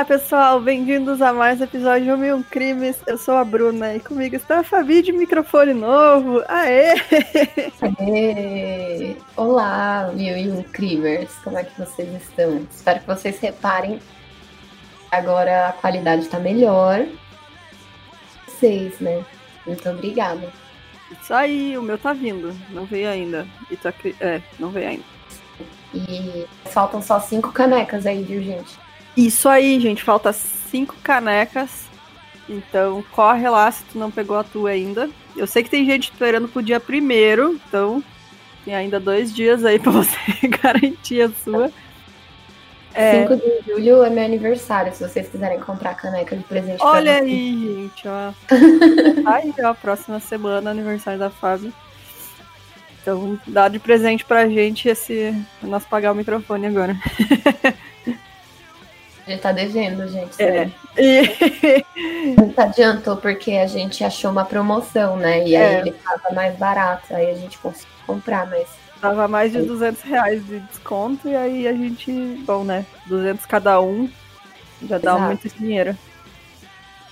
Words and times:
Olá, 0.00 0.06
pessoal, 0.06 0.58
bem-vindos 0.58 1.20
a 1.20 1.30
mais 1.30 1.60
um 1.60 1.64
episódio 1.64 2.16
de 2.16 2.22
Mil 2.22 2.42
Crimes. 2.44 2.96
Eu 3.06 3.18
sou 3.18 3.34
a 3.34 3.44
Bruna 3.44 3.94
e 3.94 4.00
comigo 4.00 4.34
está 4.34 4.60
a 4.60 4.64
Fabi 4.64 5.02
de 5.02 5.12
microfone 5.12 5.74
novo. 5.74 6.42
Aê! 6.48 6.94
Aê! 7.98 9.16
Olá, 9.36 10.10
Mil 10.14 10.38
e 10.38 10.50
Um 10.50 10.62
Crimers, 10.62 11.30
como 11.44 11.58
é 11.58 11.64
que 11.64 11.78
vocês 11.78 12.08
estão? 12.14 12.66
Espero 12.70 13.00
que 13.00 13.06
vocês 13.08 13.38
reparem. 13.40 14.00
Agora 15.10 15.68
a 15.68 15.72
qualidade 15.74 16.22
está 16.22 16.38
melhor. 16.38 17.04
Vocês, 18.46 18.98
né? 19.00 19.22
Muito 19.66 19.86
obrigada. 19.86 20.50
Isso 21.10 21.34
aí, 21.34 21.76
o 21.76 21.82
meu 21.82 21.98
tá 21.98 22.14
vindo, 22.14 22.56
não 22.70 22.86
veio 22.86 23.10
ainda. 23.10 23.46
E 23.70 23.76
tá, 23.76 23.92
é, 24.18 24.40
não 24.58 24.70
veio 24.70 24.88
ainda. 24.88 25.04
E 25.94 26.46
faltam 26.70 27.02
só 27.02 27.20
cinco 27.20 27.52
canecas 27.52 28.06
aí, 28.06 28.22
viu, 28.22 28.42
gente? 28.42 28.78
Isso 29.16 29.48
aí, 29.48 29.78
gente. 29.80 30.02
Falta 30.02 30.32
cinco 30.32 30.96
canecas. 31.02 31.88
Então 32.48 33.04
corre 33.12 33.48
lá 33.48 33.70
se 33.70 33.84
tu 33.84 33.98
não 33.98 34.10
pegou 34.10 34.36
a 34.36 34.44
tua 34.44 34.70
ainda. 34.70 35.08
Eu 35.36 35.46
sei 35.46 35.62
que 35.62 35.70
tem 35.70 35.86
gente 35.86 36.10
esperando 36.10 36.48
pro 36.48 36.62
dia 36.62 36.80
primeiro, 36.80 37.54
então 37.54 38.02
tem 38.64 38.74
ainda 38.74 38.98
dois 38.98 39.32
dias 39.32 39.64
aí 39.64 39.78
pra 39.78 39.92
você 39.92 40.16
garantir 40.62 41.22
a 41.22 41.30
sua. 41.30 41.70
É... 42.92 43.22
5 43.22 43.36
de 43.36 43.72
julho 43.72 44.02
é 44.02 44.10
meu 44.10 44.24
aniversário, 44.24 44.92
se 44.92 45.06
vocês 45.06 45.28
quiserem 45.28 45.60
comprar 45.60 45.94
caneca 45.94 46.36
de 46.36 46.42
presente 46.42 46.82
Olha 46.82 47.18
aí, 47.18 47.90
gente, 47.92 48.08
ó. 48.08 48.32
aí, 49.30 49.54
ó, 49.62 49.72
próxima 49.74 50.18
semana, 50.18 50.70
aniversário 50.70 51.20
da 51.20 51.30
Fábio. 51.30 51.72
Então, 53.00 53.38
dá 53.46 53.68
de 53.68 53.78
presente 53.78 54.24
pra 54.24 54.48
gente 54.48 54.88
esse. 54.88 55.34
Nós 55.62 55.84
pagar 55.84 56.12
o 56.12 56.16
microfone 56.16 56.66
agora. 56.66 56.96
Gente 59.26 59.40
tá 59.40 59.52
devendo, 59.52 60.08
gente. 60.08 60.42
É. 60.42 60.70
E... 60.98 61.84
Não 62.36 62.64
adiantou 62.64 63.16
porque 63.16 63.52
a 63.52 63.66
gente 63.66 64.02
achou 64.02 64.30
uma 64.30 64.44
promoção, 64.44 65.16
né? 65.16 65.46
E 65.46 65.56
aí 65.56 65.74
é. 65.74 65.80
ele 65.80 65.92
tava 65.92 66.34
mais 66.34 66.56
barato. 66.56 67.14
Aí 67.14 67.30
a 67.30 67.34
gente 67.34 67.58
conseguiu 67.58 67.94
comprar, 68.06 68.48
mas. 68.48 68.68
Tava 69.00 69.28
mais 69.28 69.52
de 69.52 69.62
200 69.62 70.02
reais 70.02 70.46
de 70.46 70.60
desconto. 70.60 71.28
E 71.28 71.36
aí 71.36 71.68
a 71.68 71.72
gente. 71.72 72.10
Bom, 72.44 72.64
né? 72.64 72.84
200 73.06 73.46
cada 73.46 73.80
um. 73.80 74.08
Já 74.82 74.98
dá 74.98 75.12
Exato. 75.12 75.26
muito 75.26 75.48
dinheiro. 75.48 75.96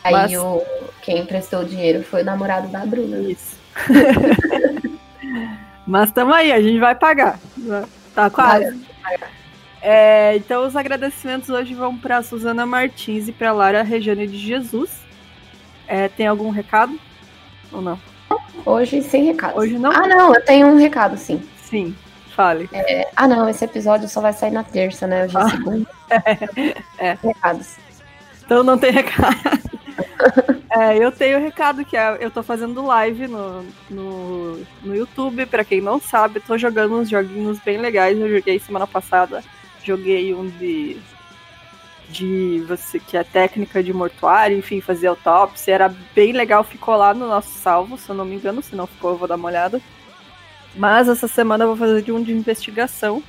Aí 0.03 0.13
mas... 0.13 0.35
o, 0.35 0.63
quem 1.03 1.19
emprestou 1.19 1.61
o 1.61 1.65
dinheiro 1.65 2.03
foi 2.03 2.23
o 2.23 2.25
namorado 2.25 2.69
da 2.69 2.85
Bruna. 2.85 3.19
Isso. 3.19 3.57
mas 5.87 6.11
tamo 6.11 6.33
aí, 6.33 6.51
a 6.51 6.61
gente 6.61 6.79
vai 6.79 6.95
pagar. 6.95 7.39
Tá 8.15 8.31
quase. 8.31 8.75
Vai 9.03 9.19
é, 9.81 10.37
então, 10.37 10.67
os 10.67 10.75
agradecimentos 10.75 11.49
hoje 11.49 11.75
vão 11.75 11.97
para 11.97 12.23
Suzana 12.23 12.67
Martins 12.67 13.29
e 13.29 13.33
para 13.33 13.53
Lara 13.53 13.83
Regiane 13.83 14.27
de 14.27 14.39
Jesus. 14.39 14.91
É, 15.87 16.09
tem 16.09 16.27
algum 16.27 16.51
recado? 16.51 16.99
Ou 17.73 17.81
não? 17.81 17.99
Hoje 18.65 19.03
sem 19.03 19.25
recado. 19.25 19.59
Hoje 19.59 19.79
não? 19.79 19.91
Ah, 19.91 20.07
não, 20.07 20.35
eu 20.35 20.45
tenho 20.45 20.67
um 20.67 20.77
recado, 20.77 21.17
sim. 21.17 21.43
Sim, 21.63 21.95
fale. 22.35 22.69
É, 22.73 23.09
ah, 23.15 23.29
não, 23.29 23.49
esse 23.49 23.65
episódio 23.65 24.09
só 24.09 24.21
vai 24.21 24.33
sair 24.33 24.51
na 24.51 24.65
terça, 24.65 25.07
né? 25.07 25.25
Hoje 25.25 25.37
é 25.37 25.41
ah. 25.41 25.49
segunda. 25.49 25.91
É. 26.99 27.17
Recados. 27.23 27.77
Então 28.45 28.63
não 28.63 28.79
tem 28.79 28.91
recado. 28.91 29.37
é, 30.73 30.97
eu 30.97 31.13
tenho 31.13 31.39
recado 31.39 31.85
que 31.85 31.97
é, 31.97 32.17
eu 32.19 32.31
tô 32.31 32.43
fazendo 32.43 32.85
live 32.85 33.29
no, 33.29 33.63
no, 33.89 34.57
no 34.83 34.97
YouTube. 34.97 35.47
Para 35.47 35.65
quem 35.65 35.81
não 35.81 36.01
sabe, 36.01 36.41
tô 36.41 36.57
jogando 36.57 36.99
uns 36.99 37.09
joguinhos 37.09 37.59
bem 37.61 37.79
legais. 37.79 38.19
Eu 38.19 38.29
joguei 38.29 38.59
semana 38.59 38.87
passada 38.87 39.45
joguei 39.89 40.35
um 40.35 40.49
de 40.49 41.01
de 42.11 42.65
você 42.67 42.99
que 42.99 43.19
é 43.19 43.23
técnica 43.23 43.83
de 43.83 43.93
mortuário, 43.93 44.57
enfim, 44.57 44.81
fazer 44.81 45.09
autópsia, 45.09 45.75
era 45.75 45.95
bem 46.15 46.33
legal, 46.33 46.65
ficou 46.65 46.97
lá 46.97 47.13
no 47.13 47.27
nosso 47.27 47.51
salvo, 47.51 47.99
se 47.99 48.09
eu 48.09 48.15
não 48.15 48.25
me 48.25 48.37
engano, 48.37 48.63
se 48.63 48.75
não 48.75 48.87
ficou, 48.87 49.11
eu 49.11 49.19
vou 49.19 49.29
dar 49.29 49.37
uma 49.37 49.49
olhada. 49.49 49.79
Mas 50.75 51.07
essa 51.07 51.29
semana 51.29 51.65
eu 51.65 51.69
vou 51.69 51.77
fazer 51.77 52.01
de 52.01 52.11
um 52.11 52.23
de 52.23 52.33
investigação, 52.33 53.23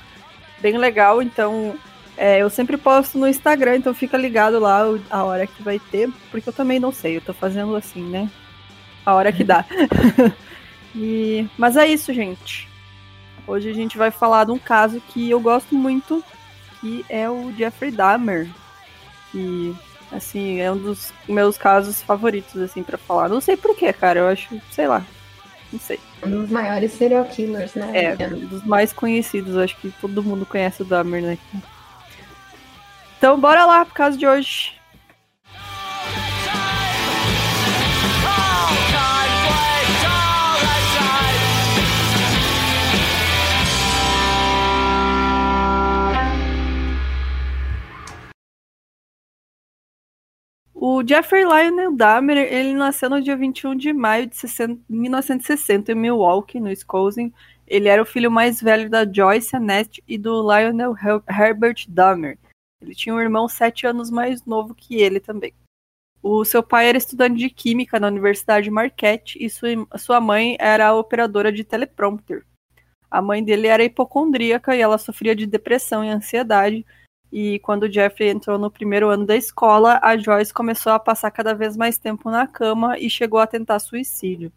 bem 0.62 0.78
legal, 0.78 1.20
então 1.20 1.74
é, 2.16 2.38
eu 2.38 2.48
sempre 2.48 2.78
posto 2.78 3.18
no 3.18 3.28
Instagram, 3.28 3.76
então 3.76 3.92
fica 3.92 4.16
ligado 4.16 4.58
lá 4.58 4.82
a 5.10 5.24
hora 5.24 5.46
que 5.46 5.62
vai 5.62 5.78
ter, 5.78 6.08
porque 6.30 6.48
eu 6.48 6.52
também 6.52 6.80
não 6.80 6.90
sei, 6.90 7.18
eu 7.18 7.20
tô 7.20 7.34
fazendo 7.34 7.76
assim, 7.76 8.02
né? 8.02 8.30
A 9.04 9.14
hora 9.14 9.30
que 9.30 9.44
dá. 9.44 9.64
e, 10.96 11.46
mas 11.58 11.76
é 11.76 11.86
isso, 11.86 12.14
gente. 12.14 12.66
Hoje 13.46 13.68
a 13.68 13.74
gente 13.74 13.98
vai 13.98 14.10
falar 14.10 14.44
de 14.44 14.52
um 14.52 14.58
caso 14.58 15.02
que 15.08 15.28
eu 15.28 15.40
gosto 15.40 15.74
muito, 15.74 16.24
aqui 16.80 17.04
é 17.08 17.28
o 17.28 17.52
Jeffrey 17.56 17.90
Dahmer, 17.90 18.48
que 19.30 19.76
assim, 20.10 20.58
é 20.58 20.72
um 20.72 20.78
dos 20.78 21.12
meus 21.28 21.56
casos 21.56 22.02
favoritos 22.02 22.60
assim 22.60 22.82
para 22.82 22.98
falar. 22.98 23.28
Não 23.28 23.40
sei 23.40 23.56
porquê, 23.56 23.92
cara, 23.92 24.20
eu 24.20 24.28
acho, 24.28 24.60
sei 24.70 24.88
lá. 24.88 25.04
Não 25.72 25.78
sei. 25.78 26.00
Um 26.24 26.30
dos 26.30 26.50
maiores 26.50 26.92
serial 26.92 27.24
killers, 27.26 27.74
né? 27.74 27.92
É, 27.94 28.26
um 28.26 28.46
dos 28.46 28.64
mais 28.64 28.92
conhecidos, 28.92 29.56
acho 29.56 29.76
que 29.76 29.92
todo 30.00 30.22
mundo 30.22 30.44
conhece 30.44 30.82
o 30.82 30.84
Dahmer, 30.84 31.22
né? 31.22 31.38
Então, 33.16 33.38
bora 33.38 33.64
lá 33.66 33.84
pro 33.84 33.94
caso 33.94 34.18
de 34.18 34.26
hoje. 34.26 34.79
O 50.82 51.06
Jeffrey 51.06 51.44
Lionel 51.44 51.94
Dahmer, 51.94 52.38
ele 52.38 52.72
nasceu 52.72 53.10
no 53.10 53.20
dia 53.20 53.36
21 53.36 53.76
de 53.76 53.92
maio 53.92 54.26
de 54.26 54.34
60, 54.34 54.80
1960 54.88 55.92
em 55.92 55.94
Milwaukee, 55.94 56.58
no 56.58 56.68
Wisconsin. 56.68 57.30
Ele 57.66 57.86
era 57.86 58.00
o 58.00 58.06
filho 58.06 58.30
mais 58.30 58.62
velho 58.62 58.88
da 58.88 59.04
Joyce 59.04 59.54
Annette 59.54 60.02
e 60.08 60.16
do 60.16 60.40
Lionel 60.40 60.94
Herbert 61.28 61.84
Dahmer. 61.86 62.38
Ele 62.80 62.94
tinha 62.94 63.14
um 63.14 63.20
irmão 63.20 63.46
sete 63.46 63.86
anos 63.86 64.10
mais 64.10 64.46
novo 64.46 64.74
que 64.74 64.94
ele 64.94 65.20
também. 65.20 65.52
O 66.22 66.46
seu 66.46 66.62
pai 66.62 66.88
era 66.88 66.96
estudante 66.96 67.36
de 67.36 67.50
química 67.50 68.00
na 68.00 68.08
Universidade 68.08 68.70
Marquette 68.70 69.36
e 69.38 69.50
sua, 69.50 69.68
sua 69.98 70.18
mãe 70.18 70.56
era 70.58 70.94
operadora 70.94 71.52
de 71.52 71.62
teleprompter. 71.62 72.46
A 73.10 73.20
mãe 73.20 73.44
dele 73.44 73.66
era 73.66 73.84
hipocondríaca 73.84 74.74
e 74.74 74.80
ela 74.80 74.96
sofria 74.96 75.36
de 75.36 75.46
depressão 75.46 76.02
e 76.02 76.08
ansiedade, 76.08 76.86
e 77.32 77.58
quando 77.60 77.84
o 77.84 77.92
Jeffrey 77.92 78.30
entrou 78.30 78.58
no 78.58 78.70
primeiro 78.70 79.08
ano 79.08 79.24
da 79.24 79.36
escola, 79.36 80.00
a 80.02 80.16
Joyce 80.16 80.52
começou 80.52 80.92
a 80.92 80.98
passar 80.98 81.30
cada 81.30 81.54
vez 81.54 81.76
mais 81.76 81.98
tempo 81.98 82.30
na 82.30 82.46
cama 82.46 82.98
e 82.98 83.08
chegou 83.08 83.38
a 83.38 83.46
tentar 83.46 83.78
suicídio. 83.78 84.52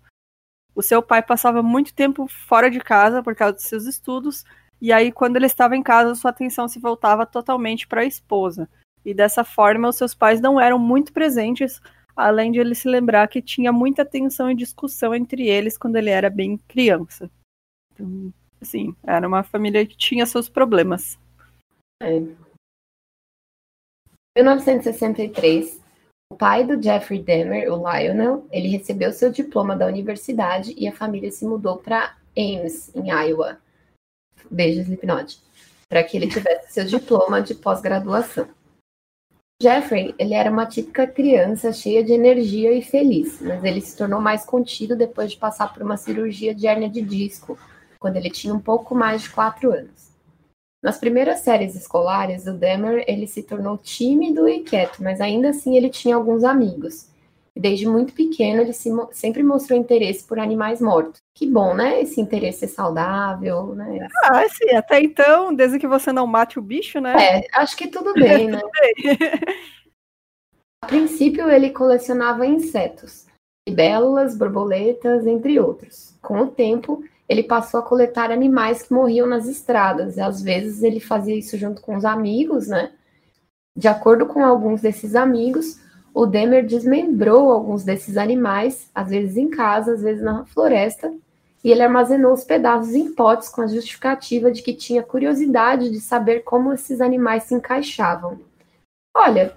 O 0.76 0.82
seu 0.82 1.02
pai 1.02 1.22
passava 1.22 1.62
muito 1.62 1.94
tempo 1.94 2.28
fora 2.28 2.70
de 2.70 2.80
casa 2.80 3.22
por 3.22 3.36
causa 3.36 3.54
dos 3.54 3.66
seus 3.66 3.86
estudos, 3.86 4.44
e 4.84 4.92
aí, 4.92 5.14
quando 5.14 5.38
ele 5.38 5.46
estava 5.46 5.78
em 5.78 5.82
casa, 5.82 6.14
sua 6.14 6.32
atenção 6.32 6.68
se 6.68 6.78
voltava 6.78 7.26
totalmente 7.26 7.88
para 7.88 8.02
a 8.02 8.06
esposa. 8.06 8.68
E 9.06 9.14
dessa 9.14 9.42
forma, 9.42 9.88
os 9.88 9.96
seus 9.96 10.14
pais 10.14 10.42
não 10.42 10.60
eram 10.60 10.78
muito 10.78 11.14
presentes, 11.14 11.82
além 12.14 12.52
de 12.52 12.60
ele 12.60 12.76
se 12.76 12.90
lembrar 12.90 13.30
que 13.30 13.42
tinha 13.42 13.72
muita 13.72 14.04
tensão 14.04 14.52
e 14.52 14.56
discussão 14.56 15.16
entre 15.16 15.48
eles 15.48 15.78
quando 15.78 15.96
ele 15.96 16.10
era 16.10 16.30
bem 16.30 16.58
criança. 16.68 17.32
Então, 17.94 18.34
assim, 18.62 18.94
era 19.04 19.26
uma 19.26 19.42
família 19.42 19.86
que 19.86 19.96
tinha 19.96 20.26
seus 20.26 20.50
problemas. 20.50 21.18
É, 22.02 22.22
1963, 24.36 25.80
o 26.32 26.36
pai 26.36 26.64
do 26.66 26.82
Jeffrey 26.82 27.22
Dahmer, 27.22 27.72
o 27.72 27.78
Lionel, 27.78 28.48
ele 28.52 28.68
recebeu 28.68 29.14
seu 29.14 29.32
diploma 29.32 29.76
da 29.76 29.86
universidade 29.86 30.74
e 30.76 30.88
a 30.88 30.92
família 30.92 31.32
se 31.32 31.46
mudou 31.46 31.78
para 31.78 32.18
Ames, 32.36 32.92
em 32.96 33.12
Iowa. 33.12 33.60
Beijo, 34.50 34.82
Slipknot. 34.82 35.40
Para 35.88 36.04
que 36.04 36.18
ele 36.18 36.28
tivesse 36.28 36.74
seu 36.74 36.86
diploma 36.86 37.44
de 37.44 37.54
pós-graduação. 37.54 38.48
Jeffrey, 39.62 40.16
ele 40.18 40.34
era 40.34 40.50
uma 40.50 40.66
típica 40.66 41.06
criança 41.06 41.72
cheia 41.72 42.04
de 42.04 42.12
energia 42.12 42.74
e 42.74 42.82
feliz, 42.82 43.40
mas 43.40 43.64
ele 43.64 43.82
se 43.82 43.96
tornou 43.96 44.20
mais 44.20 44.44
contido 44.44 44.96
depois 44.96 45.32
de 45.32 45.38
passar 45.38 45.72
por 45.72 45.84
uma 45.84 45.96
cirurgia 45.96 46.56
de 46.56 46.66
hérnia 46.66 46.90
de 46.90 47.02
disco, 47.04 47.58
quando 48.00 48.18
ele 48.18 48.32
tinha 48.32 48.54
um 48.54 48.60
pouco 48.60 48.96
mais 48.96 49.22
de 49.22 49.30
quatro 49.30 49.72
anos. 49.72 50.13
Nas 50.84 50.98
primeiras 50.98 51.40
séries 51.40 51.76
escolares, 51.76 52.46
o 52.46 52.52
Demer 52.52 53.06
ele 53.08 53.26
se 53.26 53.42
tornou 53.42 53.78
tímido 53.78 54.50
e 54.50 54.60
quieto, 54.60 55.02
mas 55.02 55.22
ainda 55.22 55.52
assim 55.52 55.78
ele 55.78 55.90
tinha 55.90 56.14
alguns 56.14 56.44
amigos. 56.44 57.08
E 57.56 57.60
desde 57.62 57.88
muito 57.88 58.14
pequeno 58.14 58.62
ele 58.62 58.74
se, 58.74 58.90
sempre 59.14 59.42
mostrou 59.44 59.80
interesse 59.80 60.26
por 60.26 60.38
animais 60.38 60.82
mortos. 60.82 61.22
Que 61.34 61.48
bom, 61.48 61.74
né? 61.74 62.02
Esse 62.02 62.20
interesse 62.20 62.66
é 62.66 62.68
saudável, 62.68 63.74
né? 63.76 64.10
Ah, 64.26 64.44
sim, 64.50 64.76
até 64.76 65.00
então, 65.00 65.56
desde 65.56 65.80
que 65.80 65.88
você 65.88 66.12
não 66.12 66.28
mate 66.28 66.60
o 66.60 66.62
bicho, 66.62 67.00
né? 67.00 67.14
É, 67.18 67.48
acho 67.54 67.78
que 67.78 67.88
tudo 67.88 68.14
bem, 68.14 68.50
né? 68.50 68.60
tudo 68.60 68.72
bem. 68.72 69.18
A 70.84 70.88
princípio 70.88 71.50
ele 71.50 71.70
colecionava 71.70 72.46
insetos, 72.46 73.26
libélulas, 73.70 74.38
borboletas, 74.38 75.26
entre 75.26 75.58
outros. 75.58 76.14
Com 76.22 76.42
o 76.42 76.48
tempo, 76.48 77.02
ele 77.28 77.44
passou 77.44 77.80
a 77.80 77.84
coletar 77.84 78.32
animais 78.32 78.84
que 78.84 78.94
morriam 78.94 79.28
nas 79.28 79.48
estradas. 79.48 80.18
Às 80.18 80.42
vezes 80.42 80.84
ele 80.84 81.00
fazia 81.00 81.36
isso 81.36 81.58
junto 81.58 81.82
com 81.82 81.96
os 81.96 82.06
amigos, 82.06 82.68
né? 82.68 82.92
De 83.76 83.88
acordo 83.88 84.26
com 84.26 84.46
alguns 84.46 84.82
desses 84.82 85.16
amigos, 85.16 85.80
o 86.14 86.26
Demer 86.26 86.66
desmembrou 86.66 87.52
alguns 87.52 87.84
desses 87.84 88.18
animais, 88.18 88.90
às 88.94 89.10
vezes 89.10 89.36
em 89.36 89.50
casa, 89.50 89.94
às 89.94 90.02
vezes 90.02 90.22
na 90.22 90.46
floresta, 90.46 91.12
e 91.64 91.72
ele 91.72 91.82
armazenou 91.82 92.34
os 92.34 92.44
pedaços 92.44 92.94
em 92.94 93.14
potes 93.14 93.50
com 93.50 93.62
a 93.62 93.68
justificativa 93.68 94.52
de 94.52 94.62
que 94.62 94.74
tinha 94.74 95.02
curiosidade 95.02 95.90
de 95.90 96.00
saber 96.00 96.42
como 96.42 96.74
esses 96.74 97.02
animais 97.02 97.44
se 97.44 97.56
encaixavam. 97.56 98.40
Olha, 99.16 99.56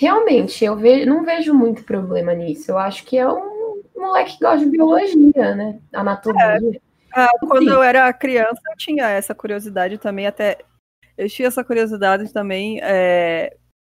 realmente, 0.00 0.64
eu 0.64 0.76
ve 0.76 1.04
não 1.04 1.24
vejo 1.24 1.52
muito 1.52 1.84
problema 1.84 2.32
nisso. 2.32 2.70
Eu 2.70 2.78
acho 2.78 3.04
que 3.04 3.18
é 3.18 3.28
um 3.28 3.63
moleque 4.04 4.36
que 4.36 4.44
gosta 4.44 4.64
de 4.64 4.70
biologia, 4.70 5.54
né? 5.54 5.80
Anatomia. 5.92 6.42
É. 6.42 6.80
Ah, 7.16 7.28
quando 7.40 7.68
eu 7.68 7.82
era 7.82 8.12
criança, 8.12 8.60
eu 8.70 8.76
tinha 8.76 9.08
essa 9.08 9.34
curiosidade 9.34 9.98
também, 9.98 10.26
até. 10.26 10.58
Eu 11.16 11.28
tinha 11.28 11.48
essa 11.48 11.62
curiosidade 11.62 12.32
também. 12.32 12.80
É... 12.82 13.56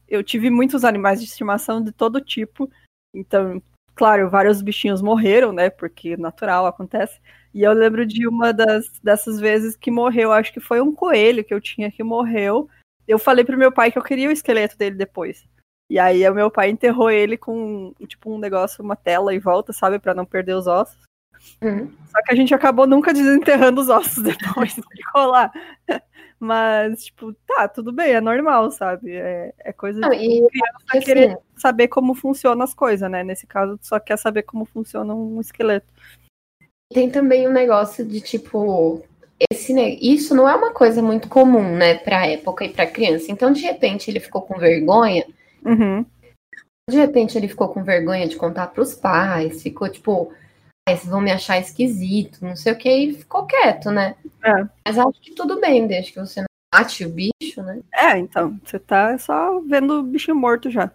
Eu 0.08 0.24
tive 0.24 0.50
muitos 0.50 0.84
animais 0.84 1.20
de 1.20 1.26
estimação 1.26 1.82
de 1.82 1.92
todo 1.92 2.22
tipo. 2.22 2.70
Então, 3.14 3.62
claro, 3.96 4.30
vários 4.30 4.62
bichinhos 4.62 5.02
morreram, 5.02 5.54
né? 5.54 5.70
Porque 5.70 6.18
natural 6.18 6.66
acontece. 6.66 7.20
E 7.54 7.64
eu 7.64 7.72
lembro 7.72 8.06
de 8.06 8.28
uma 8.28 8.52
das, 8.52 9.00
dessas 9.02 9.40
vezes 9.40 9.78
que 9.78 9.90
morreu, 9.90 10.34
acho 10.34 10.52
que 10.52 10.60
foi 10.60 10.82
um 10.82 10.94
coelho 10.94 11.44
que 11.44 11.54
eu 11.54 11.62
tinha 11.62 11.90
que 11.90 12.04
morreu. 12.04 12.70
Eu 13.08 13.18
falei 13.18 13.46
pro 13.46 13.58
meu 13.58 13.72
pai 13.72 13.92
que 13.92 13.98
eu 13.98 14.04
queria 14.04 14.28
o 14.28 14.32
esqueleto 14.32 14.78
dele 14.78 14.98
depois. 14.98 15.48
E 15.90 16.00
aí 16.00 16.28
o 16.28 16.34
meu 16.34 16.50
pai 16.50 16.70
enterrou 16.70 17.12
ele 17.12 17.38
com 17.38 17.94
tipo 18.08 18.34
um 18.34 18.40
negócio, 18.40 18.84
uma 18.84 18.96
tela 18.96 19.34
em 19.34 19.40
volta, 19.40 19.72
sabe, 19.72 20.00
para 20.00 20.14
não 20.14 20.26
perder 20.26 20.56
os 20.56 20.68
ossos. 20.68 20.98
Uhum. 21.62 21.92
Só 22.08 22.22
que 22.24 22.32
a 22.32 22.36
gente 22.36 22.54
acabou 22.54 22.88
nunca 22.88 23.14
desenterrando 23.14 23.82
os 23.82 23.90
ossos 23.90 24.24
depois, 24.24 24.74
ficou 24.74 25.28
lá. 25.28 25.52
Mas, 26.40 27.06
tipo, 27.06 27.34
tá, 27.48 27.68
tudo 27.68 27.92
bem, 27.92 28.14
é 28.14 28.22
normal, 28.22 28.70
sabe? 28.72 29.16
É, 29.16 29.54
é 29.60 29.74
coisa 29.74 30.02
de 30.02 30.16
e, 30.16 30.48
criança 30.48 30.86
assim, 30.90 31.00
querer 31.06 31.38
saber 31.56 31.88
como 31.88 32.14
funcionam 32.14 32.64
as 32.64 32.74
coisas, 32.74 33.10
né? 33.10 33.24
Nesse 33.24 33.48
caso, 33.48 33.80
só 33.82 34.00
quer 34.00 34.18
saber 34.18 34.44
como 34.44 34.66
funciona 34.66 35.14
um 35.14 35.40
esqueleto. 35.40 35.88
Tem 36.92 37.10
também 37.10 37.48
um 37.48 37.52
negócio 37.52 38.06
de, 38.06 38.22
tipo, 38.22 39.04
esse, 39.52 39.74
né, 39.74 39.90
isso 40.02 40.36
não 40.36 40.48
é 40.48 40.56
uma 40.56 40.72
coisa 40.72 41.02
muito 41.02 41.28
comum, 41.28 41.76
né, 41.76 41.96
pra 41.96 42.28
época 42.28 42.64
e 42.66 42.70
pra 42.70 42.86
criança. 42.86 43.32
Então, 43.32 43.52
de 43.52 43.62
repente, 43.62 44.10
ele 44.10 44.20
ficou 44.20 44.42
com 44.42 44.58
vergonha. 44.58 45.26
Uhum. 45.66 46.06
De 46.90 46.98
repente, 46.98 47.38
ele 47.38 47.48
ficou 47.48 47.70
com 47.70 47.84
vergonha 47.84 48.28
de 48.28 48.36
contar 48.36 48.68
pros 48.68 48.94
pais, 48.94 49.64
ficou, 49.64 49.90
tipo, 49.90 50.32
vocês 50.88 51.06
vão 51.06 51.20
me 51.20 51.32
achar 51.32 51.58
esquisito, 51.58 52.46
não 52.46 52.56
sei 52.56 52.74
o 52.74 52.78
que, 52.78 52.90
e 52.90 53.14
ficou 53.14 53.48
quieto, 53.48 53.90
né? 53.90 54.16
É. 54.44 54.68
Mas 54.86 54.98
acho 54.98 55.20
que 55.20 55.34
tudo 55.34 55.60
bem, 55.60 55.88
desde 55.88 56.14
que 56.14 56.20
você 56.20 56.42
não 56.42 56.48
mate 56.74 57.06
o 57.06 57.10
bicho, 57.10 57.64
né? 57.64 57.82
É, 57.92 58.18
então, 58.18 58.60
você 58.64 58.78
tá 58.78 59.18
só 59.18 59.60
vendo 59.62 60.00
o 60.00 60.04
bicho 60.04 60.36
morto 60.36 60.70
já. 60.70 60.92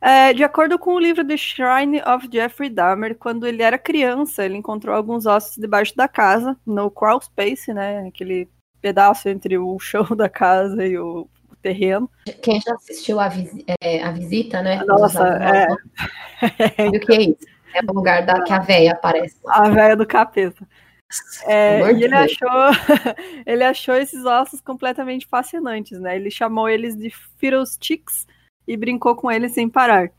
É, 0.00 0.32
de 0.32 0.44
acordo 0.44 0.78
com 0.78 0.94
o 0.94 0.98
livro 0.98 1.26
The 1.26 1.36
Shrine 1.36 2.02
of 2.02 2.28
Jeffrey 2.30 2.68
Dahmer, 2.68 3.16
quando 3.16 3.46
ele 3.46 3.62
era 3.62 3.78
criança, 3.78 4.44
ele 4.44 4.56
encontrou 4.56 4.94
alguns 4.94 5.24
ossos 5.26 5.56
debaixo 5.56 5.96
da 5.96 6.06
casa, 6.06 6.56
no 6.66 6.90
crawl 6.90 7.20
space, 7.20 7.72
né? 7.72 8.06
Aquele 8.06 8.48
pedaço 8.80 9.28
entre 9.28 9.58
o 9.58 9.76
chão 9.80 10.04
da 10.16 10.28
casa 10.28 10.86
e 10.86 10.98
o 10.98 11.28
terreno. 11.64 12.10
Quem 12.42 12.60
já 12.60 12.74
assistiu 12.74 13.18
a, 13.18 13.30
é, 13.80 14.02
a 14.02 14.12
visita, 14.12 14.62
né? 14.62 14.84
Nossa, 14.84 15.26
é. 15.26 16.86
o 16.86 17.00
que 17.00 17.12
é 17.12 17.22
isso? 17.22 17.54
É 17.74 17.80
o 17.80 17.94
lugar 17.94 18.24
da 18.26 18.42
que 18.42 18.52
a 18.52 18.58
véia 18.58 18.92
aparece. 18.92 19.36
A 19.46 19.68
véia 19.70 19.96
do 19.96 20.06
capeta. 20.06 20.68
É, 21.46 21.80
e 21.92 22.04
ele 22.04 22.14
achou, 22.14 22.48
ele 23.46 23.64
achou 23.64 23.94
esses 23.94 24.24
ossos 24.24 24.60
completamente 24.60 25.26
fascinantes, 25.26 25.98
né? 25.98 26.16
Ele 26.16 26.30
chamou 26.30 26.68
eles 26.68 26.94
de 26.96 27.10
Fiddlesticks 27.38 28.26
e 28.66 28.76
brincou 28.76 29.16
com 29.16 29.30
eles 29.30 29.52
sem 29.52 29.68
parar. 29.68 30.10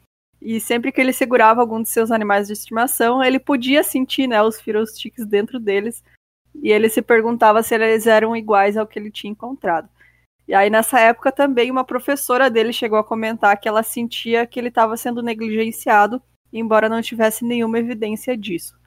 E 0.41 0.59
sempre 0.59 0.91
que 0.91 0.99
ele 0.99 1.13
segurava 1.13 1.61
algum 1.61 1.81
de 1.81 1.89
seus 1.89 2.11
animais 2.11 2.47
de 2.47 2.53
estimação, 2.53 3.23
ele 3.23 3.39
podia 3.39 3.83
sentir, 3.83 4.27
né, 4.27 4.41
os 4.41 4.59
Fiddlesticks 4.59 5.25
dentro 5.25 5.59
deles. 5.59 6.03
E 6.61 6.71
ele 6.71 6.89
se 6.89 7.01
perguntava 7.01 7.61
se 7.61 7.75
eles 7.75 8.07
eram 8.07 8.35
iguais 8.35 8.77
ao 8.77 8.87
que 8.87 8.97
ele 8.97 9.11
tinha 9.11 9.31
encontrado. 9.31 9.89
E 10.47 10.53
aí, 10.53 10.69
nessa 10.69 10.99
época, 10.99 11.31
também 11.31 11.71
uma 11.71 11.83
professora 11.83 12.49
dele 12.49 12.71
chegou 12.71 12.99
a 12.99 13.03
comentar 13.03 13.59
que 13.59 13.67
ela 13.67 13.83
sentia 13.83 14.45
que 14.45 14.59
ele 14.59 14.67
estava 14.67 14.95
sendo 14.95 15.23
negligenciado 15.23 16.21
embora 16.59 16.89
não 16.89 17.01
tivesse 17.01 17.43
nenhuma 17.45 17.79
evidência 17.79 18.37
disso. 18.37 18.77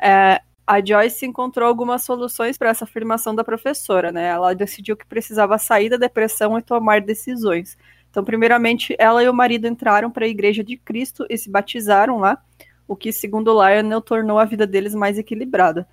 É, 0.00 0.40
a 0.66 0.84
Joyce 0.84 1.26
encontrou 1.26 1.68
algumas 1.68 2.04
soluções 2.04 2.56
para 2.58 2.70
essa 2.70 2.84
afirmação 2.84 3.34
da 3.34 3.44
professora, 3.44 4.12
né? 4.12 4.26
Ela 4.28 4.54
decidiu 4.54 4.96
que 4.96 5.06
precisava 5.06 5.58
sair 5.58 5.88
da 5.88 5.96
depressão 5.96 6.58
e 6.58 6.62
tomar 6.62 7.00
decisões. 7.00 7.76
Então, 8.10 8.24
primeiramente, 8.24 8.94
ela 8.98 9.22
e 9.22 9.28
o 9.28 9.34
marido 9.34 9.66
entraram 9.66 10.10
para 10.10 10.24
a 10.24 10.28
Igreja 10.28 10.62
de 10.62 10.76
Cristo 10.76 11.26
e 11.28 11.36
se 11.36 11.50
batizaram 11.50 12.18
lá, 12.18 12.40
o 12.86 12.94
que, 12.94 13.12
segundo 13.12 13.52
Lionel, 13.52 14.00
tornou 14.00 14.38
a 14.38 14.44
vida 14.44 14.66
deles 14.66 14.94
mais 14.94 15.18
equilibrada. 15.18 15.88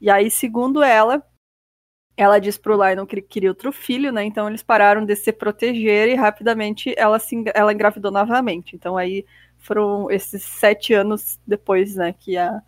E 0.00 0.08
aí, 0.08 0.30
segundo 0.30 0.82
ela, 0.82 1.22
ela 2.16 2.38
disse 2.38 2.58
para 2.58 2.72
o 2.72 2.76
Lionel 2.76 3.06
que 3.06 3.20
queria 3.20 3.50
outro 3.50 3.70
filho, 3.70 4.10
né? 4.10 4.24
Então, 4.24 4.48
eles 4.48 4.62
pararam 4.62 5.04
de 5.04 5.14
se 5.14 5.32
proteger 5.32 6.08
e 6.08 6.14
rapidamente 6.14 6.94
ela, 6.96 7.18
se, 7.18 7.44
ela 7.54 7.72
engravidou 7.72 8.10
novamente. 8.10 8.74
Então, 8.74 8.96
aí 8.96 9.24
foram 9.58 10.10
esses 10.10 10.42
sete 10.42 10.94
anos 10.94 11.38
depois, 11.46 11.96
né, 11.96 12.12
que 12.12 12.36
a, 12.36 12.62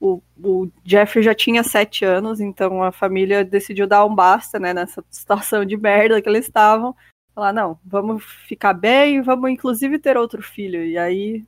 o, 0.00 0.22
o 0.42 0.68
Jeffrey 0.84 1.22
já 1.22 1.34
tinha 1.34 1.62
sete 1.62 2.04
anos, 2.04 2.40
então 2.40 2.82
a 2.82 2.90
família 2.90 3.44
decidiu 3.44 3.86
dar 3.86 4.04
um 4.06 4.14
basta, 4.14 4.58
né, 4.58 4.72
nessa 4.72 5.04
situação 5.10 5.64
de 5.64 5.76
merda 5.76 6.20
que 6.20 6.28
eles 6.28 6.46
estavam. 6.46 6.96
Falar, 7.34 7.52
não, 7.52 7.78
vamos 7.84 8.24
ficar 8.24 8.72
bem, 8.72 9.22
vamos 9.22 9.50
inclusive 9.50 9.98
ter 9.98 10.16
outro 10.16 10.42
filho. 10.42 10.82
E 10.84 10.98
aí 10.98 11.44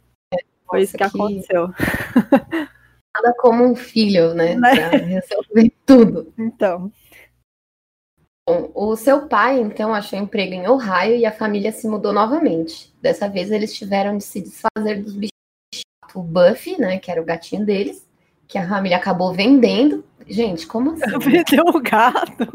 foi 0.68 0.80
Nossa, 0.80 0.84
isso 0.84 0.92
que, 0.92 0.98
que, 0.98 1.04
aconteceu. 1.04 1.68
Nada 3.14 3.34
como 3.38 3.64
um 3.64 3.74
filho, 3.74 4.32
né? 4.34 4.54
né? 4.60 4.88
Pra 4.88 4.98
resolver 4.98 5.72
tudo. 5.84 6.32
Então. 6.38 6.92
Bom, 8.48 8.72
o 8.74 8.96
seu 8.96 9.28
pai, 9.28 9.60
então, 9.60 9.94
achou 9.94 10.18
emprego 10.18 10.52
em 10.52 10.66
Ohio 10.66 11.16
e 11.16 11.24
a 11.24 11.30
família 11.30 11.70
se 11.70 11.86
mudou 11.86 12.12
novamente. 12.12 12.92
Dessa 13.00 13.28
vez, 13.28 13.52
eles 13.52 13.72
tiveram 13.72 14.18
de 14.18 14.24
se 14.24 14.40
desfazer 14.40 15.02
dos 15.02 15.14
bichos. 15.14 15.32
O 16.14 16.22
Buffy, 16.22 16.78
né, 16.78 16.98
que 16.98 17.10
era 17.10 17.22
o 17.22 17.24
gatinho 17.24 17.64
deles, 17.64 18.06
que 18.48 18.58
a 18.58 18.68
família 18.68 18.96
acabou 18.96 19.32
vendendo. 19.32 20.04
Gente, 20.26 20.66
como 20.66 20.92
assim? 20.92 21.18
Vendeu 21.18 21.64
o 21.66 21.80
gato? 21.80 22.48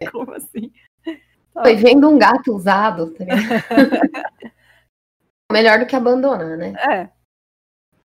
É. 0.00 0.10
Como 0.10 0.32
assim? 0.32 0.72
Foi 1.52 1.76
vendo 1.76 2.08
um 2.08 2.18
gato 2.18 2.54
usado. 2.54 3.12
Tá 3.12 3.24
Melhor 5.52 5.78
do 5.78 5.86
que 5.86 5.94
abandonar, 5.94 6.56
né? 6.56 6.72
É. 6.90 7.08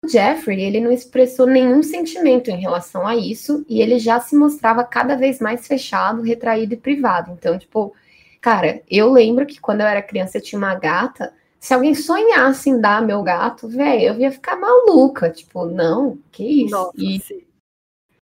Jeffrey, 0.07 0.61
ele 0.61 0.79
não 0.79 0.91
expressou 0.91 1.45
nenhum 1.45 1.83
sentimento 1.83 2.49
em 2.49 2.59
relação 2.59 3.05
a 3.05 3.15
isso 3.15 3.65
e 3.67 3.81
ele 3.81 3.99
já 3.99 4.19
se 4.19 4.35
mostrava 4.35 4.83
cada 4.83 5.15
vez 5.15 5.39
mais 5.39 5.67
fechado, 5.67 6.21
retraído 6.21 6.73
e 6.73 6.77
privado. 6.77 7.31
Então, 7.31 7.57
tipo, 7.57 7.93
cara, 8.41 8.81
eu 8.89 9.11
lembro 9.11 9.45
que 9.45 9.59
quando 9.59 9.81
eu 9.81 9.87
era 9.87 10.01
criança 10.01 10.37
eu 10.37 10.41
tinha 10.41 10.57
uma 10.57 10.75
gata. 10.75 11.33
Se 11.59 11.73
alguém 11.73 11.95
sonhasse 11.95 12.69
em 12.69 12.79
dar 12.79 13.01
meu 13.01 13.23
gato, 13.23 13.67
velho, 13.67 14.13
eu 14.13 14.19
ia 14.19 14.31
ficar 14.31 14.55
maluca. 14.55 15.29
Tipo, 15.29 15.65
não, 15.65 16.17
que 16.31 16.65
isso? 16.65 16.71
Nossa, 16.71 16.93
e 16.97 17.19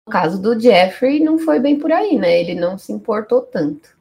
no 0.06 0.12
caso 0.12 0.40
do 0.40 0.60
Jeffrey, 0.60 1.20
não 1.20 1.40
foi 1.40 1.60
bem 1.60 1.80
por 1.80 1.92
aí, 1.92 2.18
né? 2.18 2.40
Ele 2.40 2.54
não 2.54 2.78
se 2.78 2.92
importou 2.92 3.42
tanto. 3.42 3.96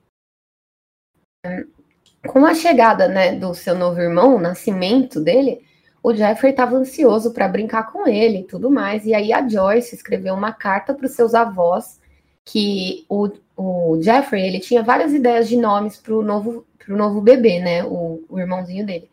Com 2.27 2.45
a 2.45 2.55
chegada, 2.55 3.09
né, 3.09 3.35
do 3.35 3.55
seu 3.55 3.75
novo 3.75 4.01
irmão, 4.01 4.37
o 4.37 4.41
nascimento 4.41 5.21
dele, 5.21 5.65
o 6.05 6.15
Jeffrey 6.15 6.51
estava 6.51 6.77
ansioso 6.77 7.33
para 7.33 7.49
brincar 7.49 7.91
com 7.91 8.07
ele 8.07 8.41
e 8.41 8.45
tudo 8.45 8.71
mais. 8.71 9.07
E 9.07 9.15
aí 9.15 9.33
a 9.33 9.49
Joyce 9.49 9.95
escreveu 9.95 10.35
uma 10.35 10.53
carta 10.53 10.93
para 10.93 11.07
os 11.07 11.13
seus 11.13 11.35
avós 11.35 11.99
que 12.45 13.07
o, 13.09 13.31
o, 13.57 13.99
Jeffrey 14.03 14.47
ele 14.47 14.61
tinha 14.61 14.83
várias 14.83 15.15
ideias 15.15 15.49
de 15.49 15.57
nomes 15.57 15.97
para 15.97 16.15
o 16.15 16.23
novo, 16.23 16.67
pro 16.79 16.95
novo 16.95 17.23
bebê, 17.23 17.59
né? 17.59 17.83
O, 17.85 18.23
o, 18.29 18.39
irmãozinho 18.39 18.85
dele. 18.85 19.09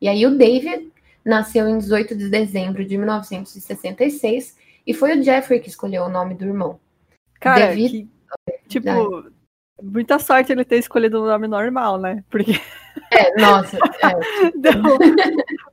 E 0.00 0.08
aí 0.08 0.26
o 0.26 0.36
David 0.36 0.90
nasceu 1.24 1.68
em 1.68 1.78
18 1.78 2.16
de 2.16 2.28
dezembro 2.28 2.84
de 2.84 2.98
1966 2.98 4.56
e 4.84 4.92
foi 4.92 5.16
o 5.16 5.22
Jeffrey 5.22 5.60
que 5.60 5.68
escolheu 5.68 6.02
o 6.02 6.08
nome 6.08 6.34
do 6.34 6.44
irmão. 6.44 6.80
Cara, 7.38 7.68
David... 7.68 8.08
que, 8.48 8.68
tipo, 8.68 9.30
muita 9.80 10.18
sorte 10.18 10.50
ele 10.50 10.64
ter 10.64 10.78
escolhido 10.78 11.22
um 11.22 11.26
nome 11.26 11.46
normal, 11.46 12.00
né? 12.00 12.24
Porque. 12.28 12.60
É, 13.12 13.40
nossa. 13.40 13.76
É. 13.76 13.82
Então, 14.54 14.72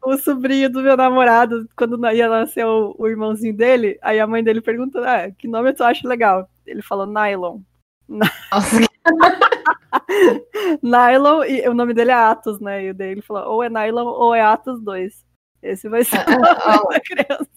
o 0.03 0.17
sobrinho 0.17 0.69
do 0.69 0.81
meu 0.81 0.98
namorado, 0.98 1.67
quando 1.75 2.00
ia 2.12 2.27
nascer 2.27 2.65
o, 2.65 2.96
o, 2.98 3.08
irmãozinho 3.08 3.55
dele, 3.55 3.98
aí 4.01 4.19
a 4.19 4.27
mãe 4.27 4.43
dele 4.43 4.62
perguntou: 4.62 5.03
ah, 5.03 5.29
que 5.38 5.48
nome 5.48 5.74
tu 5.74 5.84
acha 5.84 6.08
legal? 6.08 6.50
Ele 6.65 6.81
falou 6.81 7.05
Nylon. 7.05 7.60
Nossa. 8.08 8.79
Nylon, 10.84 11.43
e 11.46 11.67
o 11.67 11.74
nome 11.74 11.93
dele 11.93 12.12
é 12.12 12.15
Atos, 12.15 12.60
né? 12.60 12.84
E 12.84 12.89
o 12.89 12.93
dele 12.93 13.22
falou: 13.22 13.53
ou 13.53 13.63
é 13.63 13.69
Nylon 13.69 14.08
ou 14.08 14.36
é 14.36 14.41
Atos 14.41 14.81
2. 14.81 15.25
Esse 15.62 15.89
vai 15.89 16.03
ser 16.03 16.17
o 16.17 16.31
nome 16.31 16.93
da 16.93 17.00
criança. 17.00 17.50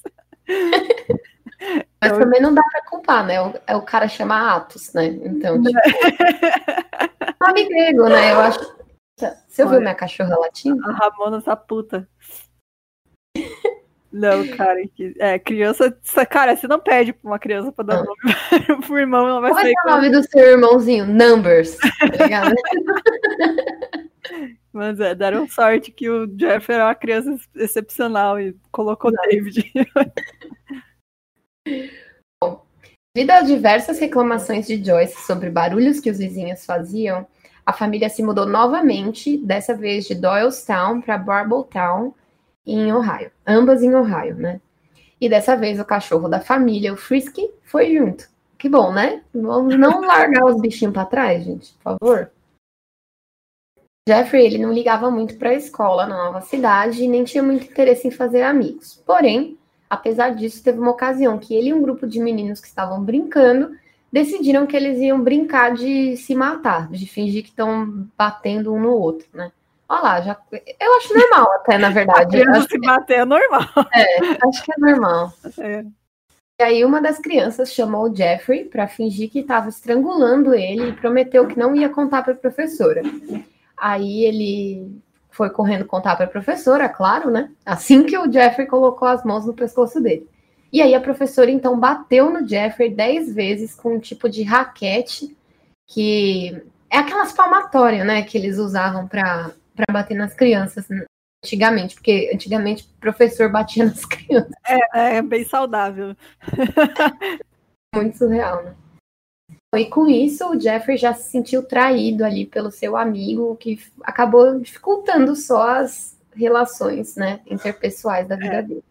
Mas 2.00 2.18
também 2.18 2.40
não 2.40 2.52
dá 2.52 2.62
pra 2.62 2.82
culpar, 2.90 3.24
né? 3.24 3.40
O, 3.40 3.54
é 3.66 3.76
o 3.76 3.82
cara 3.82 4.08
chama 4.08 4.56
Atos, 4.56 4.92
né? 4.92 5.06
Então, 5.06 5.62
tipo. 5.62 5.78
nome 7.40 7.68
grego, 7.68 8.08
né? 8.08 8.32
Eu 8.32 8.40
acho 8.40 8.81
Você 9.18 9.62
ouviu 9.62 9.80
minha 9.80 9.94
cachorra 9.94 10.36
latindo? 10.38 10.80
A 10.88 10.92
Ramona 10.92 11.40
tá 11.42 11.54
puta. 11.54 12.08
Não, 14.12 14.46
cara, 14.56 14.86
que, 14.94 15.14
é, 15.18 15.38
criança. 15.38 15.90
Cara, 16.28 16.54
você 16.54 16.68
não 16.68 16.78
pede 16.78 17.12
pra 17.14 17.30
uma 17.30 17.38
criança 17.38 17.72
pra 17.72 17.84
dar 17.84 17.96
Não. 17.98 18.04
nome 18.04 18.18
pro 18.86 18.98
irmão, 18.98 19.26
ela 19.26 19.40
vai 19.40 19.50
Qual 19.50 19.60
é 19.60 19.62
sair 19.62 19.74
o 19.86 19.90
nome 19.90 20.10
do 20.10 20.22
seu 20.22 20.50
irmãozinho? 20.50 21.06
Numbers. 21.06 21.78
Tá 21.78 22.24
ligado? 22.24 22.54
Mas 24.72 25.00
é, 25.00 25.14
deram 25.14 25.48
sorte 25.48 25.90
que 25.90 26.08
o 26.08 26.26
Jeff 26.26 26.70
era 26.70 26.86
uma 26.86 26.94
criança 26.94 27.30
ex- 27.30 27.48
excepcional 27.54 28.40
e 28.40 28.56
colocou 28.70 29.10
Exato. 29.10 29.28
David. 29.28 29.72
Devido 33.14 33.30
a 33.30 33.42
diversas 33.42 33.98
reclamações 33.98 34.66
de 34.66 34.82
Joyce 34.82 35.26
sobre 35.26 35.50
barulhos 35.50 36.00
que 36.00 36.10
os 36.10 36.18
vizinhos 36.18 36.64
faziam, 36.64 37.26
a 37.64 37.72
família 37.72 38.08
se 38.08 38.22
mudou 38.22 38.46
novamente, 38.46 39.36
dessa 39.38 39.74
vez 39.74 40.06
de 40.06 40.14
Doylestown 40.14 41.00
para 41.00 41.18
Barbletown, 41.18 42.14
em 42.66 42.92
Ohio. 42.92 43.30
Ambas 43.46 43.82
em 43.82 43.94
Ohio, 43.94 44.36
né? 44.36 44.60
E 45.20 45.28
dessa 45.28 45.56
vez 45.56 45.78
o 45.78 45.84
cachorro 45.84 46.28
da 46.28 46.40
família, 46.40 46.92
o 46.92 46.96
Frisky, 46.96 47.50
foi 47.62 47.96
junto. 47.96 48.28
Que 48.58 48.68
bom, 48.68 48.92
né? 48.92 49.22
Vamos 49.34 49.78
não 49.78 50.00
largar 50.06 50.44
os 50.44 50.60
bichinhos 50.60 50.94
para 50.94 51.06
trás, 51.06 51.44
gente, 51.44 51.72
por 51.74 51.98
favor. 51.98 52.30
Jeffrey, 54.08 54.46
ele 54.46 54.58
não 54.58 54.72
ligava 54.72 55.10
muito 55.10 55.38
para 55.38 55.50
a 55.50 55.54
escola 55.54 56.06
na 56.06 56.24
nova 56.24 56.40
cidade 56.40 57.04
e 57.04 57.08
nem 57.08 57.22
tinha 57.22 57.42
muito 57.42 57.66
interesse 57.66 58.08
em 58.08 58.10
fazer 58.10 58.42
amigos. 58.42 59.00
Porém, 59.06 59.56
Apesar 59.92 60.30
disso, 60.30 60.64
teve 60.64 60.78
uma 60.78 60.92
ocasião 60.92 61.38
que 61.38 61.54
ele 61.54 61.68
e 61.68 61.74
um 61.74 61.82
grupo 61.82 62.06
de 62.06 62.18
meninos 62.18 62.62
que 62.62 62.66
estavam 62.66 63.04
brincando 63.04 63.76
decidiram 64.12 64.66
que 64.66 64.76
eles 64.76 64.98
iam 64.98 65.20
brincar 65.20 65.72
de 65.72 66.16
se 66.18 66.34
matar, 66.34 66.88
de 66.90 67.06
fingir 67.06 67.42
que 67.42 67.48
estão 67.48 68.06
batendo 68.16 68.74
um 68.74 68.80
no 68.80 68.90
outro, 68.90 69.26
né? 69.32 69.50
Olha 69.88 70.02
lá, 70.02 70.20
já, 70.20 70.38
eu 70.80 70.96
acho 70.96 71.14
normal 71.14 71.52
até, 71.54 71.78
na 71.78 71.90
verdade. 71.90 72.42
Acho, 72.42 72.68
se 72.68 72.78
bater 72.78 73.20
é 73.20 73.24
normal. 73.24 73.62
acho 74.48 74.64
que 74.64 74.72
é 74.72 74.78
normal. 74.78 75.32
É. 75.58 75.84
E 76.60 76.62
aí 76.62 76.84
uma 76.84 77.00
das 77.00 77.18
crianças 77.18 77.72
chamou 77.72 78.08
o 78.08 78.14
Jeffrey 78.14 78.64
para 78.64 78.86
fingir 78.86 79.30
que 79.30 79.40
estava 79.40 79.68
estrangulando 79.68 80.54
ele 80.54 80.90
e 80.90 80.92
prometeu 80.92 81.46
que 81.46 81.58
não 81.58 81.74
ia 81.74 81.88
contar 81.88 82.22
para 82.22 82.32
a 82.32 82.36
professora. 82.36 83.02
Aí 83.76 84.24
ele 84.24 85.02
foi 85.30 85.50
correndo 85.50 85.84
contar 85.84 86.14
para 86.16 86.26
a 86.26 86.30
professora, 86.30 86.88
claro, 86.88 87.30
né? 87.30 87.50
Assim 87.66 88.04
que 88.04 88.16
o 88.16 88.30
Jeffrey 88.30 88.66
colocou 88.66 89.08
as 89.08 89.24
mãos 89.24 89.44
no 89.44 89.54
pescoço 89.54 90.00
dele. 90.00 90.28
E 90.72 90.80
aí 90.80 90.94
a 90.94 91.00
professora 91.00 91.50
então 91.50 91.78
bateu 91.78 92.30
no 92.30 92.48
Jeffrey 92.48 92.94
dez 92.94 93.34
vezes 93.34 93.74
com 93.74 93.96
um 93.96 94.00
tipo 94.00 94.28
de 94.28 94.42
raquete 94.42 95.36
que 95.86 96.62
é 96.90 96.98
aquelas 96.98 97.32
palmatórias, 97.32 98.06
né, 98.06 98.22
que 98.22 98.38
eles 98.38 98.58
usavam 98.58 99.06
para 99.06 99.52
bater 99.90 100.14
nas 100.14 100.34
crianças 100.34 100.86
antigamente, 101.44 101.94
porque 101.94 102.30
antigamente 102.32 102.84
o 102.84 103.00
professor 103.00 103.50
batia 103.50 103.84
nas 103.86 104.04
crianças. 104.04 104.52
É, 104.94 105.16
é 105.16 105.22
bem 105.22 105.44
saudável. 105.44 106.16
Muito 107.94 108.16
surreal, 108.16 108.64
né? 108.64 108.74
E 109.74 109.86
com 109.86 110.06
isso, 110.06 110.46
o 110.50 110.60
Jeffrey 110.60 110.98
já 110.98 111.14
se 111.14 111.30
sentiu 111.30 111.62
traído 111.62 112.24
ali 112.24 112.44
pelo 112.44 112.70
seu 112.70 112.94
amigo, 112.94 113.56
que 113.56 113.80
acabou 114.02 114.58
dificultando 114.60 115.34
só 115.34 115.78
as 115.78 116.18
relações, 116.34 117.16
né, 117.16 117.40
interpessoais 117.46 118.28
da 118.28 118.36
vida 118.36 118.62
dele. 118.62 118.84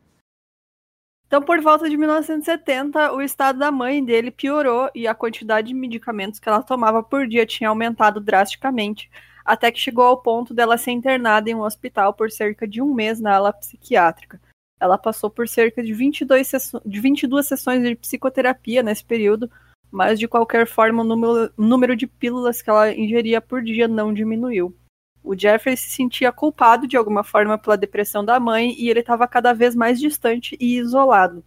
Então, 1.31 1.41
por 1.41 1.61
volta 1.61 1.89
de 1.89 1.95
1970, 1.95 3.13
o 3.13 3.21
estado 3.21 3.57
da 3.57 3.71
mãe 3.71 4.03
dele 4.03 4.31
piorou 4.31 4.89
e 4.93 5.07
a 5.07 5.15
quantidade 5.15 5.69
de 5.69 5.73
medicamentos 5.73 6.41
que 6.41 6.49
ela 6.49 6.61
tomava 6.61 7.01
por 7.01 7.25
dia 7.25 7.45
tinha 7.45 7.69
aumentado 7.69 8.19
drasticamente, 8.19 9.09
até 9.45 9.71
que 9.71 9.79
chegou 9.79 10.03
ao 10.03 10.21
ponto 10.21 10.53
dela 10.53 10.77
ser 10.77 10.91
internada 10.91 11.49
em 11.49 11.55
um 11.55 11.61
hospital 11.61 12.13
por 12.13 12.29
cerca 12.29 12.67
de 12.67 12.81
um 12.81 12.93
mês 12.93 13.21
na 13.21 13.33
ala 13.33 13.53
psiquiátrica. 13.53 14.41
Ela 14.77 14.97
passou 14.97 15.29
por 15.29 15.47
cerca 15.47 15.81
de 15.81 15.93
22, 15.93 16.45
sesso- 16.45 16.81
de 16.85 16.99
22 16.99 17.47
sessões 17.47 17.81
de 17.81 17.95
psicoterapia 17.95 18.83
nesse 18.83 19.05
período, 19.05 19.49
mas 19.89 20.19
de 20.19 20.27
qualquer 20.27 20.67
forma 20.67 21.01
o 21.01 21.05
número, 21.05 21.49
o 21.55 21.63
número 21.63 21.95
de 21.95 22.07
pílulas 22.07 22.61
que 22.61 22.69
ela 22.69 22.93
ingeria 22.93 23.39
por 23.39 23.63
dia 23.63 23.87
não 23.87 24.13
diminuiu. 24.13 24.75
O 25.23 25.37
Jeffrey 25.37 25.77
se 25.77 25.89
sentia 25.89 26.31
culpado 26.31 26.87
de 26.87 26.97
alguma 26.97 27.23
forma 27.23 27.57
pela 27.57 27.77
depressão 27.77 28.25
da 28.25 28.39
mãe 28.39 28.75
e 28.77 28.89
ele 28.89 29.01
estava 29.01 29.27
cada 29.27 29.53
vez 29.53 29.75
mais 29.75 29.99
distante 29.99 30.57
e 30.59 30.77
isolado. 30.77 31.43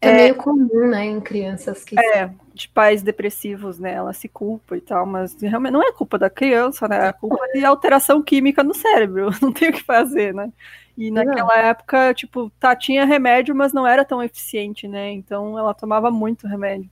É, 0.00 0.12
meio 0.12 0.36
comum, 0.36 0.88
né, 0.88 1.04
em 1.04 1.20
crianças 1.20 1.82
que 1.82 1.98
É, 1.98 2.30
de 2.54 2.68
pais 2.68 3.02
depressivos, 3.02 3.80
né? 3.80 3.94
Ela 3.94 4.12
se 4.12 4.28
culpa 4.28 4.76
e 4.76 4.80
tal, 4.80 5.04
mas 5.04 5.34
realmente 5.40 5.72
não 5.72 5.82
é 5.82 5.92
culpa 5.92 6.16
da 6.16 6.30
criança, 6.30 6.86
né? 6.86 7.08
É 7.08 7.12
culpa 7.12 7.44
de 7.52 7.64
alteração 7.64 8.22
química 8.22 8.62
no 8.62 8.74
cérebro. 8.74 9.30
Não 9.42 9.52
tem 9.52 9.70
o 9.70 9.72
que 9.72 9.82
fazer, 9.82 10.32
né? 10.32 10.52
E 10.96 11.10
naquela 11.12 11.56
época, 11.56 12.12
tipo, 12.12 12.50
tá, 12.58 12.74
tinha 12.74 13.04
remédio, 13.04 13.54
mas 13.54 13.72
não 13.72 13.86
era 13.86 14.04
tão 14.04 14.20
eficiente, 14.20 14.88
né? 14.88 15.12
Então 15.12 15.56
ela 15.56 15.72
tomava 15.72 16.10
muito 16.10 16.48
remédio. 16.48 16.90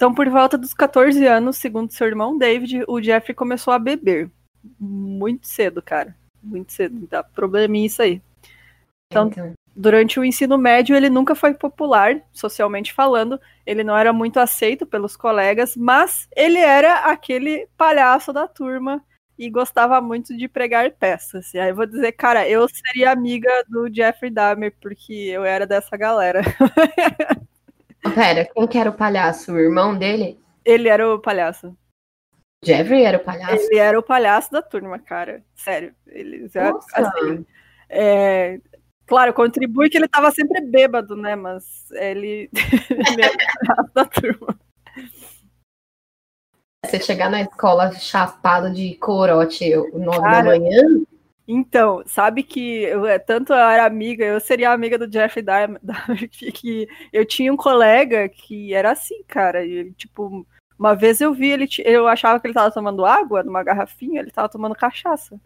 Então, 0.00 0.14
por 0.14 0.26
volta 0.30 0.56
dos 0.56 0.72
14 0.72 1.26
anos, 1.26 1.58
segundo 1.58 1.92
seu 1.92 2.06
irmão 2.06 2.38
David, 2.38 2.84
o 2.88 3.02
Jeffrey 3.02 3.34
começou 3.34 3.70
a 3.70 3.78
beber. 3.78 4.30
Muito 4.80 5.46
cedo, 5.46 5.82
cara. 5.82 6.16
Muito 6.42 6.72
cedo. 6.72 7.06
Dá 7.06 7.22
probleminha 7.22 7.86
isso 7.86 8.00
aí. 8.00 8.22
Então, 9.12 9.28
então, 9.28 9.52
Durante 9.76 10.18
o 10.18 10.24
ensino 10.24 10.56
médio, 10.56 10.96
ele 10.96 11.10
nunca 11.10 11.34
foi 11.34 11.52
popular, 11.52 12.22
socialmente 12.32 12.94
falando. 12.94 13.38
Ele 13.66 13.84
não 13.84 13.94
era 13.94 14.10
muito 14.10 14.40
aceito 14.40 14.86
pelos 14.86 15.18
colegas, 15.18 15.76
mas 15.76 16.26
ele 16.34 16.58
era 16.58 17.00
aquele 17.00 17.68
palhaço 17.76 18.32
da 18.32 18.48
turma 18.48 19.04
e 19.38 19.50
gostava 19.50 20.00
muito 20.00 20.34
de 20.34 20.48
pregar 20.48 20.90
peças. 20.92 21.52
E 21.52 21.58
aí 21.58 21.68
eu 21.68 21.76
vou 21.76 21.84
dizer, 21.84 22.12
cara, 22.12 22.48
eu 22.48 22.66
seria 22.70 23.12
amiga 23.12 23.50
do 23.68 23.86
Jeffrey 23.94 24.30
Dahmer, 24.30 24.74
porque 24.80 25.12
eu 25.12 25.44
era 25.44 25.66
dessa 25.66 25.94
galera. 25.94 26.40
Pera, 28.14 28.48
quem 28.54 28.66
que 28.66 28.78
era 28.78 28.90
o 28.90 28.94
palhaço? 28.94 29.52
O 29.52 29.58
irmão 29.58 29.96
dele? 29.96 30.40
Ele 30.64 30.88
era 30.88 31.14
o 31.14 31.18
palhaço. 31.18 31.76
Jeffrey 32.62 33.04
era 33.04 33.16
o 33.16 33.24
palhaço? 33.24 33.66
Ele 33.70 33.78
era 33.78 33.98
o 33.98 34.02
palhaço 34.02 34.50
da 34.52 34.60
turma, 34.60 34.98
cara. 34.98 35.42
Sério. 35.54 35.94
Ele, 36.06 36.46
assim, 36.94 37.46
é, 37.88 38.60
claro, 39.06 39.32
contribui 39.32 39.88
que 39.88 39.96
ele 39.96 40.08
tava 40.08 40.30
sempre 40.30 40.60
bêbado, 40.60 41.16
né? 41.16 41.34
Mas 41.34 41.90
ele, 41.92 42.50
ele 42.90 43.22
era 43.22 43.34
o 43.34 43.66
palhaço 43.66 43.94
da 43.94 44.04
turma. 44.04 44.60
Você 46.84 47.00
chegar 47.00 47.30
na 47.30 47.42
escola 47.42 47.92
chapado 47.92 48.72
de 48.72 48.94
corote 48.96 49.74
nove 49.92 50.20
Cara, 50.20 50.42
da 50.42 50.44
manhã? 50.44 50.82
Então, 51.52 52.00
sabe 52.06 52.44
que 52.44 52.84
eu, 52.84 53.04
é, 53.06 53.18
tanto 53.18 53.52
eu 53.52 53.56
era 53.58 53.84
amiga, 53.84 54.24
eu 54.24 54.38
seria 54.38 54.70
amiga 54.70 54.96
do 54.96 55.08
Jeff 55.08 55.42
Dahmer, 55.42 55.80
que, 56.30 56.52
que 56.52 56.88
eu 57.12 57.26
tinha 57.26 57.52
um 57.52 57.56
colega 57.56 58.28
que 58.28 58.72
era 58.72 58.92
assim, 58.92 59.24
cara. 59.24 59.64
Ele, 59.64 59.92
tipo, 59.94 60.46
uma 60.78 60.94
vez 60.94 61.20
eu 61.20 61.34
vi 61.34 61.48
ele, 61.48 61.68
eu 61.84 62.06
achava 62.06 62.38
que 62.38 62.46
ele 62.46 62.54
tava 62.54 62.70
tomando 62.70 63.04
água 63.04 63.42
numa 63.42 63.64
garrafinha, 63.64 64.20
ele 64.20 64.30
tava 64.30 64.48
tomando 64.48 64.76
cachaça. 64.76 65.40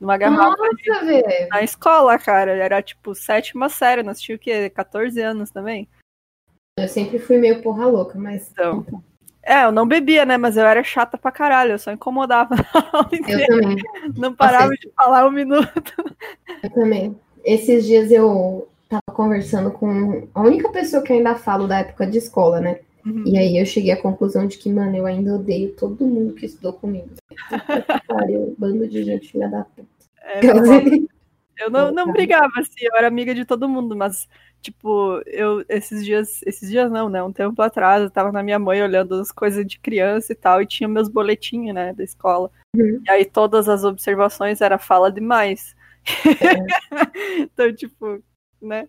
Numa 0.00 0.16
garrafa 0.16 0.56
de- 0.76 0.88
Nossa, 0.88 1.04
velho. 1.04 1.48
na 1.48 1.62
escola, 1.64 2.16
cara. 2.16 2.52
Era 2.52 2.80
tipo 2.80 3.12
sétima 3.12 3.68
série, 3.68 4.04
nós 4.04 4.20
tínhamos 4.20 4.40
o 4.40 4.44
quê? 4.44 4.70
14 4.70 5.20
anos 5.20 5.50
também. 5.50 5.88
Eu 6.78 6.86
sempre 6.86 7.18
fui 7.18 7.38
meio 7.38 7.60
porra 7.60 7.86
louca, 7.86 8.16
mas 8.16 8.52
Então. 8.52 8.84
É, 9.46 9.64
eu 9.64 9.72
não 9.72 9.86
bebia, 9.86 10.24
né? 10.24 10.36
Mas 10.38 10.56
eu 10.56 10.64
era 10.64 10.82
chata 10.82 11.18
pra 11.18 11.30
caralho, 11.30 11.72
eu 11.72 11.78
só 11.78 11.92
incomodava 11.92 12.54
eu 13.28 13.46
também. 13.46 13.76
Não 14.16 14.34
parava 14.34 14.70
de 14.72 14.90
falar 14.96 15.26
um 15.26 15.30
minuto. 15.30 15.92
Eu 16.62 16.70
também. 16.70 17.16
Esses 17.44 17.84
dias 17.84 18.10
eu 18.10 18.66
tava 18.88 19.02
conversando 19.12 19.70
com 19.70 20.26
a 20.34 20.40
única 20.40 20.70
pessoa 20.70 21.02
que 21.02 21.12
eu 21.12 21.16
ainda 21.16 21.34
falo 21.34 21.66
da 21.66 21.80
época 21.80 22.06
de 22.06 22.18
escola, 22.18 22.60
né? 22.60 22.80
Uhum. 23.04 23.24
E 23.26 23.36
aí 23.36 23.58
eu 23.58 23.66
cheguei 23.66 23.92
à 23.92 24.00
conclusão 24.00 24.46
de 24.46 24.56
que, 24.56 24.70
mano, 24.70 24.96
eu 24.96 25.04
ainda 25.04 25.34
odeio 25.34 25.74
todo 25.74 26.06
mundo 26.06 26.32
que 26.32 26.46
estudou 26.46 26.72
comigo. 26.72 27.10
Pariu, 28.08 28.54
bando 28.58 28.88
de 28.88 29.04
gente 29.04 29.30
filha 29.30 29.48
da 29.48 29.64
puta. 29.64 29.88
É, 30.22 30.40
Eu 31.62 31.70
não, 31.70 31.92
não 31.92 32.10
brigava, 32.12 32.52
assim, 32.58 32.80
eu 32.80 32.96
era 32.96 33.06
amiga 33.06 33.34
de 33.34 33.44
todo 33.44 33.68
mundo, 33.68 33.94
mas, 33.94 34.26
tipo, 34.64 35.20
eu, 35.26 35.62
esses 35.68 36.02
dias, 36.02 36.40
esses 36.46 36.70
dias 36.70 36.90
não, 36.90 37.08
né, 37.10 37.22
um 37.22 37.32
tempo 37.32 37.60
atrás, 37.60 38.02
eu 38.02 38.10
tava 38.10 38.32
na 38.32 38.42
minha 38.42 38.58
mãe 38.58 38.82
olhando 38.82 39.14
as 39.16 39.30
coisas 39.30 39.64
de 39.66 39.78
criança 39.78 40.32
e 40.32 40.36
tal, 40.36 40.62
e 40.62 40.66
tinha 40.66 40.88
meus 40.88 41.08
boletinhos, 41.08 41.74
né, 41.74 41.92
da 41.92 42.02
escola. 42.02 42.50
Uhum. 42.74 43.02
E 43.06 43.10
aí 43.10 43.24
todas 43.26 43.68
as 43.68 43.84
observações 43.84 44.62
era 44.62 44.78
fala 44.78 45.12
demais. 45.12 45.76
então, 47.40 47.72
tipo, 47.74 48.22
né, 48.60 48.88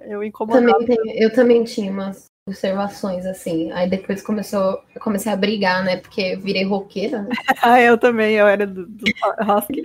eu 0.00 0.22
incomodava. 0.22 0.72
Também 0.72 0.86
tenho- 0.86 1.22
eu 1.22 1.32
também 1.32 1.64
tinha 1.64 1.90
umas 1.90 2.26
observações, 2.48 3.26
assim. 3.26 3.72
Aí 3.72 3.90
depois 3.90 4.22
começou, 4.22 4.80
eu 4.94 5.00
comecei 5.00 5.32
a 5.32 5.36
brigar, 5.36 5.84
né? 5.84 5.96
Porque 5.96 6.36
virei 6.36 6.64
roqueira, 6.64 7.22
né? 7.22 7.28
Ah, 7.62 7.80
eu 7.80 7.98
também, 7.98 8.34
eu 8.34 8.46
era 8.46 8.66
do, 8.66 8.86
do 8.86 9.04
Husky. 9.40 9.82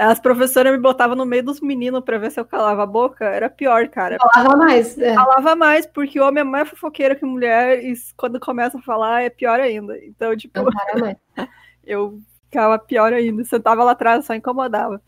As 0.00 0.18
professoras 0.18 0.72
me 0.72 0.78
botavam 0.78 1.14
no 1.14 1.26
meio 1.26 1.44
dos 1.44 1.60
meninos 1.60 2.02
pra 2.02 2.16
ver 2.16 2.30
se 2.30 2.40
eu 2.40 2.44
calava 2.46 2.84
a 2.84 2.86
boca, 2.86 3.22
era 3.26 3.50
pior, 3.50 3.86
cara. 3.88 4.16
Falava 4.32 4.56
mais. 4.56 4.98
É. 4.98 5.14
falava 5.14 5.54
mais, 5.54 5.86
porque 5.86 6.18
homem 6.18 6.40
é 6.40 6.44
mais 6.44 6.70
fofoqueiro 6.70 7.16
que 7.16 7.26
mulher, 7.26 7.84
e 7.84 7.92
quando 8.16 8.40
começa 8.40 8.78
a 8.78 8.82
falar 8.82 9.22
é 9.22 9.28
pior 9.28 9.60
ainda. 9.60 10.02
Então, 10.02 10.34
tipo, 10.34 10.64
para. 10.64 11.18
Eu 11.84 12.18
ficava 12.44 12.78
pior 12.78 13.12
ainda. 13.12 13.44
Sentava 13.44 13.84
lá 13.84 13.92
atrás, 13.92 14.24
só 14.24 14.34
incomodava. 14.34 15.02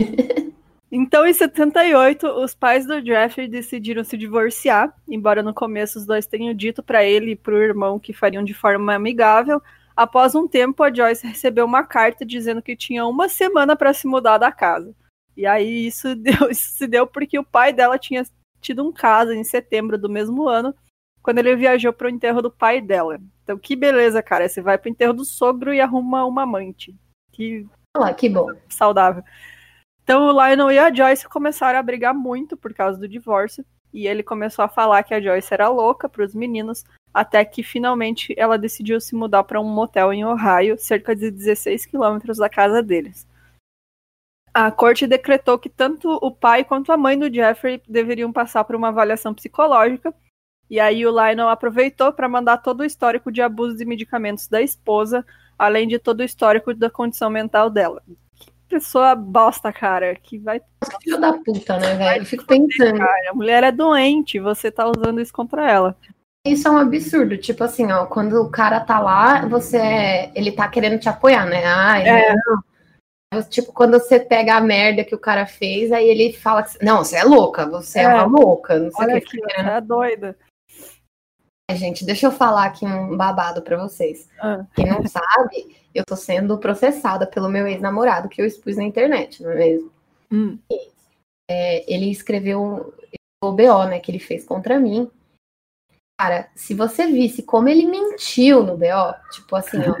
Então, 0.90 1.26
em 1.26 1.34
78, 1.34 2.26
os 2.26 2.54
pais 2.54 2.86
do 2.86 3.04
Jeffrey 3.04 3.46
decidiram 3.46 4.02
se 4.02 4.16
divorciar, 4.16 4.90
embora 5.06 5.42
no 5.42 5.52
começo 5.52 5.98
os 5.98 6.06
dois 6.06 6.26
tenham 6.26 6.54
dito 6.54 6.82
para 6.82 7.04
ele 7.04 7.32
e 7.32 7.36
para 7.36 7.52
o 7.52 7.62
irmão 7.62 7.98
que 7.98 8.14
fariam 8.14 8.42
de 8.42 8.54
forma 8.54 8.94
amigável. 8.94 9.60
Após 9.98 10.36
um 10.36 10.46
tempo, 10.46 10.84
a 10.84 10.94
Joyce 10.94 11.26
recebeu 11.26 11.64
uma 11.64 11.82
carta 11.82 12.24
dizendo 12.24 12.62
que 12.62 12.76
tinha 12.76 13.04
uma 13.04 13.28
semana 13.28 13.74
para 13.74 13.92
se 13.92 14.06
mudar 14.06 14.38
da 14.38 14.52
casa. 14.52 14.94
E 15.36 15.44
aí 15.44 15.88
isso, 15.88 16.14
deu, 16.16 16.48
isso 16.48 16.70
se 16.70 16.86
deu 16.86 17.04
porque 17.04 17.36
o 17.36 17.42
pai 17.42 17.72
dela 17.72 17.98
tinha 17.98 18.22
tido 18.60 18.86
um 18.86 18.92
caso 18.92 19.32
em 19.32 19.42
setembro 19.42 19.98
do 19.98 20.08
mesmo 20.08 20.48
ano, 20.48 20.72
quando 21.20 21.38
ele 21.38 21.56
viajou 21.56 21.92
para 21.92 22.06
o 22.06 22.10
enterro 22.10 22.40
do 22.40 22.48
pai 22.48 22.80
dela. 22.80 23.18
Então, 23.42 23.58
que 23.58 23.74
beleza, 23.74 24.22
cara. 24.22 24.48
Você 24.48 24.62
vai 24.62 24.78
para 24.78 24.88
o 24.88 24.92
enterro 24.92 25.12
do 25.12 25.24
sogro 25.24 25.74
e 25.74 25.80
arruma 25.80 26.24
uma 26.24 26.42
amante. 26.42 26.94
Que, 27.32 27.66
ah, 27.96 28.14
que 28.14 28.28
bom. 28.28 28.52
Saudável. 28.68 29.24
Então 30.04 30.28
o 30.28 30.30
Lionel 30.30 30.70
e 30.70 30.78
a 30.78 30.94
Joyce 30.94 31.28
começaram 31.28 31.76
a 31.76 31.82
brigar 31.82 32.14
muito 32.14 32.56
por 32.56 32.72
causa 32.72 32.96
do 32.96 33.08
divórcio. 33.08 33.64
E 33.92 34.06
ele 34.06 34.22
começou 34.22 34.64
a 34.64 34.68
falar 34.68 35.02
que 35.02 35.14
a 35.14 35.20
Joyce 35.20 35.52
era 35.52 35.68
louca 35.68 36.08
para 36.08 36.24
os 36.24 36.34
meninos, 36.34 36.84
até 37.12 37.44
que 37.44 37.62
finalmente 37.62 38.34
ela 38.36 38.58
decidiu 38.58 39.00
se 39.00 39.14
mudar 39.14 39.44
para 39.44 39.60
um 39.60 39.64
motel 39.64 40.12
em 40.12 40.24
Ohio, 40.24 40.78
cerca 40.78 41.16
de 41.16 41.30
16 41.30 41.86
quilômetros 41.86 42.38
da 42.38 42.48
casa 42.48 42.82
deles. 42.82 43.26
A 44.52 44.70
corte 44.70 45.06
decretou 45.06 45.58
que 45.58 45.68
tanto 45.68 46.10
o 46.22 46.30
pai 46.30 46.64
quanto 46.64 46.90
a 46.90 46.96
mãe 46.96 47.18
do 47.18 47.32
Jeffrey 47.32 47.82
deveriam 47.88 48.32
passar 48.32 48.64
por 48.64 48.74
uma 48.74 48.88
avaliação 48.88 49.32
psicológica. 49.32 50.12
E 50.68 50.78
aí 50.80 51.06
o 51.06 51.10
Lionel 51.10 51.48
aproveitou 51.48 52.12
para 52.12 52.28
mandar 52.28 52.58
todo 52.58 52.80
o 52.80 52.84
histórico 52.84 53.32
de 53.32 53.40
abuso 53.40 53.76
de 53.76 53.84
medicamentos 53.84 54.48
da 54.48 54.60
esposa, 54.60 55.24
além 55.58 55.88
de 55.88 55.98
todo 55.98 56.20
o 56.20 56.24
histórico 56.24 56.74
da 56.74 56.90
condição 56.90 57.30
mental 57.30 57.70
dela 57.70 58.02
pessoa 58.68 59.14
bosta, 59.14 59.72
cara, 59.72 60.14
que 60.14 60.38
vai. 60.38 60.60
Filho 61.02 61.20
da 61.20 61.32
puta, 61.32 61.78
né, 61.78 61.94
velho? 61.94 62.22
Eu 62.22 62.26
fico 62.26 62.46
pensando. 62.46 62.98
Cara, 62.98 63.30
a 63.30 63.34
mulher 63.34 63.64
é 63.64 63.72
doente, 63.72 64.38
você 64.38 64.70
tá 64.70 64.86
usando 64.86 65.20
isso 65.20 65.32
contra 65.32 65.68
ela. 65.68 65.96
Isso 66.46 66.68
é 66.68 66.70
um 66.70 66.78
absurdo, 66.78 67.36
tipo 67.36 67.64
assim, 67.64 67.90
ó, 67.90 68.06
quando 68.06 68.40
o 68.40 68.50
cara 68.50 68.80
tá 68.80 69.00
lá, 69.00 69.44
você, 69.46 70.30
ele 70.34 70.52
tá 70.52 70.68
querendo 70.68 70.98
te 70.98 71.08
apoiar, 71.08 71.44
né? 71.46 71.64
Ai, 71.64 72.08
é. 72.08 72.34
não. 72.34 73.42
Tipo, 73.50 73.72
quando 73.72 73.98
você 73.98 74.18
pega 74.18 74.54
a 74.54 74.60
merda 74.60 75.04
que 75.04 75.14
o 75.14 75.18
cara 75.18 75.46
fez, 75.46 75.92
aí 75.92 76.08
ele 76.08 76.32
fala 76.32 76.62
que, 76.62 76.82
não, 76.82 76.98
você 76.98 77.16
é 77.16 77.24
louca, 77.24 77.66
você 77.66 77.98
é, 77.98 78.04
é 78.04 78.08
uma 78.08 78.24
louca, 78.24 78.78
não 78.78 78.90
sei 78.90 79.04
Olha 79.04 79.18
o 79.18 79.20
que. 79.20 79.38
Aqui, 79.38 79.54
querendo... 79.54 79.68
é 79.68 79.80
doida. 79.80 80.36
Gente, 81.72 82.06
deixa 82.06 82.26
eu 82.26 82.32
falar 82.32 82.64
aqui 82.64 82.86
um 82.86 83.14
babado 83.14 83.60
para 83.60 83.76
vocês. 83.76 84.26
Ah. 84.40 84.64
Quem 84.74 84.86
não 84.86 85.06
sabe, 85.06 85.76
eu 85.98 86.04
tô 86.04 86.16
sendo 86.16 86.58
processada 86.58 87.26
pelo 87.26 87.48
meu 87.48 87.66
ex-namorado 87.66 88.28
que 88.28 88.40
eu 88.40 88.46
expus 88.46 88.76
na 88.76 88.84
internet, 88.84 89.42
não 89.42 89.50
é 89.50 89.54
mesmo? 89.54 89.92
Hum. 90.30 90.58
É, 91.50 91.92
ele 91.92 92.10
escreveu 92.10 92.94
o 93.42 93.52
BO, 93.52 93.84
né, 93.88 94.00
que 94.00 94.10
ele 94.10 94.18
fez 94.18 94.44
contra 94.44 94.78
mim. 94.78 95.10
Cara, 96.20 96.50
se 96.54 96.74
você 96.74 97.06
visse 97.06 97.42
como 97.42 97.68
ele 97.68 97.86
mentiu 97.86 98.62
no 98.62 98.76
BO, 98.76 99.14
tipo 99.30 99.54
assim, 99.54 99.78
ó, 99.78 99.94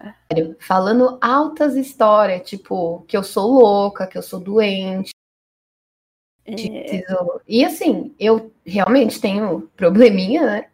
falando 0.58 1.18
altas 1.20 1.76
histórias, 1.76 2.48
tipo, 2.48 3.04
que 3.06 3.16
eu 3.16 3.22
sou 3.22 3.50
louca, 3.52 4.06
que 4.06 4.18
eu 4.18 4.22
sou 4.22 4.40
doente. 4.40 5.10
É. 6.44 7.04
E 7.46 7.64
assim, 7.64 8.14
eu 8.18 8.52
realmente 8.64 9.20
tenho 9.20 9.68
probleminha, 9.76 10.44
né? 10.44 10.70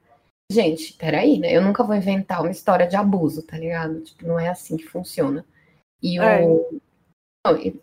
Gente, 0.50 0.92
peraí, 0.92 1.38
né? 1.38 1.54
Eu 1.54 1.62
nunca 1.62 1.82
vou 1.82 1.96
inventar 1.96 2.40
uma 2.40 2.50
história 2.50 2.87
de 2.87 2.96
abuso, 2.96 3.42
tá 3.42 3.59
ligado? 3.59 4.00
Tipo, 4.02 4.26
não 4.26 4.38
é 4.38 4.48
assim 4.48 4.76
que 4.76 4.87
funciona. 4.87 5.44
E, 6.02 6.18
é. 6.18 6.46
o... 6.46 6.80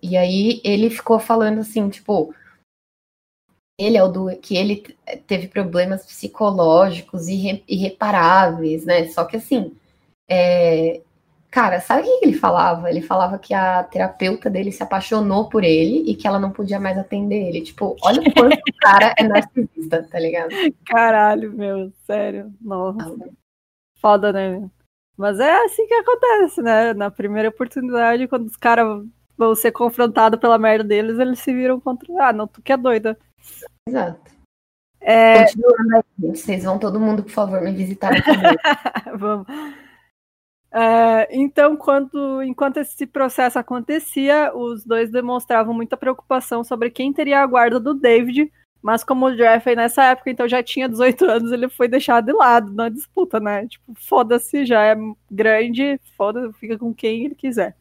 e, 0.02 0.16
aí 0.16 0.62
ele 0.64 0.90
ficou 0.90 1.20
falando 1.20 1.60
assim, 1.60 1.90
tipo, 1.90 2.34
ele 3.78 3.98
é 3.98 4.04
o 4.04 4.08
do 4.08 4.38
que 4.38 4.56
ele 4.56 4.82
teve 5.28 5.48
problemas 5.48 6.06
psicológicos 6.06 7.28
irre, 7.28 7.64
irreparáveis, 7.68 8.86
né? 8.86 9.08
Só 9.10 9.26
que 9.26 9.38
assim, 9.38 9.76
é, 10.30 11.02
Cara, 11.54 11.80
sabe 11.80 12.02
o 12.02 12.06
que 12.20 12.26
ele 12.26 12.34
falava? 12.34 12.90
Ele 12.90 13.00
falava 13.00 13.38
que 13.38 13.54
a 13.54 13.84
terapeuta 13.84 14.50
dele 14.50 14.72
se 14.72 14.82
apaixonou 14.82 15.50
por 15.50 15.64
ele 15.64 16.10
e 16.10 16.16
que 16.16 16.28
ela 16.28 16.40
não 16.40 16.50
podia 16.50 16.80
mais 16.80 16.98
atender 16.98 17.48
ele. 17.48 17.62
Tipo, 17.62 17.96
olha 18.02 18.22
o 18.22 18.34
quanto 18.34 18.56
o 18.56 18.78
cara 18.82 19.14
é 19.16 19.24
narcisista, 19.24 20.02
tá 20.02 20.20
ligado? 20.20 20.50
Caralho, 20.84 21.54
meu, 21.54 21.94
sério. 22.08 22.52
Nossa. 22.60 23.16
Ah, 23.24 23.30
Foda, 24.00 24.34
né? 24.34 24.68
Mas 25.16 25.40
é 25.40 25.64
assim 25.64 25.86
que 25.86 25.94
acontece, 25.94 26.60
né? 26.60 26.92
Na 26.96 27.12
primeira 27.12 27.50
oportunidade, 27.50 28.28
quando 28.28 28.48
os 28.48 28.56
caras 28.56 29.06
vão 29.38 29.54
ser 29.54 29.72
confrontados 29.72 30.40
pela 30.40 30.58
merda 30.58 30.84
deles, 30.86 31.20
eles 31.20 31.38
se 31.38 31.54
viram 31.54 31.80
contra. 31.80 32.08
Ah, 32.20 32.34
não, 32.34 32.48
tu 32.48 32.64
que 32.64 32.74
é 32.74 32.78
doida. 32.78 33.16
Exato. 33.88 34.32
É... 35.00 35.44
Continuando 35.44 35.98
aí, 35.98 36.30
vocês 36.36 36.64
vão 36.64 36.80
todo 36.80 37.00
mundo, 37.00 37.22
por 37.22 37.32
favor, 37.32 37.62
me 37.62 37.74
visitar 37.74 38.12
Vamos. 39.16 39.46
É, 40.76 41.28
então, 41.32 41.76
quando, 41.78 42.42
enquanto 42.42 42.78
esse 42.78 43.06
processo 43.06 43.60
acontecia, 43.60 44.52
os 44.56 44.84
dois 44.84 45.12
demonstravam 45.12 45.72
muita 45.72 45.96
preocupação 45.96 46.64
sobre 46.64 46.90
quem 46.90 47.14
teria 47.14 47.42
a 47.42 47.46
guarda 47.46 47.80
do 47.80 47.94
David, 47.94 48.52
mas 48.82 49.04
como 49.04 49.28
o 49.28 49.36
Jeffrey 49.36 49.76
nessa 49.76 50.04
época 50.06 50.32
então 50.32 50.48
já 50.48 50.64
tinha 50.64 50.90
18 50.90 51.26
anos, 51.26 51.52
ele 51.52 51.70
foi 51.70 51.88
deixado 51.88 52.26
de 52.26 52.34
lado 52.34 52.74
na 52.74 52.90
disputa, 52.90 53.40
né? 53.40 53.68
Tipo, 53.68 53.94
foda-se, 53.96 54.66
já 54.66 54.84
é 54.84 54.96
grande, 55.30 56.00
foda, 56.18 56.52
fica 56.54 56.78
com 56.78 56.92
quem 56.92 57.26
ele 57.26 57.36
quiser. 57.36 57.78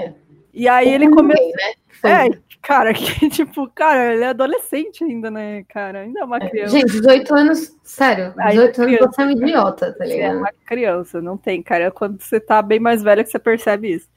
É. 0.00 0.14
E 0.54 0.68
aí 0.68 0.88
ele 0.88 1.10
começou. 1.10 1.46
Né? 1.48 1.74
É, 2.02 2.28
cara, 2.62 2.92
que 2.94 3.28
tipo, 3.28 3.68
cara, 3.74 4.14
ele 4.14 4.24
é 4.24 4.28
adolescente 4.28 5.04
ainda, 5.04 5.30
né, 5.30 5.64
cara? 5.64 6.00
Ainda 6.00 6.20
é 6.20 6.24
uma 6.24 6.36
é, 6.38 6.48
criança. 6.48 6.78
Gente, 6.78 6.92
18 6.92 7.34
anos, 7.34 7.76
sério, 7.82 8.34
18 8.36 8.82
anos 8.82 8.98
você 8.98 9.22
é 9.22 9.24
um 9.24 9.30
idiota, 9.30 9.92
tá 9.92 10.04
ligado? 10.04 10.34
É 10.34 10.38
uma 10.38 10.52
criança, 10.66 11.20
não 11.20 11.36
tem, 11.36 11.62
cara. 11.62 11.84
É 11.84 11.90
quando 11.90 12.20
você 12.20 12.40
tá 12.40 12.60
bem 12.62 12.80
mais 12.80 13.02
velha 13.02 13.24
que 13.24 13.30
você 13.30 13.38
percebe 13.38 13.94
isso. 13.94 14.08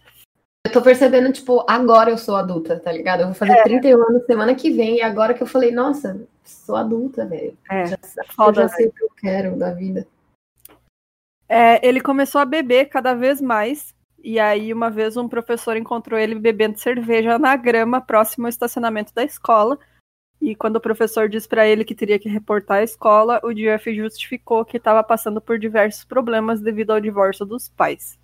Eu 0.65 0.74
tô 0.74 0.82
percebendo, 0.82 1.32
tipo, 1.32 1.65
agora 1.68 2.10
eu 2.10 2.18
sou 2.18 2.36
adulta, 2.36 2.78
tá 2.80 2.92
ligado? 2.92 3.22
Eu 3.22 3.28
vou 3.28 3.36
fazer 3.36 3.54
é. 3.54 3.63
31 3.63 4.02
anos 4.10 4.26
semana 4.26 4.54
que 4.54 4.70
vem, 4.70 4.98
e 4.98 5.02
agora 5.02 5.34
que 5.34 5.42
eu 5.42 5.48
falei, 5.48 5.72
nossa, 5.72 6.22
sou 6.44 6.76
adulta, 6.76 7.26
velho. 7.26 7.58
É, 7.70 7.88
já, 7.88 7.98
foda, 8.36 8.63
eu 8.63 8.68
já 8.68 8.76
sei 8.76 8.88
o 8.88 8.92
que 8.92 9.04
eu 9.04 9.10
quero 9.18 9.56
da 9.56 9.72
vida. 9.72 10.06
É, 11.48 11.86
ele 11.88 12.00
começou 12.02 12.39
a 12.39 12.46
beber 12.46 12.86
cada 12.86 13.15
vez 13.15 13.42
mais, 13.42 13.96
e 14.23 14.39
aí, 14.39 14.73
uma 14.73 14.89
vez, 14.89 15.17
um 15.17 15.27
professor 15.27 15.75
encontrou 15.77 16.19
ele 16.19 16.36
bebendo 16.36 16.79
cerveja 16.79 17.38
na 17.39 17.55
grama 17.55 18.01
próximo 18.01 18.45
ao 18.45 18.49
estacionamento 18.49 19.13
da 19.13 19.23
escola. 19.23 19.77
E 20.41 20.55
quando 20.55 20.77
o 20.77 20.82
professor 20.82 21.27
disse 21.27 21.47
para 21.47 21.67
ele 21.67 21.84
que 21.84 21.95
teria 21.95 22.17
que 22.17 22.29
reportar 22.29 22.77
a 22.77 22.84
escola, 22.84 23.41
o 23.43 23.53
Jeff 23.53 23.93
justificou 23.93 24.63
que 24.63 24.77
estava 24.77 25.03
passando 25.03 25.41
por 25.41 25.60
diversos 25.60 26.05
problemas 26.05 26.62
devido 26.62 26.91
ao 26.91 27.01
divórcio 27.01 27.45
dos 27.45 27.67
pais. 27.67 28.17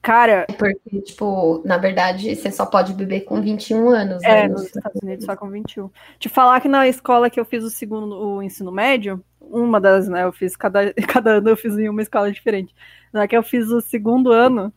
Cara. 0.00 0.44
É 0.48 0.52
porque, 0.52 1.00
tipo, 1.00 1.62
na 1.64 1.78
verdade, 1.78 2.36
você 2.36 2.52
só 2.52 2.66
pode 2.66 2.92
beber 2.92 3.22
com 3.22 3.40
21 3.40 3.88
anos. 3.88 4.22
Né? 4.22 4.44
É, 4.44 4.48
nos 4.48 4.66
Estados 4.66 5.00
Unidos 5.02 5.24
só 5.24 5.34
com 5.34 5.48
21. 5.48 5.90
Te 6.18 6.28
falar 6.28 6.60
que 6.60 6.68
na 6.68 6.86
escola 6.86 7.30
que 7.30 7.40
eu 7.40 7.44
fiz 7.44 7.64
o 7.64 7.70
segundo, 7.70 8.14
o 8.14 8.42
ensino 8.42 8.70
médio, 8.70 9.24
uma 9.40 9.80
das, 9.80 10.06
né, 10.06 10.24
eu 10.24 10.32
fiz 10.32 10.54
cada, 10.56 10.92
cada 11.08 11.38
ano 11.38 11.48
eu 11.48 11.56
fiz 11.56 11.76
em 11.78 11.88
uma 11.88 12.02
escola 12.02 12.30
diferente. 12.30 12.74
Na 13.12 13.26
que 13.26 13.36
eu 13.36 13.42
fiz 13.42 13.70
o 13.70 13.80
segundo 13.80 14.30
ano, 14.30 14.72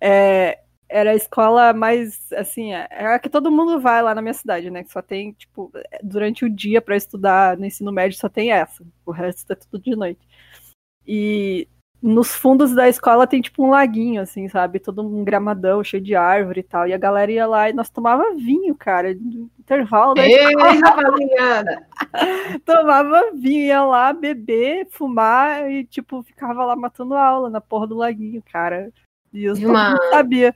é, 0.00 0.60
era 0.90 1.12
a 1.12 1.14
escola 1.14 1.72
mais, 1.72 2.30
assim, 2.32 2.74
é, 2.74 2.86
é 2.90 3.06
a 3.06 3.18
que 3.18 3.28
todo 3.28 3.50
mundo 3.50 3.80
vai 3.80 4.02
lá 4.02 4.14
na 4.14 4.20
minha 4.20 4.34
cidade, 4.34 4.70
né? 4.70 4.82
Que 4.82 4.92
só 4.92 5.00
tem, 5.00 5.32
tipo, 5.32 5.72
durante 6.02 6.44
o 6.44 6.50
dia 6.50 6.82
para 6.82 6.96
estudar 6.96 7.56
no 7.56 7.64
ensino 7.64 7.92
médio 7.92 8.18
só 8.18 8.28
tem 8.28 8.50
essa. 8.50 8.84
O 9.06 9.12
resto 9.12 9.52
é 9.52 9.56
tudo 9.56 9.80
de 9.80 9.94
noite. 9.94 10.20
E 11.06 11.68
nos 12.02 12.34
fundos 12.34 12.74
da 12.74 12.88
escola 12.88 13.26
tem, 13.26 13.40
tipo, 13.40 13.64
um 13.64 13.70
laguinho, 13.70 14.22
assim, 14.22 14.48
sabe? 14.48 14.80
Todo 14.80 15.02
um 15.02 15.22
gramadão 15.22 15.84
cheio 15.84 16.02
de 16.02 16.16
árvore 16.16 16.60
e 16.60 16.64
tal. 16.64 16.88
E 16.88 16.92
a 16.92 16.98
galera 16.98 17.30
ia 17.30 17.46
lá 17.46 17.70
e 17.70 17.72
nós 17.72 17.88
tomava 17.88 18.34
vinho, 18.34 18.74
cara, 18.74 19.14
no 19.14 19.48
intervalo 19.58 20.14
da 20.14 20.26
Ei, 20.26 20.38
tomava 22.64 23.30
vinho, 23.34 23.66
ia 23.66 23.84
lá 23.84 24.12
beber, 24.12 24.88
fumar 24.90 25.70
e, 25.70 25.84
tipo, 25.84 26.22
ficava 26.22 26.64
lá 26.64 26.74
matando 26.74 27.14
aula 27.14 27.48
na 27.48 27.60
porra 27.60 27.86
do 27.86 27.96
laguinho, 27.96 28.42
cara. 28.50 28.90
E 29.32 29.44
eu 29.44 29.54
uma... 29.54 29.90
não 29.90 30.10
sabia. 30.10 30.54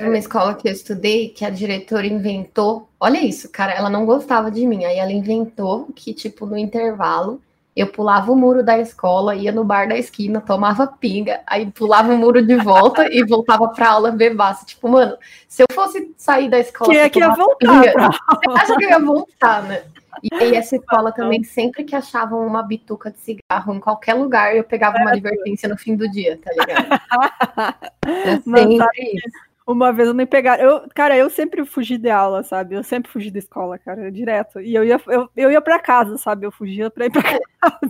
Uma 0.00 0.18
escola 0.18 0.54
que 0.54 0.68
eu 0.68 0.72
estudei, 0.72 1.30
que 1.30 1.44
a 1.44 1.50
diretora 1.50 2.06
inventou. 2.06 2.88
Olha 3.00 3.18
isso, 3.18 3.50
cara, 3.50 3.72
ela 3.72 3.88
não 3.88 4.04
gostava 4.04 4.50
de 4.50 4.66
mim. 4.66 4.84
Aí 4.84 4.98
ela 4.98 5.12
inventou 5.12 5.86
que, 5.94 6.12
tipo, 6.12 6.44
no 6.44 6.58
intervalo, 6.58 7.40
eu 7.74 7.86
pulava 7.86 8.30
o 8.30 8.36
muro 8.36 8.62
da 8.62 8.78
escola, 8.78 9.34
ia 9.34 9.52
no 9.52 9.64
bar 9.64 9.88
da 9.88 9.96
esquina, 9.96 10.40
tomava 10.40 10.86
pinga, 10.86 11.40
aí 11.46 11.70
pulava 11.70 12.12
o 12.12 12.16
muro 12.16 12.44
de 12.44 12.56
volta 12.56 13.06
e 13.10 13.24
voltava 13.24 13.68
pra 13.68 13.90
aula 13.90 14.10
bebaça. 14.10 14.66
Tipo, 14.66 14.88
mano, 14.88 15.16
se 15.48 15.62
eu 15.62 15.66
fosse 15.74 16.14
sair 16.16 16.50
da 16.50 16.58
escola. 16.58 16.90
Quem 16.90 17.00
é 17.00 17.08
que 17.08 17.18
ia 17.18 17.34
voltar? 17.34 17.56
Pinga, 17.58 17.92
você 18.44 18.60
acha 18.60 18.76
que 18.76 18.84
eu 18.84 18.90
ia 18.90 18.98
voltar, 18.98 19.62
né? 19.64 19.82
E 20.22 20.34
aí 20.34 20.54
essa 20.54 20.76
escola 20.76 21.12
também, 21.12 21.42
sempre 21.44 21.84
que 21.84 21.94
achavam 21.94 22.46
uma 22.46 22.62
bituca 22.62 23.10
de 23.10 23.18
cigarro 23.18 23.74
em 23.74 23.80
qualquer 23.80 24.14
lugar, 24.14 24.56
eu 24.56 24.64
pegava 24.64 24.98
uma 24.98 25.10
advertência 25.10 25.68
no 25.68 25.76
fim 25.76 25.96
do 25.96 26.08
dia, 26.10 26.38
tá 26.38 26.50
ligado? 26.52 26.86
É 28.06 28.38
sempre 28.38 29.02
isso. 29.14 29.46
Uma 29.66 29.92
vez 29.92 30.06
eu 30.06 30.14
me 30.14 30.24
pegaram. 30.24 30.62
Eu, 30.62 30.88
cara, 30.94 31.16
eu 31.16 31.28
sempre 31.28 31.64
fugi 31.64 31.98
de 31.98 32.08
aula, 32.08 32.44
sabe? 32.44 32.76
Eu 32.76 32.84
sempre 32.84 33.10
fugi 33.10 33.32
da 33.32 33.40
escola, 33.40 33.76
cara, 33.76 34.12
direto. 34.12 34.60
E 34.60 34.72
eu 34.72 34.84
ia, 34.84 35.00
eu, 35.08 35.28
eu 35.36 35.50
ia 35.50 35.60
pra 35.60 35.80
casa, 35.80 36.16
sabe? 36.16 36.46
Eu 36.46 36.52
fugia 36.52 36.88
pra 36.88 37.06
ir 37.06 37.10
pra 37.10 37.20
casa. 37.60 37.80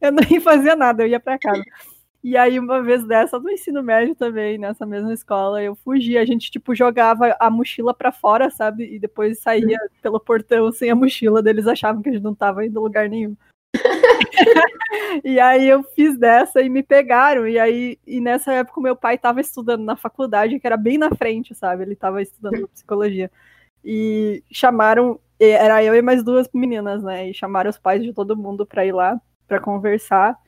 eu 0.00 0.12
não 0.12 0.22
ia 0.30 0.40
fazer 0.40 0.76
nada, 0.76 1.02
eu 1.02 1.08
ia 1.08 1.18
pra 1.18 1.36
casa. 1.36 1.64
E 2.22 2.36
aí, 2.36 2.56
uma 2.58 2.80
vez 2.80 3.04
dessa, 3.04 3.38
no 3.40 3.50
ensino 3.50 3.82
médio 3.82 4.14
também, 4.14 4.56
nessa 4.56 4.86
mesma 4.86 5.12
escola, 5.12 5.60
eu 5.60 5.74
fugia. 5.74 6.20
A 6.20 6.24
gente, 6.24 6.52
tipo, 6.52 6.72
jogava 6.72 7.36
a 7.40 7.50
mochila 7.50 7.92
pra 7.92 8.12
fora, 8.12 8.48
sabe? 8.48 8.94
E 8.94 8.98
depois 8.98 9.40
saía 9.40 9.78
pelo 10.00 10.20
portão 10.20 10.70
sem 10.70 10.88
a 10.88 10.94
mochila. 10.94 11.42
Eles 11.44 11.66
achavam 11.66 12.00
que 12.00 12.10
a 12.10 12.12
gente 12.12 12.22
não 12.22 12.34
tava 12.34 12.64
indo 12.64 12.80
lugar 12.80 13.08
nenhum. 13.08 13.36
e 15.24 15.40
aí 15.40 15.68
eu 15.68 15.82
fiz 15.82 16.16
dessa 16.16 16.60
e 16.62 16.68
me 16.68 16.82
pegaram. 16.84 17.48
E 17.48 17.58
aí, 17.58 17.98
e 18.06 18.20
nessa 18.20 18.52
época, 18.52 18.80
meu 18.80 18.94
pai 18.94 19.16
estava 19.16 19.40
estudando 19.40 19.82
na 19.82 19.96
faculdade, 19.96 20.60
que 20.60 20.66
era 20.66 20.76
bem 20.76 20.98
na 20.98 21.10
frente, 21.10 21.56
sabe? 21.56 21.82
Ele 21.82 21.94
estava 21.94 22.22
estudando 22.22 22.68
psicologia. 22.68 23.32
E 23.84 24.44
chamaram, 24.48 25.18
era 25.40 25.82
eu 25.82 25.92
e 25.96 26.02
mais 26.02 26.22
duas 26.22 26.48
meninas, 26.54 27.02
né? 27.02 27.30
E 27.30 27.34
chamaram 27.34 27.68
os 27.68 27.78
pais 27.78 28.00
de 28.00 28.12
todo 28.12 28.36
mundo 28.36 28.64
para 28.64 28.86
ir 28.86 28.92
lá 28.92 29.20
para 29.48 29.58
conversar. 29.58 30.38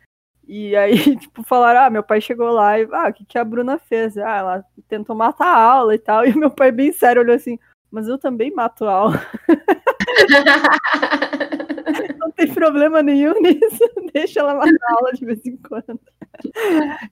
E 0.46 0.76
aí, 0.76 0.94
tipo, 1.16 1.42
falaram: 1.42 1.82
ah, 1.82 1.90
meu 1.90 2.02
pai 2.02 2.20
chegou 2.20 2.50
lá 2.50 2.78
e, 2.78 2.88
ah, 2.92 3.08
o 3.08 3.12
que, 3.12 3.24
que 3.24 3.38
a 3.38 3.44
Bruna 3.44 3.78
fez? 3.78 4.16
Ah, 4.16 4.36
ela 4.36 4.64
tentou 4.88 5.16
matar 5.16 5.46
a 5.46 5.62
aula 5.62 5.94
e 5.94 5.98
tal. 5.98 6.24
E 6.26 6.36
meu 6.36 6.50
pai, 6.50 6.70
bem 6.70 6.92
sério, 6.92 7.22
olhou 7.22 7.34
assim: 7.34 7.58
mas 7.90 8.08
eu 8.08 8.18
também 8.18 8.52
mato 8.52 8.86
a 8.86 8.92
aula. 8.92 9.26
não 12.18 12.30
tem 12.32 12.52
problema 12.52 13.02
nenhum 13.02 13.40
nisso. 13.40 13.90
Deixa 14.12 14.40
ela 14.40 14.54
matar 14.54 14.92
aula 14.96 15.12
de 15.12 15.24
vez 15.24 15.44
em 15.46 15.56
quando. 15.56 16.00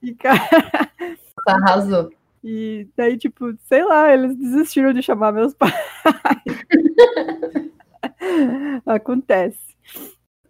E, 0.01 0.13
cara. 0.15 0.39
Arrasou. 1.47 2.11
E 2.43 2.89
daí, 2.97 3.17
tipo, 3.17 3.55
sei 3.69 3.85
lá, 3.85 4.13
eles 4.13 4.35
desistiram 4.35 4.91
de 4.91 5.01
chamar 5.01 5.31
meus 5.31 5.53
pais. 5.53 5.73
Acontece. 8.85 9.73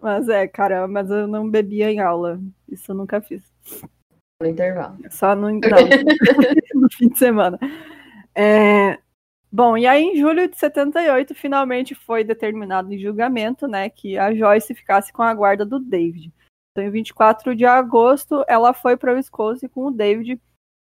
Mas 0.03 0.27
é, 0.27 0.45
cara, 0.49 0.85
mas 0.85 1.09
eu 1.09 1.27
não 1.27 1.49
bebia 1.49 1.89
em 1.89 2.01
aula. 2.01 2.37
Isso 2.67 2.91
eu 2.91 2.95
nunca 2.95 3.21
fiz. 3.21 3.41
No 4.41 4.49
intervalo. 4.49 4.97
Só 5.09 5.33
no, 5.33 5.43
não, 5.43 5.59
no 6.75 6.91
fim 6.91 7.07
de 7.07 7.17
semana. 7.17 7.57
É, 8.35 8.99
Bom, 9.55 9.77
e 9.77 9.85
aí 9.85 10.03
em 10.03 10.17
julho 10.17 10.49
de 10.49 10.57
78, 10.57 11.35
finalmente 11.35 11.93
foi 11.93 12.23
determinado 12.23 12.91
em 12.91 12.97
julgamento, 12.97 13.67
né, 13.67 13.87
que 13.87 14.17
a 14.17 14.33
Joyce 14.33 14.73
ficasse 14.73 15.13
com 15.13 15.21
a 15.21 15.31
guarda 15.31 15.63
do 15.63 15.79
David. 15.79 16.33
Então, 16.71 16.83
em 16.83 16.89
24 16.89 17.55
de 17.55 17.63
agosto, 17.63 18.43
ela 18.47 18.73
foi 18.73 18.97
para 18.97 19.13
o 19.13 19.15
Wisconsin 19.15 19.67
com 19.67 19.85
o 19.85 19.91
David, 19.91 20.41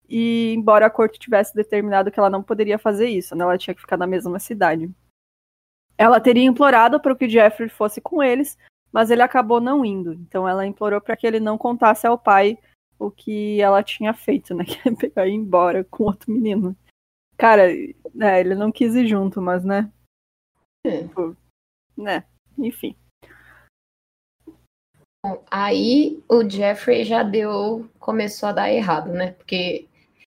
e 0.10 0.56
embora 0.58 0.88
a 0.88 0.90
corte 0.90 1.20
tivesse 1.20 1.54
determinado 1.54 2.10
que 2.10 2.20
ela 2.20 2.32
não 2.32 2.42
poderia 2.42 2.80
fazer 2.80 3.08
isso, 3.08 3.36
né, 3.36 3.44
ela 3.44 3.60
tinha 3.60 3.76
que 3.76 3.82
ficar 3.82 3.96
na 3.96 4.08
mesma 4.08 4.40
cidade. 4.40 4.90
Ela 5.96 6.20
teria 6.20 6.44
implorado 6.44 7.00
para 7.00 7.16
que 7.16 7.30
Jeffrey 7.30 7.70
fosse 7.70 8.02
com 8.02 8.24
eles, 8.24 8.58
mas 8.92 9.12
ele 9.12 9.22
acabou 9.22 9.60
não 9.62 9.84
indo. 9.86 10.14
Então, 10.14 10.48
ela 10.48 10.66
implorou 10.66 11.02
para 11.02 11.16
que 11.16 11.28
ele 11.28 11.40
não 11.40 11.58
contasse 11.58 12.06
ao 12.08 12.18
pai 12.18 12.58
o 13.00 13.12
que 13.12 13.62
ela 13.62 13.84
tinha 13.84 14.14
feito, 14.14 14.56
né, 14.56 14.66
que 14.66 14.88
é 14.88 14.96
pegar 14.96 15.28
e 15.28 15.32
ir 15.32 15.36
embora 15.36 15.84
com 15.84 16.06
outro 16.06 16.32
menino. 16.32 16.76
Cara, 17.38 17.72
é, 17.72 18.40
ele 18.40 18.56
não 18.56 18.72
quis 18.72 18.96
ir 18.96 19.08
junto, 19.08 19.42
mas 19.42 19.64
né? 19.64 19.92
É. 20.86 21.04
Tipo, 21.04 21.38
né? 21.96 22.24
Enfim. 22.58 22.96
Bom, 25.24 25.44
aí 25.52 26.24
o 26.30 26.48
Jeffrey 26.50 27.04
já 27.04 27.22
deu. 27.22 27.88
começou 28.00 28.50
a 28.50 28.54
dar 28.54 28.72
errado, 28.72 29.12
né? 29.12 29.34
Porque 29.34 29.88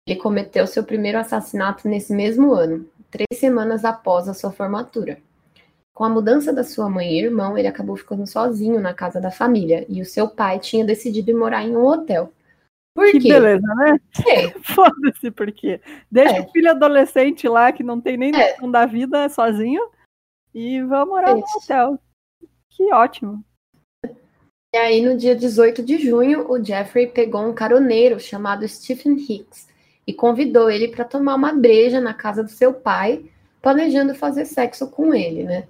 ele 0.06 0.18
cometeu 0.18 0.66
seu 0.66 0.82
primeiro 0.82 1.18
assassinato 1.18 1.86
nesse 1.86 2.12
mesmo 2.14 2.52
ano, 2.52 2.88
três 3.10 3.38
semanas 3.38 3.84
após 3.84 4.28
a 4.28 4.34
sua 4.34 4.50
formatura. 4.50 5.20
Com 5.98 6.04
a 6.04 6.08
mudança 6.08 6.52
da 6.52 6.62
sua 6.62 6.88
mãe 6.88 7.10
e 7.10 7.24
irmão, 7.24 7.58
ele 7.58 7.66
acabou 7.66 7.96
ficando 7.96 8.24
sozinho 8.24 8.78
na 8.78 8.94
casa 8.94 9.20
da 9.20 9.32
família 9.32 9.84
e 9.88 10.00
o 10.00 10.04
seu 10.04 10.28
pai 10.28 10.60
tinha 10.60 10.84
decidido 10.84 11.32
ir 11.32 11.34
morar 11.34 11.64
em 11.64 11.76
um 11.76 11.84
hotel. 11.84 12.32
Por 12.94 13.10
que 13.10 13.18
quê? 13.18 13.28
beleza, 13.28 13.66
né? 13.74 13.98
É. 14.28 14.50
Foda-se 14.62 15.28
por 15.32 15.50
quê. 15.50 15.80
Deixa 16.08 16.36
é. 16.36 16.40
o 16.40 16.52
filho 16.52 16.70
adolescente 16.70 17.48
lá, 17.48 17.72
que 17.72 17.82
não 17.82 18.00
tem 18.00 18.16
nem 18.16 18.32
é. 18.32 18.52
noção 18.52 18.70
da 18.70 18.86
vida, 18.86 19.28
sozinho, 19.28 19.90
e 20.54 20.80
vamos 20.82 21.08
morar 21.08 21.34
no 21.34 21.42
hotel. 21.56 21.98
Que 22.70 22.94
ótimo. 22.94 23.42
E 24.72 24.78
aí, 24.78 25.04
no 25.04 25.16
dia 25.16 25.34
18 25.34 25.82
de 25.82 25.98
junho, 25.98 26.48
o 26.48 26.64
Jeffrey 26.64 27.08
pegou 27.08 27.42
um 27.42 27.52
caroneiro 27.52 28.20
chamado 28.20 28.68
Stephen 28.68 29.14
Hicks 29.14 29.66
e 30.06 30.14
convidou 30.14 30.70
ele 30.70 30.86
para 30.86 31.04
tomar 31.04 31.34
uma 31.34 31.52
breja 31.52 32.00
na 32.00 32.14
casa 32.14 32.44
do 32.44 32.50
seu 32.50 32.72
pai, 32.72 33.28
planejando 33.60 34.14
fazer 34.14 34.44
sexo 34.44 34.88
com 34.88 35.12
ele, 35.12 35.42
né? 35.42 35.66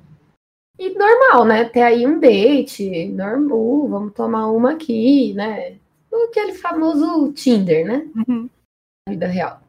E 0.78 0.90
normal, 0.90 1.44
né? 1.44 1.64
Ter 1.64 1.82
aí 1.82 2.06
um 2.06 2.20
date, 2.20 3.08
normal, 3.08 3.88
vamos 3.88 4.14
tomar 4.14 4.46
uma 4.50 4.72
aqui, 4.72 5.34
né? 5.34 5.78
aquele 6.28 6.54
famoso 6.54 7.32
Tinder, 7.32 7.86
né? 7.86 8.06
Uhum. 8.14 8.48
vida 9.08 9.26
real. 9.26 9.60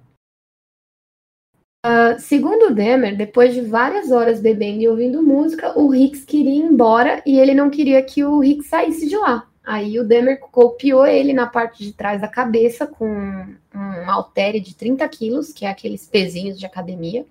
Uh, 1.85 2.19
segundo 2.19 2.73
Demer, 2.73 3.15
depois 3.15 3.53
de 3.53 3.61
várias 3.61 4.11
horas 4.11 4.41
bebendo 4.41 4.81
e 4.81 4.87
ouvindo 4.89 5.23
música, 5.23 5.79
o 5.79 5.95
Hicks 5.95 6.25
queria 6.25 6.55
ir 6.55 6.59
embora 6.59 7.23
e 7.25 7.39
ele 7.39 7.53
não 7.53 7.69
queria 7.69 8.03
que 8.03 8.23
o 8.23 8.43
Hicks 8.43 8.67
saísse 8.67 9.07
de 9.07 9.15
lá. 9.15 9.47
Aí 9.63 9.97
o 9.99 10.03
Demer 10.03 10.39
copiou 10.39 11.05
ele 11.05 11.31
na 11.31 11.47
parte 11.47 11.83
de 11.83 11.93
trás 11.93 12.19
da 12.19 12.27
cabeça 12.27 12.85
com 12.85 13.07
um 13.07 14.09
haltere 14.09 14.59
de 14.59 14.75
30 14.75 15.07
quilos, 15.07 15.53
que 15.53 15.65
é 15.65 15.69
aqueles 15.69 16.05
pezinhos 16.05 16.59
de 16.59 16.65
academia. 16.65 17.25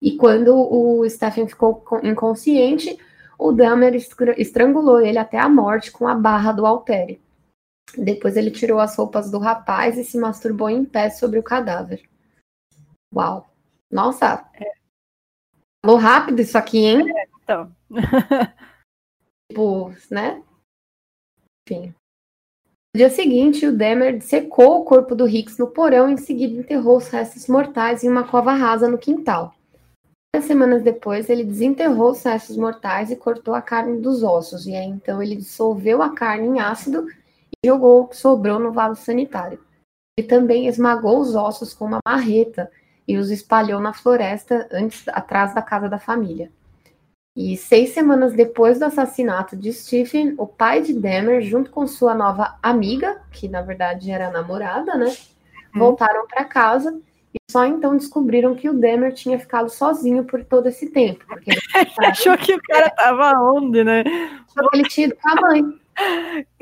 E 0.00 0.16
quando 0.16 0.54
o 0.54 1.08
Stephen 1.08 1.48
ficou 1.48 1.84
inconsciente, 2.02 2.98
o 3.38 3.52
Demer 3.52 3.94
estrangulou 4.36 5.00
ele 5.00 5.18
até 5.18 5.38
a 5.38 5.48
morte 5.48 5.90
com 5.90 6.06
a 6.06 6.14
barra 6.14 6.52
do 6.52 6.66
haltere. 6.66 7.20
Depois 7.96 8.36
ele 8.36 8.50
tirou 8.50 8.80
as 8.80 8.96
roupas 8.96 9.30
do 9.30 9.38
rapaz 9.38 9.96
e 9.96 10.04
se 10.04 10.18
masturbou 10.18 10.68
em 10.68 10.84
pé 10.84 11.10
sobre 11.10 11.38
o 11.38 11.42
cadáver. 11.42 12.02
Uau. 13.14 13.48
Nossa. 13.90 14.48
É. 14.54 14.72
Falou 15.84 15.98
rápido 15.98 16.40
isso 16.40 16.58
aqui, 16.58 16.78
hein? 16.78 17.10
É, 17.16 17.28
então. 17.42 17.74
tipo, 19.50 19.90
né? 20.10 20.42
Enfim. 21.66 21.94
No 22.94 22.98
dia 22.98 23.10
seguinte, 23.10 23.66
o 23.66 23.76
Demer 23.76 24.20
secou 24.22 24.80
o 24.80 24.84
corpo 24.84 25.14
do 25.14 25.28
Hicks 25.28 25.58
no 25.58 25.70
porão 25.70 26.08
e 26.08 26.14
em 26.14 26.16
seguida 26.16 26.58
enterrou 26.58 26.96
os 26.96 27.08
restos 27.08 27.46
mortais 27.46 28.02
em 28.02 28.08
uma 28.08 28.28
cova 28.28 28.52
rasa 28.52 28.88
no 28.88 28.98
quintal. 28.98 29.54
Duas 30.38 30.46
semanas 30.46 30.84
depois, 30.84 31.28
ele 31.28 31.42
desenterrou 31.42 32.12
os 32.12 32.22
restos 32.22 32.56
mortais 32.56 33.10
e 33.10 33.16
cortou 33.16 33.56
a 33.56 33.60
carne 33.60 34.00
dos 34.00 34.22
ossos. 34.22 34.68
E 34.68 34.76
aí, 34.76 34.86
então, 34.86 35.20
ele 35.20 35.34
dissolveu 35.34 36.00
a 36.00 36.14
carne 36.14 36.46
em 36.46 36.60
ácido 36.60 37.08
jogou 37.66 38.02
o 38.02 38.06
que 38.06 38.16
sobrou 38.16 38.60
no 38.60 38.70
vaso 38.70 39.02
sanitário. 39.02 39.58
Ele 40.16 40.28
também 40.28 40.68
esmagou 40.68 41.18
os 41.18 41.34
ossos 41.34 41.74
com 41.74 41.86
uma 41.86 41.98
marreta 42.06 42.70
e 43.06 43.16
os 43.16 43.32
espalhou 43.32 43.80
na 43.80 43.92
floresta 43.92 44.68
antes, 44.70 45.08
atrás 45.08 45.52
da 45.56 45.60
casa 45.60 45.88
da 45.88 45.98
família. 45.98 46.52
E 47.36 47.56
seis 47.56 47.90
semanas 47.90 48.32
depois 48.32 48.78
do 48.78 48.84
assassinato 48.84 49.56
de 49.56 49.72
Stephen, 49.72 50.36
o 50.38 50.46
pai 50.46 50.82
de 50.82 50.92
Demer, 50.92 51.42
junto 51.42 51.68
com 51.68 51.84
sua 51.84 52.14
nova 52.14 52.56
amiga, 52.62 53.20
que 53.32 53.48
na 53.48 53.60
verdade 53.60 54.12
era 54.12 54.30
namorada, 54.30 54.94
né, 54.94 55.12
hum. 55.74 55.78
voltaram 55.80 56.28
para 56.28 56.44
casa 56.44 56.96
e 57.34 57.38
só 57.50 57.64
então 57.66 57.96
descobriram 57.96 58.54
que 58.54 58.68
o 58.68 58.74
Demer 58.74 59.12
tinha 59.12 59.38
ficado 59.38 59.68
sozinho 59.68 60.24
por 60.24 60.44
todo 60.44 60.66
esse 60.68 60.90
tempo. 60.90 61.24
Porque 61.26 61.50
ele 61.76 62.06
achou 62.06 62.36
que 62.38 62.54
o 62.54 62.62
cara 62.62 62.90
tava 62.90 63.32
onde, 63.40 63.84
né? 63.84 64.02
Achou 64.48 64.70
que 64.70 64.76
ele 64.76 64.88
tinha 64.88 65.06
ido 65.06 65.16
com 65.16 65.28
a 65.28 65.34
mãe. 65.40 65.80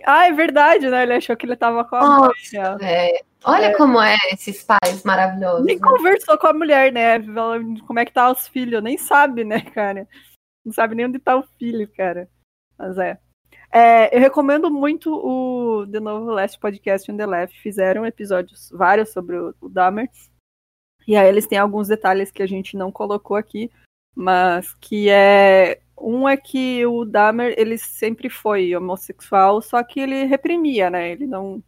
Ah, 0.05 0.27
é 0.27 0.33
verdade, 0.33 0.89
né? 0.89 1.03
Ele 1.03 1.15
achou 1.15 1.37
que 1.37 1.47
ele 1.47 1.57
tava 1.57 1.85
com 1.85 1.97
a 1.97 2.01
Nossa, 2.01 2.77
mãe. 2.79 2.89
É. 2.89 3.21
Olha 3.45 3.67
é. 3.67 3.75
como 3.75 4.01
é 4.01 4.17
esses 4.33 4.65
pais 4.65 5.05
maravilhosos. 5.05 5.65
Nem 5.65 5.77
né? 5.77 5.83
conversou 5.83 6.37
com 6.37 6.49
a 6.49 6.53
mulher, 6.53 6.93
né? 6.93 7.21
Como 7.87 7.99
é 7.99 8.05
que 8.05 8.13
tá 8.13 8.31
os 8.31 8.49
filhos? 8.49 8.83
Nem 8.83 8.99
sabe, 8.99 9.45
né, 9.45 9.61
cara? 9.61 10.09
Não 10.65 10.73
sabe 10.73 10.97
nem 10.97 11.07
onde 11.07 11.21
tá 11.21 11.37
o 11.37 11.45
filho, 11.59 11.89
cara. 11.97 12.29
Mas 12.77 12.99
é. 12.99 13.19
é 13.73 14.17
eu 14.17 14.21
recomendo 14.21 14.69
muito 14.69 15.15
o, 15.15 15.87
de 15.87 16.01
novo, 16.01 16.31
Last 16.31 16.59
Podcast 16.59 17.11
on 17.11 17.17
the 17.17 17.25
Left. 17.25 17.61
Fizeram 17.61 18.05
episódios 18.05 18.69
vários 18.73 19.13
sobre 19.13 19.37
o, 19.39 19.55
o 19.61 19.69
Dahmer. 19.69 20.09
E 21.07 21.17
aí 21.17 21.29
eles 21.29 21.47
têm 21.47 21.59
alguns 21.59 21.89
detalhes 21.89 22.31
que 22.31 22.43
a 22.43 22.47
gente 22.47 22.77
não 22.77 22.91
colocou 22.91 23.37
aqui, 23.37 23.71
mas 24.15 24.75
que 24.81 25.09
é 25.09 25.81
um 25.99 26.29
é 26.29 26.37
que 26.37 26.85
o 26.85 27.05
Dahmer, 27.05 27.55
ele 27.57 27.79
sempre 27.79 28.29
foi 28.29 28.75
homossexual, 28.75 29.63
só 29.63 29.83
que 29.83 30.01
ele 30.01 30.25
reprimia, 30.25 30.91
né? 30.91 31.13
Ele 31.13 31.27
não, 31.27 31.63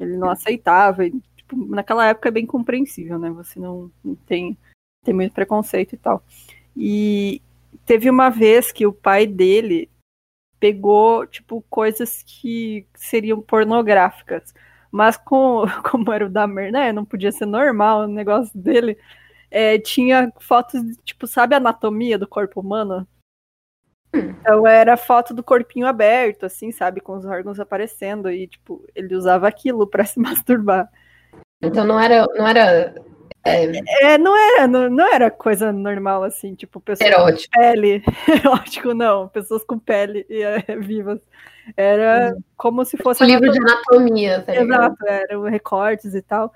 ele 0.00 0.16
não 0.16 0.30
aceitava. 0.30 1.04
E, 1.04 1.12
tipo, 1.36 1.56
naquela 1.66 2.06
época 2.06 2.28
é 2.28 2.32
bem 2.32 2.46
compreensível, 2.46 3.18
né? 3.18 3.30
Você 3.30 3.58
não, 3.58 3.90
não 4.02 4.14
tem, 4.14 4.56
tem 5.04 5.14
muito 5.14 5.34
preconceito 5.34 5.94
e 5.94 5.98
tal. 5.98 6.24
E, 6.76 7.42
teve 7.84 8.08
uma 8.08 8.30
vez 8.30 8.72
que 8.72 8.86
o 8.86 8.92
pai 8.92 9.26
dele 9.26 9.90
pegou, 10.58 11.26
tipo, 11.26 11.62
coisas 11.68 12.22
que 12.22 12.86
seriam 12.94 13.40
pornográficas. 13.40 14.54
Mas 14.94 15.16
com, 15.16 15.64
como 15.90 16.12
era 16.12 16.24
o 16.24 16.30
Dahmer, 16.30 16.70
né? 16.70 16.92
Não 16.92 17.04
podia 17.04 17.32
ser 17.32 17.46
normal 17.46 18.02
o 18.02 18.06
negócio 18.06 18.56
dele. 18.56 18.96
É, 19.50 19.76
tinha 19.76 20.32
fotos, 20.38 20.80
tipo, 21.04 21.26
sabe 21.26 21.54
a 21.54 21.58
anatomia 21.58 22.16
do 22.16 22.28
corpo 22.28 22.60
humano? 22.60 23.04
Então 24.14 24.64
era 24.64 24.96
foto 24.96 25.34
do 25.34 25.42
corpinho 25.42 25.88
aberto, 25.88 26.46
assim, 26.46 26.70
sabe? 26.70 27.00
Com 27.00 27.16
os 27.16 27.24
órgãos 27.24 27.58
aparecendo. 27.58 28.30
E, 28.30 28.46
tipo, 28.46 28.84
ele 28.94 29.16
usava 29.16 29.48
aquilo 29.48 29.84
para 29.84 30.04
se 30.06 30.20
masturbar. 30.20 30.88
Então 31.60 31.84
não 31.84 31.98
era, 31.98 32.24
não 32.36 32.46
era 32.46 32.94
é... 33.44 34.12
é, 34.14 34.18
não 34.18 34.36
era, 34.36 34.66
não, 34.66 34.88
não, 34.88 35.12
era 35.12 35.30
coisa 35.30 35.72
normal 35.72 36.22
assim, 36.22 36.54
tipo, 36.54 36.80
pessoas 36.80 37.10
Erótico. 37.10 37.54
com 37.54 37.60
pele. 37.60 38.02
Erótico, 38.28 38.94
não, 38.94 39.28
pessoas 39.28 39.62
com 39.64 39.78
pele 39.78 40.26
e, 40.28 40.42
é, 40.42 40.58
vivas. 40.76 41.20
Era 41.76 42.32
uhum. 42.34 42.42
como 42.56 42.84
se 42.84 42.96
fosse. 42.96 43.22
Um 43.22 43.26
livro 43.26 43.50
de 43.50 43.58
anatomia, 43.58 44.42
tá 44.42 44.54
Exato, 44.54 44.96
eram 45.06 45.42
recortes 45.42 46.14
e 46.14 46.22
tal. 46.22 46.52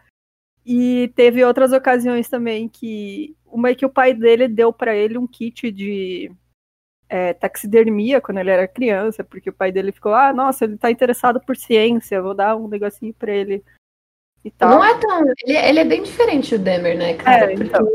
E 0.64 1.12
teve 1.14 1.44
outras 1.44 1.72
ocasiões 1.72 2.29
também 2.29 2.68
que. 2.68 3.37
Uma 3.46 3.70
é 3.70 3.74
que 3.74 3.87
o 3.87 3.90
pai 3.90 4.12
dele 4.12 4.46
deu 4.46 4.72
para 4.72 4.94
ele 4.94 5.16
um 5.16 5.27
kit 5.27 5.70
de 5.70 6.31
é, 7.09 7.33
taxidermia 7.33 8.20
quando 8.20 8.38
ele 8.38 8.51
era 8.51 8.68
criança, 8.68 9.24
porque 9.24 9.48
o 9.48 9.55
pai 9.55 9.72
dele 9.72 9.90
ficou, 9.90 10.12
ah, 10.12 10.33
nossa, 10.33 10.64
ele 10.64 10.77
tá 10.77 10.90
interessado 10.90 11.40
por 11.40 11.57
ciência, 11.57 12.20
vou 12.20 12.35
dar 12.35 12.57
um 12.57 12.68
negocinho 12.68 13.14
para 13.14 13.33
ele 13.33 13.64
e 14.44 14.51
tal. 14.51 14.70
Não 14.70 14.85
é 14.85 14.94
tão. 14.98 15.24
Ele, 15.44 15.57
ele 15.57 15.79
é 15.81 15.85
bem 15.85 16.03
diferente 16.03 16.57
do 16.57 16.64
Demer, 16.64 16.96
né, 16.96 17.14
cara? 17.14 17.51
É, 17.51 17.55
então. 17.55 17.87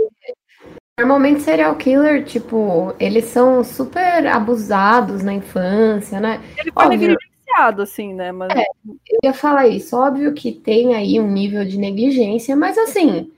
Normalmente 0.99 1.41
serial 1.41 1.75
killer, 1.75 2.23
tipo, 2.23 2.93
eles 2.99 3.25
são 3.25 3.63
super 3.63 4.27
abusados 4.27 5.23
na 5.23 5.33
infância, 5.33 6.19
né? 6.19 6.39
Ele 6.55 6.71
foi 6.71 6.87
negligenciado, 6.87 7.81
assim, 7.81 8.13
né? 8.13 8.31
Mas... 8.31 8.51
É, 8.55 8.63
eu 8.85 9.19
ia 9.23 9.33
falar 9.33 9.67
isso. 9.67 9.97
Óbvio 9.97 10.33
que 10.33 10.51
tem 10.51 10.93
aí 10.93 11.19
um 11.19 11.31
nível 11.31 11.65
de 11.65 11.79
negligência, 11.79 12.55
mas 12.55 12.77
assim, 12.77 13.31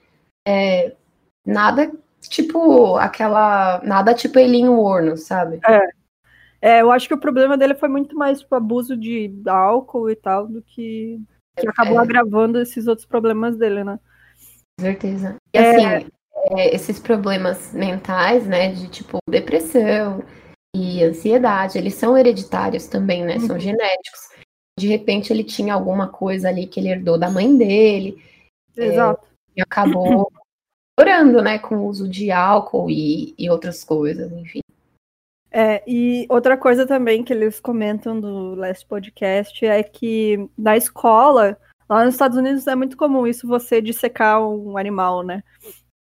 é, 0.46 0.94
nada 1.46 1.92
tipo 2.22 2.98
aquela. 2.98 3.82
Nada 3.84 4.14
tipo 4.14 4.38
Elinho 4.38 4.78
Orno, 4.78 5.16
sabe? 5.16 5.60
É. 5.66 5.90
É, 6.62 6.82
eu 6.82 6.92
acho 6.92 7.08
que 7.08 7.14
o 7.14 7.20
problema 7.20 7.56
dele 7.56 7.76
foi 7.76 7.88
muito 7.88 8.18
mais 8.18 8.40
tipo, 8.40 8.56
abuso 8.56 8.98
de 8.98 9.32
álcool 9.46 10.10
e 10.10 10.16
tal 10.16 10.48
do 10.48 10.64
que 10.64 11.22
que 11.58 11.68
acabou 11.68 12.00
é. 12.00 12.02
agravando 12.02 12.60
esses 12.60 12.88
outros 12.88 13.06
problemas 13.06 13.58
dele, 13.58 13.84
né? 13.84 14.00
certeza. 14.80 15.36
E 15.54 15.58
assim, 15.58 15.86
é... 15.86 16.06
É, 16.48 16.76
esses 16.76 17.00
problemas 17.00 17.74
mentais, 17.74 18.46
né, 18.46 18.72
de 18.72 18.88
tipo 18.88 19.18
depressão 19.28 20.24
e 20.76 21.04
ansiedade, 21.04 21.78
eles 21.78 21.96
são 21.96 22.16
hereditários 22.16 22.88
também, 22.88 23.24
né? 23.24 23.40
São 23.40 23.56
uhum. 23.56 23.60
genéticos. 23.60 24.30
De 24.78 24.88
repente 24.88 25.32
ele 25.32 25.44
tinha 25.44 25.74
alguma 25.74 26.08
coisa 26.08 26.50
ali 26.50 26.68
que 26.68 26.80
ele 26.80 26.90
herdou 26.90 27.18
da 27.18 27.32
mãe 27.32 27.58
dele. 27.58 28.22
É, 28.78 28.88
Exato. 28.88 29.26
e 29.56 29.62
acabou 29.62 30.30
orando, 31.00 31.42
né, 31.42 31.58
com 31.58 31.78
o 31.78 31.88
uso 31.88 32.08
de 32.08 32.30
álcool 32.30 32.90
e, 32.92 33.34
e 33.38 33.50
outras 33.50 33.84
coisas, 33.84 34.32
enfim. 34.34 34.60
É, 35.58 35.82
e 35.88 36.26
outra 36.28 36.58
coisa 36.58 36.86
também 36.86 37.24
que 37.24 37.32
eles 37.32 37.62
comentam 37.62 38.20
do 38.20 38.56
Last 38.56 38.86
Podcast 38.86 39.66
é 39.66 39.82
que 39.82 40.50
na 40.58 40.76
escola, 40.76 41.58
lá 41.88 42.04
nos 42.04 42.14
Estados 42.14 42.38
Unidos 42.38 42.68
é 42.68 42.76
muito 42.76 42.98
comum 42.98 43.26
isso 43.26 43.48
você 43.48 43.82
dissecar 43.82 44.46
um 44.46 44.78
animal, 44.78 45.24
né? 45.24 45.42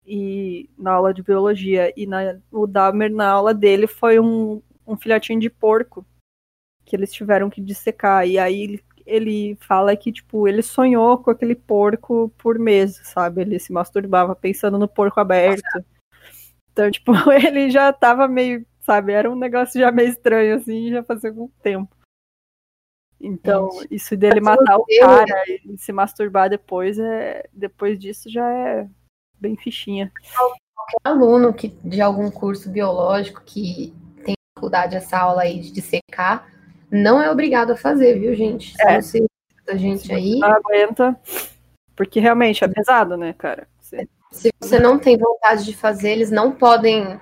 E 0.05 0.69
na 0.77 0.91
aula 0.91 1.13
de 1.13 1.23
biologia. 1.23 1.93
E 1.95 2.05
na, 2.05 2.37
o 2.51 2.67
Dahmer, 2.67 3.09
na 3.09 3.29
aula 3.29 3.53
dele, 3.53 3.87
foi 3.87 4.19
um, 4.19 4.61
um 4.85 4.97
filhotinho 4.97 5.39
de 5.39 5.49
porco 5.49 6.05
que 6.83 6.93
eles 6.93 7.13
tiveram 7.13 7.49
que 7.49 7.61
dissecar. 7.61 8.27
E 8.27 8.37
aí 8.37 8.61
ele, 8.61 8.83
ele 9.05 9.57
fala 9.61 9.95
que, 9.95 10.11
tipo, 10.11 10.49
ele 10.49 10.61
sonhou 10.61 11.17
com 11.17 11.31
aquele 11.31 11.55
porco 11.55 12.29
por 12.37 12.59
meses, 12.59 13.07
sabe? 13.07 13.43
Ele 13.43 13.57
se 13.57 13.71
masturbava 13.71 14.35
pensando 14.35 14.77
no 14.77 14.87
porco 14.87 15.17
aberto. 15.17 15.85
Então, 16.73 16.91
tipo, 16.91 17.13
ele 17.31 17.69
já 17.69 17.93
tava 17.93 18.27
meio 18.27 18.65
sabe? 18.89 19.13
Era 19.13 19.29
um 19.29 19.35
negócio 19.35 19.79
já 19.79 19.91
meio 19.91 20.09
estranho, 20.09 20.55
assim, 20.55 20.89
já 20.89 21.03
fazia 21.03 21.29
algum 21.29 21.47
tempo. 21.61 21.95
Então, 23.21 23.69
Gente, 23.71 23.95
isso 23.95 24.17
dele 24.17 24.39
matar 24.41 24.77
o 24.77 24.85
cara 24.99 25.43
e 25.47 25.77
se 25.77 25.91
masturbar 25.91 26.49
depois, 26.49 26.97
é, 26.97 27.47
depois 27.53 27.99
disso 27.99 28.29
já 28.31 28.49
é 28.51 28.87
bem 29.39 29.55
fichinha. 29.55 30.11
Qualquer 30.73 30.97
aluno 31.03 31.53
que, 31.53 31.67
de 31.67 32.01
algum 32.01 32.31
curso 32.31 32.67
biológico 32.69 33.43
que 33.45 33.93
tem 34.23 34.33
dificuldade 34.55 34.95
essa 34.95 35.19
aula 35.19 35.43
aí 35.43 35.59
de 35.59 35.71
dissecar, 35.71 36.49
não 36.89 37.21
é 37.21 37.29
obrigado 37.29 37.71
a 37.71 37.77
fazer, 37.77 38.17
viu, 38.17 38.33
gente? 38.33 38.73
Se 38.73 38.87
é. 38.87 39.01
você 39.01 39.25
a 39.67 39.75
gente 39.75 40.11
aí. 40.11 40.39
Aguenta, 40.41 41.15
porque 41.95 42.19
realmente 42.19 42.63
é 42.63 42.67
pesado, 42.67 43.15
né, 43.15 43.33
cara? 43.33 43.67
Você... 43.79 44.09
Se 44.31 44.49
você 44.59 44.79
não 44.79 44.97
tem 44.97 45.15
vontade 45.15 45.63
de 45.63 45.75
fazer, 45.75 46.11
eles 46.11 46.31
não 46.31 46.51
podem 46.51 47.19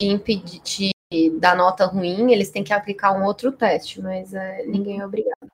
impedir 0.00 0.90
de 1.12 1.30
dar 1.38 1.56
nota 1.56 1.86
ruim, 1.86 2.32
eles 2.32 2.50
têm 2.50 2.62
que 2.62 2.72
aplicar 2.72 3.12
um 3.12 3.24
outro 3.24 3.50
teste, 3.50 4.00
mas 4.00 4.32
é, 4.32 4.64
ninguém 4.64 5.00
é 5.00 5.06
obrigado. 5.06 5.48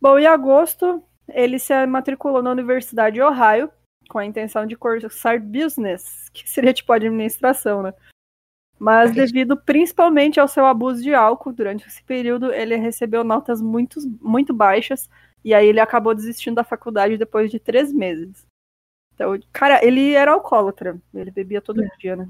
Bom, 0.00 0.18
em 0.18 0.26
agosto, 0.26 1.02
ele 1.28 1.58
se 1.58 1.86
matriculou 1.86 2.42
na 2.42 2.50
Universidade 2.50 3.14
de 3.14 3.22
Ohio 3.22 3.70
com 4.08 4.18
a 4.18 4.24
intenção 4.24 4.66
de 4.66 4.76
cursar 4.76 5.40
business, 5.40 6.28
que 6.32 6.48
seria 6.48 6.72
tipo 6.72 6.92
administração, 6.92 7.82
né? 7.82 7.94
Mas 8.78 9.12
devido 9.12 9.58
principalmente 9.58 10.40
ao 10.40 10.48
seu 10.48 10.64
abuso 10.64 11.02
de 11.02 11.14
álcool 11.14 11.52
durante 11.52 11.86
esse 11.86 12.02
período, 12.02 12.50
ele 12.50 12.76
recebeu 12.76 13.22
notas 13.22 13.60
muito, 13.60 14.00
muito 14.22 14.54
baixas 14.54 15.08
e 15.44 15.52
aí 15.52 15.68
ele 15.68 15.80
acabou 15.80 16.14
desistindo 16.14 16.54
da 16.54 16.64
faculdade 16.64 17.18
depois 17.18 17.50
de 17.50 17.60
três 17.60 17.92
meses. 17.92 18.46
Então, 19.14 19.38
cara, 19.52 19.84
ele 19.84 20.14
era 20.14 20.32
alcoólatra, 20.32 20.98
ele 21.12 21.30
bebia 21.30 21.60
todo 21.60 21.84
é. 21.84 21.88
dia, 21.98 22.16
né? 22.16 22.26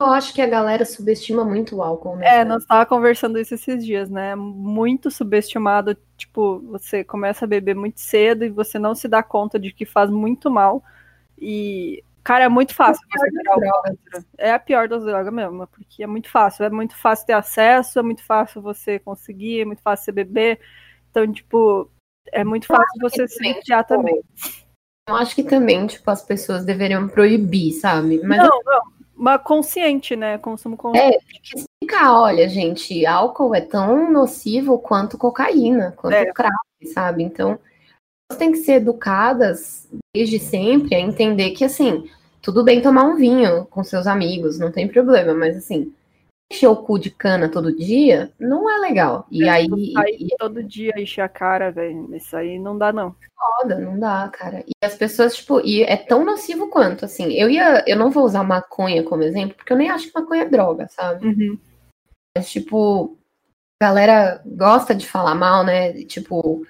Eu 0.00 0.06
acho 0.06 0.32
que 0.32 0.40
a 0.40 0.46
galera 0.46 0.86
subestima 0.86 1.44
muito 1.44 1.76
o 1.76 1.82
álcool, 1.82 2.16
né? 2.16 2.38
É, 2.38 2.44
nós 2.44 2.64
tava 2.64 2.86
conversando 2.86 3.38
isso 3.38 3.54
esses 3.54 3.84
dias, 3.84 4.08
né? 4.08 4.34
Muito 4.34 5.10
subestimado. 5.10 5.94
Tipo, 6.16 6.58
você 6.60 7.04
começa 7.04 7.44
a 7.44 7.48
beber 7.48 7.74
muito 7.74 8.00
cedo 8.00 8.42
e 8.42 8.48
você 8.48 8.78
não 8.78 8.94
se 8.94 9.06
dá 9.06 9.22
conta 9.22 9.58
de 9.58 9.70
que 9.70 9.84
faz 9.84 10.08
muito 10.08 10.50
mal. 10.50 10.82
E, 11.38 12.02
cara, 12.24 12.44
é 12.44 12.48
muito 12.48 12.74
fácil 12.74 13.02
é 13.14 13.18
você 13.18 13.30
virar 13.30 13.52
alcoólatra. 13.52 14.24
É 14.38 14.52
a 14.52 14.58
pior 14.58 14.88
das 14.88 15.04
drogas 15.04 15.30
mesmo, 15.30 15.66
porque 15.66 16.02
é 16.02 16.06
muito 16.06 16.30
fácil. 16.30 16.64
É 16.64 16.70
muito 16.70 16.96
fácil 16.96 17.26
ter 17.26 17.34
acesso, 17.34 17.98
é 17.98 18.02
muito 18.02 18.24
fácil 18.24 18.62
você 18.62 18.98
conseguir, 18.98 19.60
é 19.60 19.64
muito 19.66 19.82
fácil 19.82 20.06
você 20.06 20.12
beber. 20.12 20.60
Então, 21.10 21.30
tipo, 21.30 21.90
é 22.32 22.42
muito 22.42 22.66
fácil 22.66 22.98
você 23.02 23.28
se 23.28 23.38
viciar 23.38 23.84
tipo, 23.84 23.96
também. 23.96 24.22
Eu 25.06 25.16
acho 25.16 25.34
que 25.34 25.42
também, 25.42 25.86
tipo, 25.86 26.10
as 26.10 26.22
pessoas 26.22 26.64
deveriam 26.64 27.06
proibir, 27.06 27.72
sabe? 27.72 28.18
Mas 28.24 28.38
não, 28.38 28.62
não 28.64 28.99
uma 29.20 29.38
consciente, 29.38 30.16
né? 30.16 30.38
Consumo 30.38 30.78
consciente. 30.78 31.16
É, 31.16 31.20
tem 31.20 31.40
que 31.42 31.58
explicar, 31.58 32.18
olha, 32.18 32.48
gente, 32.48 33.04
álcool 33.04 33.54
é 33.54 33.60
tão 33.60 34.10
nocivo 34.10 34.78
quanto 34.78 35.18
cocaína, 35.18 35.92
quanto 35.94 36.14
é. 36.14 36.32
crack, 36.32 36.54
sabe? 36.94 37.22
Então, 37.22 37.58
elas 38.30 38.38
têm 38.38 38.50
que 38.50 38.58
ser 38.58 38.72
educadas 38.74 39.86
desde 40.16 40.38
sempre 40.38 40.94
a 40.94 41.00
entender 41.00 41.50
que, 41.50 41.64
assim, 41.64 42.08
tudo 42.40 42.64
bem 42.64 42.80
tomar 42.80 43.04
um 43.04 43.16
vinho 43.16 43.66
com 43.66 43.84
seus 43.84 44.06
amigos, 44.06 44.58
não 44.58 44.72
tem 44.72 44.88
problema, 44.88 45.34
mas 45.34 45.54
assim, 45.54 45.92
encher 46.50 46.68
o 46.68 46.76
cu 46.76 46.98
de 46.98 47.10
cana 47.10 47.48
todo 47.48 47.74
dia 47.74 48.32
não 48.38 48.68
é 48.68 48.78
legal. 48.78 49.26
E 49.30 49.44
é, 49.44 49.48
aí. 49.48 49.68
Sair 49.92 50.28
todo 50.38 50.62
dia 50.62 50.92
encher 50.96 51.22
a 51.22 51.28
cara, 51.28 51.70
velho. 51.70 52.14
Isso 52.14 52.36
aí 52.36 52.58
não 52.58 52.76
dá, 52.76 52.92
não. 52.92 53.14
Foda, 53.34 53.78
não 53.78 53.98
dá, 53.98 54.28
cara. 54.28 54.64
E 54.66 54.72
as 54.84 54.94
pessoas, 54.96 55.36
tipo, 55.36 55.60
e 55.60 55.82
é 55.82 55.96
tão 55.96 56.24
nocivo 56.24 56.68
quanto, 56.68 57.04
assim. 57.04 57.32
Eu 57.32 57.48
ia. 57.48 57.84
Eu 57.86 57.96
não 57.96 58.10
vou 58.10 58.24
usar 58.24 58.42
maconha 58.42 59.02
como 59.04 59.22
exemplo, 59.22 59.54
porque 59.56 59.72
eu 59.72 59.76
nem 59.76 59.88
acho 59.88 60.08
que 60.08 60.18
maconha 60.18 60.42
é 60.42 60.48
droga, 60.48 60.88
sabe? 60.88 61.26
Uhum. 61.26 61.58
Mas, 62.36 62.50
tipo, 62.50 63.16
a 63.80 63.86
galera 63.86 64.42
gosta 64.44 64.94
de 64.94 65.06
falar 65.06 65.34
mal, 65.34 65.64
né? 65.64 65.92
Tipo, 66.04 66.64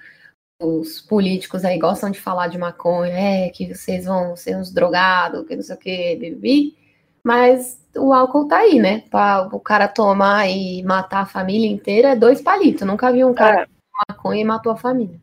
os 0.61 1.01
políticos 1.01 1.65
aí 1.65 1.79
gostam 1.79 2.11
de 2.11 2.19
falar 2.19 2.47
de 2.47 2.57
maconha, 2.57 3.13
é, 3.13 3.49
que 3.49 3.73
vocês 3.73 4.05
vão 4.05 4.35
ser 4.35 4.55
uns 4.55 4.71
drogados, 4.71 5.45
que 5.47 5.55
não 5.55 5.63
sei 5.63 5.75
o 5.75 5.79
que, 5.79 6.15
bebi. 6.15 6.80
Mas 7.23 7.79
o 7.95 8.13
álcool 8.13 8.47
tá 8.47 8.57
aí, 8.57 8.79
né? 8.79 9.01
Pra 9.09 9.47
o 9.51 9.59
cara 9.59 9.87
tomar 9.87 10.47
e 10.47 10.83
matar 10.83 11.21
a 11.21 11.25
família 11.25 11.69
inteira 11.69 12.09
é 12.09 12.15
dois 12.15 12.41
palitos. 12.41 12.85
Nunca 12.87 13.11
vi 13.11 13.23
um 13.23 13.33
cara 13.33 13.63
é. 13.63 13.67
maconha 14.09 14.41
e 14.41 14.45
matou 14.45 14.71
a 14.71 14.77
família. 14.77 15.19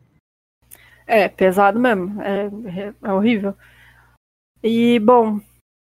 É, 1.05 1.27
pesado 1.27 1.79
mesmo. 1.79 2.21
É, 2.21 2.49
é 3.03 3.11
horrível. 3.11 3.55
E, 4.61 4.99
bom, 4.99 5.39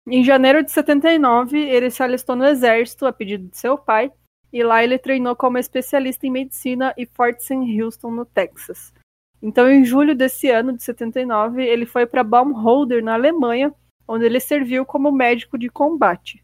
em 0.07 0.23
janeiro 0.23 0.63
de 0.63 0.71
79, 0.71 1.59
ele 1.59 1.91
se 1.91 2.01
alistou 2.01 2.35
no 2.35 2.45
exército 2.45 3.05
a 3.05 3.11
pedido 3.11 3.47
de 3.49 3.57
seu 3.57 3.77
pai. 3.77 4.11
E 4.51 4.63
lá 4.63 4.81
ele 4.81 4.97
treinou 4.97 5.35
como 5.35 5.57
especialista 5.57 6.25
em 6.25 6.31
medicina 6.31 6.93
em 6.97 7.05
Fort 7.05 7.39
St. 7.39 7.81
Houston, 7.81 8.11
no 8.11 8.25
Texas. 8.25 8.93
Então, 9.41 9.69
em 9.69 9.83
julho 9.83 10.15
desse 10.15 10.49
ano, 10.49 10.73
de 10.73 10.81
79, 10.81 11.63
ele 11.63 11.85
foi 11.85 12.05
para 12.05 12.23
Baumholder, 12.23 13.03
na 13.03 13.13
Alemanha, 13.13 13.73
onde 14.07 14.25
ele 14.25 14.39
serviu 14.39 14.85
como 14.85 15.11
médico 15.11 15.57
de 15.57 15.69
combate. 15.69 16.43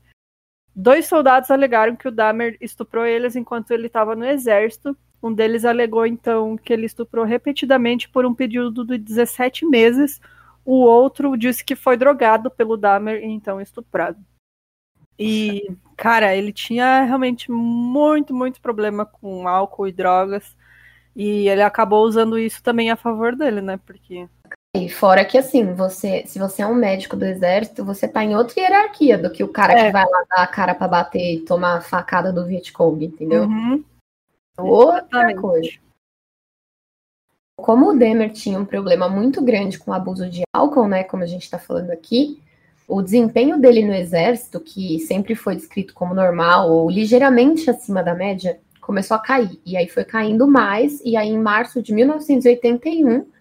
Dois 0.76 1.06
soldados 1.06 1.52
alegaram 1.52 1.96
que 1.96 2.08
o 2.08 2.12
Dahmer 2.12 2.58
estuprou 2.60 3.06
eles 3.06 3.36
enquanto 3.36 3.72
ele 3.72 3.88
estava 3.88 4.16
no 4.16 4.26
exército. 4.26 4.98
Um 5.22 5.32
deles 5.32 5.64
alegou, 5.64 6.06
então, 6.06 6.58
que 6.58 6.74
ele 6.74 6.86
estuprou 6.86 7.24
repetidamente 7.24 8.10
por 8.10 8.26
um 8.26 8.34
período 8.34 8.84
de 8.84 8.98
17 8.98 9.66
meses. 9.66 10.20
O 10.66 10.82
outro 10.82 11.38
disse 11.38 11.64
que 11.64 11.76
foi 11.76 11.96
drogado 11.96 12.50
pelo 12.50 12.76
Dahmer 12.76 13.24
e 13.24 13.28
então 13.28 13.62
estuprado. 13.62 14.18
E, 15.18 15.78
cara, 15.96 16.36
ele 16.36 16.52
tinha 16.52 17.04
realmente 17.04 17.52
muito, 17.52 18.34
muito 18.34 18.60
problema 18.60 19.06
com 19.06 19.48
álcool 19.48 19.88
e 19.88 19.92
drogas. 19.92 20.56
E 21.16 21.48
ele 21.48 21.62
acabou 21.62 22.04
usando 22.06 22.38
isso 22.40 22.64
também 22.64 22.90
a 22.90 22.96
favor 22.96 23.36
dele, 23.36 23.62
né? 23.62 23.78
Porque. 23.86 24.28
E 24.76 24.90
fora 24.90 25.24
que 25.24 25.38
assim, 25.38 25.74
você, 25.74 26.24
se 26.26 26.40
você 26.40 26.64
é 26.64 26.68
um 26.68 26.74
médico 26.74 27.16
do 27.16 27.26
exército, 27.26 27.86
você 27.86 28.08
tá 28.08 28.24
em 28.24 28.36
outra 28.36 28.60
hierarquia 28.60 29.20
do 29.20 29.30
que 29.30 29.44
o 29.44 29.48
cara 29.48 29.74
é. 29.74 29.86
que 29.86 29.92
vai 29.92 30.04
lá 30.04 30.26
dar 30.30 30.44
a 30.44 30.48
cara 30.48 30.74
para 30.74 30.88
bater 30.88 31.36
e 31.36 31.42
tomar 31.42 31.78
a 31.78 31.82
facada 31.82 32.34
do 32.34 32.46
Vietcong, 32.46 33.06
entendeu? 33.06 33.44
Uhum. 33.44 33.84
Outra 34.58 34.98
Exatamente. 34.98 35.42
coisa. 35.42 35.70
Como 37.56 37.92
o 37.92 37.98
Demer 37.98 38.32
tinha 38.32 38.60
um 38.60 38.66
problema 38.66 39.08
muito 39.08 39.44
grande 39.44 39.78
com 39.78 39.92
o 39.92 39.94
abuso 39.94 40.28
de 40.28 40.42
álcool, 40.52 40.88
né? 40.88 41.04
Como 41.04 41.22
a 41.22 41.28
gente 41.28 41.44
está 41.44 41.60
falando 41.60 41.92
aqui, 41.92 42.42
o 42.88 43.00
desempenho 43.02 43.60
dele 43.60 43.86
no 43.86 43.94
exército, 43.94 44.60
que 44.60 45.00
sempre 45.02 45.36
foi 45.36 45.56
descrito 45.56 45.94
como 45.94 46.16
normal 46.16 46.72
ou 46.72 46.90
ligeiramente 46.90 47.70
acima 47.70 48.02
da 48.02 48.16
média, 48.16 48.60
começou 48.82 49.16
a 49.16 49.20
cair. 49.20 49.62
E 49.64 49.78
aí 49.78 49.88
foi 49.88 50.04
caindo 50.04 50.48
mais, 50.48 51.00
e 51.06 51.16
aí 51.16 51.30
em 51.30 51.38
março 51.38 51.80
de 51.80 51.94
1981 51.94 53.32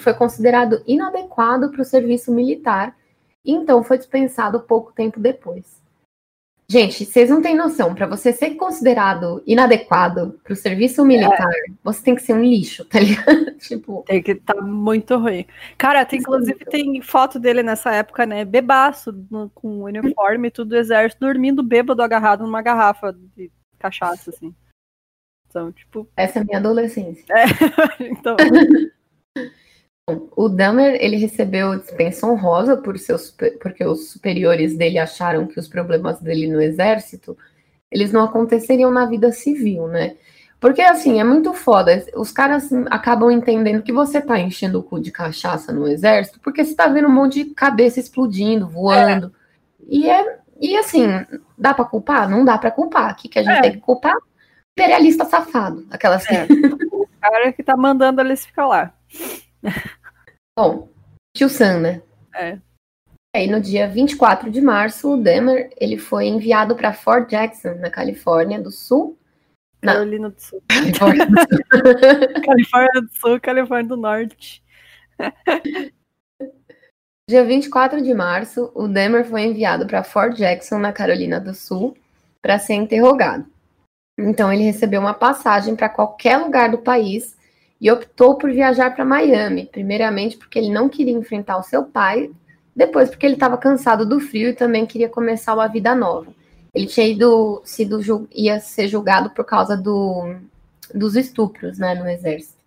foi 0.00 0.14
considerado 0.14 0.82
inadequado 0.86 1.70
para 1.70 1.82
o 1.82 1.84
serviço 1.84 2.32
militar, 2.32 2.96
e 3.44 3.52
então 3.52 3.82
foi 3.82 3.98
dispensado 3.98 4.60
pouco 4.60 4.92
tempo 4.92 5.18
depois. 5.18 5.82
Gente, 6.68 7.04
vocês 7.04 7.28
não 7.28 7.42
têm 7.42 7.54
noção, 7.54 7.94
para 7.94 8.06
você 8.06 8.32
ser 8.32 8.54
considerado 8.54 9.42
inadequado 9.46 10.40
para 10.42 10.54
o 10.54 10.56
serviço 10.56 11.04
militar, 11.04 11.50
é. 11.50 11.72
você 11.84 12.02
tem 12.02 12.14
que 12.14 12.22
ser 12.22 12.32
um 12.32 12.42
lixo, 12.42 12.84
tá 12.86 12.98
ligado? 12.98 13.56
tipo, 13.60 14.02
tem 14.06 14.22
que 14.22 14.32
estar 14.32 14.54
tá 14.54 14.62
muito 14.62 15.16
ruim. 15.18 15.44
Cara, 15.76 16.04
tem, 16.06 16.20
inclusive 16.20 16.64
tem 16.64 17.02
foto 17.02 17.38
dele 17.38 17.62
nessa 17.62 17.92
época, 17.92 18.24
né, 18.24 18.44
bebaço, 18.44 19.12
no, 19.30 19.50
com 19.50 19.82
uniforme 19.82 20.50
tudo 20.50 20.70
do 20.70 20.76
exército, 20.76 21.20
dormindo 21.20 21.62
bêbado 21.62 22.00
agarrado 22.00 22.44
numa 22.44 22.62
garrafa 22.62 23.14
de 23.36 23.50
cachaça, 23.78 24.30
assim. 24.30 24.54
Então, 25.46 25.70
tipo. 25.70 26.08
Essa 26.16 26.38
é 26.38 26.42
a 26.42 26.44
minha 26.46 26.58
adolescência. 26.58 27.26
É, 27.34 27.44
então. 28.08 28.36
O 30.08 30.48
Dahmer, 30.48 30.96
ele 31.00 31.16
recebeu 31.16 31.78
dispensa 31.78 32.26
honrosa 32.26 32.76
por 32.76 32.98
seus, 32.98 33.30
porque 33.60 33.84
os 33.84 34.10
superiores 34.10 34.76
dele 34.76 34.98
acharam 34.98 35.46
que 35.46 35.60
os 35.60 35.68
problemas 35.68 36.20
dele 36.20 36.48
no 36.48 36.60
exército, 36.60 37.36
eles 37.90 38.12
não 38.12 38.24
aconteceriam 38.24 38.90
na 38.90 39.06
vida 39.06 39.30
civil, 39.30 39.86
né? 39.86 40.16
Porque, 40.58 40.80
assim, 40.80 41.20
é 41.20 41.24
muito 41.24 41.52
foda. 41.52 42.04
Os 42.16 42.32
caras 42.32 42.72
acabam 42.90 43.30
entendendo 43.30 43.82
que 43.82 43.92
você 43.92 44.20
tá 44.20 44.38
enchendo 44.38 44.80
o 44.80 44.82
cu 44.82 45.00
de 45.00 45.10
cachaça 45.10 45.72
no 45.72 45.86
exército 45.86 46.40
porque 46.40 46.64
você 46.64 46.74
tá 46.74 46.86
vendo 46.88 47.08
um 47.08 47.12
monte 47.12 47.44
de 47.44 47.54
cabeça 47.54 48.00
explodindo, 48.00 48.68
voando. 48.68 49.28
É. 49.28 49.84
E, 49.88 50.10
é, 50.10 50.38
e, 50.60 50.76
assim, 50.76 51.06
dá 51.56 51.74
pra 51.74 51.84
culpar? 51.84 52.28
Não 52.28 52.44
dá 52.44 52.58
pra 52.58 52.70
culpar. 52.70 53.12
O 53.12 53.16
que, 53.16 53.28
que 53.28 53.38
a 53.38 53.42
gente 53.42 53.58
é. 53.58 53.60
tem 53.60 53.72
que 53.72 53.80
culpar? 53.80 54.16
imperialista 54.72 55.24
safado. 55.24 55.86
Aquelas 55.90 56.28
é, 56.30 56.46
o 56.90 57.06
cara 57.20 57.52
que 57.52 57.62
tá 57.62 57.76
mandando 57.76 58.20
eles 58.20 58.44
ficar 58.44 58.66
lá. 58.66 58.92
Bom, 60.58 60.88
tio 61.36 61.48
Sam, 61.48 61.80
né? 61.80 62.02
É. 62.34 62.58
Aí 63.34 63.46
no 63.46 63.60
dia 63.60 63.88
24 63.88 64.50
de 64.50 64.60
março, 64.60 65.14
o 65.14 65.16
Demer 65.16 65.70
ele 65.80 65.96
foi 65.96 66.26
enviado 66.26 66.76
para 66.76 66.92
Fort 66.92 67.30
Jackson, 67.30 67.74
na 67.76 67.90
Califórnia 67.90 68.60
do 68.60 68.70
Sul. 68.70 69.18
Carolina 69.80 70.28
do 70.30 70.40
Sul. 70.40 70.62
Califórnia 70.68 71.26
do 71.26 71.38
Sul, 71.40 72.42
Califórnia 72.44 73.00
do, 73.00 73.10
Sul 73.18 73.40
Califórnia 73.40 73.88
do 73.88 73.96
Norte. 73.96 74.62
Dia 77.28 77.44
24 77.44 78.02
de 78.02 78.12
março, 78.12 78.70
o 78.74 78.86
Demer 78.86 79.24
foi 79.24 79.42
enviado 79.42 79.86
para 79.86 80.04
Fort 80.04 80.36
Jackson, 80.36 80.78
na 80.78 80.92
Carolina 80.92 81.40
do 81.40 81.54
Sul, 81.54 81.96
para 82.42 82.58
ser 82.58 82.74
interrogado. 82.74 83.46
Então 84.18 84.52
ele 84.52 84.64
recebeu 84.64 85.00
uma 85.00 85.14
passagem 85.14 85.74
para 85.74 85.88
qualquer 85.88 86.36
lugar 86.36 86.70
do 86.70 86.78
país 86.78 87.36
e 87.82 87.90
optou 87.90 88.36
por 88.36 88.48
viajar 88.52 88.94
para 88.94 89.04
Miami, 89.04 89.66
primeiramente 89.66 90.36
porque 90.36 90.56
ele 90.56 90.70
não 90.70 90.88
queria 90.88 91.12
enfrentar 91.12 91.58
o 91.58 91.64
seu 91.64 91.82
pai, 91.82 92.30
depois 92.76 93.10
porque 93.10 93.26
ele 93.26 93.34
estava 93.34 93.58
cansado 93.58 94.06
do 94.06 94.20
frio 94.20 94.50
e 94.50 94.54
também 94.54 94.86
queria 94.86 95.08
começar 95.08 95.52
uma 95.52 95.66
vida 95.66 95.92
nova. 95.92 96.32
Ele 96.72 96.86
tinha 96.86 97.08
ido, 97.08 97.60
sido 97.64 98.28
ia 98.30 98.60
ser 98.60 98.86
julgado 98.86 99.30
por 99.30 99.44
causa 99.44 99.76
do, 99.76 100.36
dos 100.94 101.16
estupros, 101.16 101.76
né, 101.76 101.96
no 101.96 102.08
exército. 102.08 102.62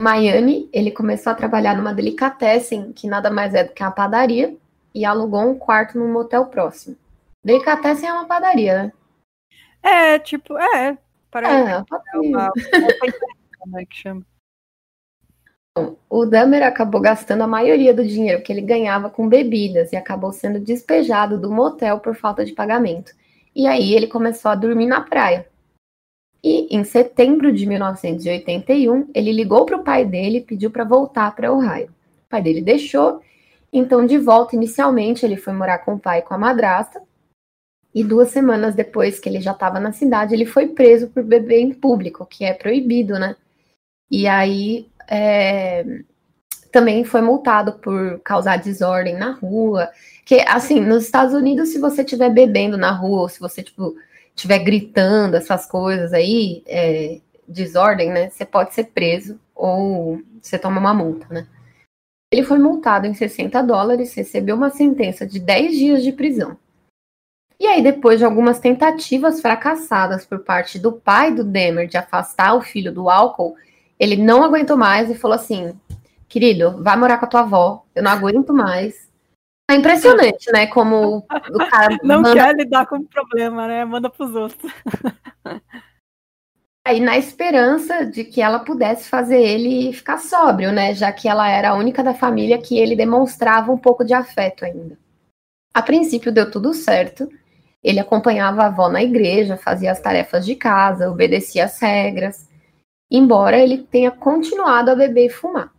Miami, 0.00 0.68
ele 0.72 0.90
começou 0.90 1.30
a 1.30 1.36
trabalhar 1.36 1.76
numa 1.76 1.92
delicatessen, 1.92 2.94
que 2.94 3.06
nada 3.06 3.30
mais 3.30 3.52
é 3.54 3.62
do 3.62 3.74
que 3.74 3.82
uma 3.82 3.92
padaria, 3.92 4.56
e 4.94 5.04
alugou 5.04 5.42
um 5.42 5.58
quarto 5.58 5.98
num 5.98 6.10
motel 6.10 6.46
próximo. 6.46 6.96
Delicatessen 7.44 8.08
é 8.08 8.12
uma 8.12 8.24
padaria, 8.24 8.84
né? 8.84 8.92
É, 9.82 10.18
tipo, 10.18 10.56
é. 10.56 10.96
Para 11.34 11.52
é, 11.52 11.84
é 12.14 12.18
uma, 12.20 12.52
uma 13.66 13.84
que 13.84 13.96
chama. 13.96 14.24
O 16.08 16.24
Dahmer 16.24 16.62
acabou 16.62 17.00
gastando 17.00 17.42
a 17.42 17.48
maioria 17.48 17.92
do 17.92 18.06
dinheiro 18.06 18.40
que 18.40 18.52
ele 18.52 18.60
ganhava 18.60 19.10
com 19.10 19.28
bebidas 19.28 19.92
e 19.92 19.96
acabou 19.96 20.30
sendo 20.30 20.60
despejado 20.60 21.36
do 21.36 21.50
motel 21.50 21.98
por 21.98 22.14
falta 22.14 22.44
de 22.44 22.52
pagamento. 22.52 23.12
E 23.52 23.66
aí 23.66 23.94
ele 23.94 24.06
começou 24.06 24.48
a 24.48 24.54
dormir 24.54 24.86
na 24.86 25.00
praia. 25.00 25.48
E 26.40 26.68
em 26.70 26.84
setembro 26.84 27.52
de 27.52 27.66
1981, 27.66 29.10
ele 29.12 29.32
ligou 29.32 29.66
para 29.66 29.78
o 29.78 29.82
pai 29.82 30.04
dele 30.04 30.38
e 30.38 30.44
pediu 30.44 30.70
para 30.70 30.84
voltar 30.84 31.34
para 31.34 31.52
Ohio. 31.52 31.88
O 32.26 32.28
pai 32.30 32.42
dele 32.42 32.62
deixou, 32.62 33.20
então 33.72 34.06
de 34.06 34.18
volta 34.18 34.54
inicialmente 34.54 35.26
ele 35.26 35.36
foi 35.36 35.52
morar 35.52 35.78
com 35.78 35.94
o 35.94 35.98
pai 35.98 36.20
e 36.20 36.22
com 36.22 36.32
a 36.32 36.38
madrasta, 36.38 37.02
e 37.94 38.02
duas 38.02 38.30
semanas 38.30 38.74
depois 38.74 39.20
que 39.20 39.28
ele 39.28 39.40
já 39.40 39.52
estava 39.52 39.78
na 39.78 39.92
cidade, 39.92 40.34
ele 40.34 40.46
foi 40.46 40.68
preso 40.68 41.08
por 41.08 41.22
beber 41.22 41.60
em 41.60 41.72
público, 41.72 42.26
que 42.26 42.44
é 42.44 42.52
proibido, 42.52 43.18
né? 43.18 43.36
E 44.10 44.26
aí 44.26 44.88
é, 45.08 45.84
também 46.72 47.04
foi 47.04 47.20
multado 47.22 47.74
por 47.74 48.18
causar 48.24 48.56
desordem 48.58 49.16
na 49.16 49.32
rua. 49.32 49.88
Que, 50.24 50.40
assim, 50.40 50.80
nos 50.80 51.04
Estados 51.04 51.32
Unidos, 51.32 51.68
se 51.68 51.78
você 51.78 52.02
estiver 52.02 52.30
bebendo 52.30 52.76
na 52.76 52.90
rua, 52.90 53.22
ou 53.22 53.28
se 53.28 53.38
você, 53.38 53.62
tipo, 53.62 53.94
estiver 54.34 54.58
gritando 54.58 55.36
essas 55.36 55.66
coisas 55.66 56.12
aí, 56.12 56.64
é, 56.66 57.20
desordem, 57.46 58.10
né? 58.10 58.30
Você 58.30 58.44
pode 58.44 58.74
ser 58.74 58.84
preso 58.86 59.38
ou 59.54 60.20
você 60.42 60.58
toma 60.58 60.80
uma 60.80 60.92
multa, 60.92 61.26
né? 61.30 61.46
Ele 62.32 62.42
foi 62.42 62.58
multado 62.58 63.06
em 63.06 63.14
60 63.14 63.62
dólares, 63.62 64.12
recebeu 64.14 64.56
uma 64.56 64.70
sentença 64.70 65.24
de 65.24 65.38
10 65.38 65.72
dias 65.76 66.02
de 66.02 66.10
prisão. 66.10 66.56
E 67.58 67.66
aí, 67.66 67.82
depois 67.82 68.18
de 68.18 68.24
algumas 68.24 68.58
tentativas 68.58 69.40
fracassadas 69.40 70.26
por 70.26 70.40
parte 70.40 70.78
do 70.78 70.92
pai 70.92 71.32
do 71.32 71.44
Demer 71.44 71.86
de 71.86 71.96
afastar 71.96 72.54
o 72.54 72.60
filho 72.60 72.92
do 72.92 73.08
álcool, 73.08 73.56
ele 73.98 74.16
não 74.16 74.42
aguentou 74.42 74.76
mais 74.76 75.08
e 75.08 75.14
falou 75.14 75.36
assim: 75.36 75.78
querido, 76.28 76.82
vai 76.82 76.96
morar 76.96 77.18
com 77.18 77.26
a 77.26 77.28
tua 77.28 77.40
avó, 77.40 77.84
eu 77.94 78.02
não 78.02 78.10
aguento 78.10 78.52
mais. 78.52 79.08
É 79.70 79.74
impressionante, 79.76 80.50
né? 80.52 80.66
Como 80.66 81.18
o 81.18 81.24
cara. 81.70 81.96
não 82.02 82.20
manda... 82.20 82.34
quer 82.34 82.54
lidar 82.54 82.86
com 82.86 82.96
o 82.96 83.04
problema, 83.06 83.66
né? 83.66 83.84
Manda 83.84 84.10
pros 84.10 84.34
outros. 84.34 84.72
Aí, 86.86 87.00
na 87.00 87.16
esperança 87.16 88.04
de 88.04 88.24
que 88.24 88.42
ela 88.42 88.58
pudesse 88.58 89.08
fazer 89.08 89.40
ele 89.40 89.90
ficar 89.94 90.18
sóbrio, 90.18 90.70
né? 90.70 90.94
Já 90.94 91.10
que 91.12 91.26
ela 91.26 91.48
era 91.48 91.70
a 91.70 91.74
única 91.74 92.02
da 92.02 92.12
família 92.12 92.58
que 92.58 92.78
ele 92.78 92.94
demonstrava 92.94 93.72
um 93.72 93.78
pouco 93.78 94.04
de 94.04 94.12
afeto 94.12 94.66
ainda. 94.66 94.98
A 95.72 95.80
princípio 95.80 96.30
deu 96.30 96.50
tudo 96.50 96.74
certo, 96.74 97.26
ele 97.84 98.00
acompanhava 98.00 98.62
a 98.62 98.66
avó 98.66 98.88
na 98.88 99.02
igreja, 99.02 99.58
fazia 99.58 99.92
as 99.92 100.00
tarefas 100.00 100.46
de 100.46 100.56
casa, 100.56 101.10
obedecia 101.10 101.66
às 101.66 101.78
regras, 101.78 102.48
embora 103.10 103.58
ele 103.58 103.78
tenha 103.78 104.10
continuado 104.10 104.90
a 104.90 104.94
beber 104.94 105.26
e 105.26 105.30
fumar. 105.30 105.70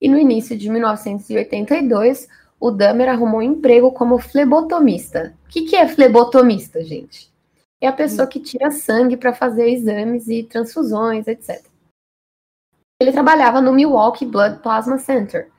E 0.00 0.08
no 0.08 0.16
início 0.16 0.56
de 0.56 0.70
1982, 0.70 2.28
o 2.60 2.70
Dahmer 2.70 3.08
arrumou 3.08 3.40
um 3.40 3.42
emprego 3.42 3.90
como 3.90 4.18
flebotomista. 4.18 5.34
O 5.44 5.48
que, 5.48 5.62
que 5.62 5.74
é 5.74 5.88
flebotomista, 5.88 6.84
gente? 6.84 7.32
É 7.80 7.88
a 7.88 7.92
pessoa 7.92 8.28
que 8.28 8.38
tira 8.38 8.70
sangue 8.70 9.16
para 9.16 9.34
fazer 9.34 9.68
exames 9.68 10.28
e 10.28 10.44
transfusões, 10.44 11.26
etc. 11.26 11.64
Ele 13.00 13.12
trabalhava 13.12 13.60
no 13.60 13.72
Milwaukee 13.72 14.24
Blood 14.24 14.62
Plasma 14.62 14.98
Center, 14.98 15.50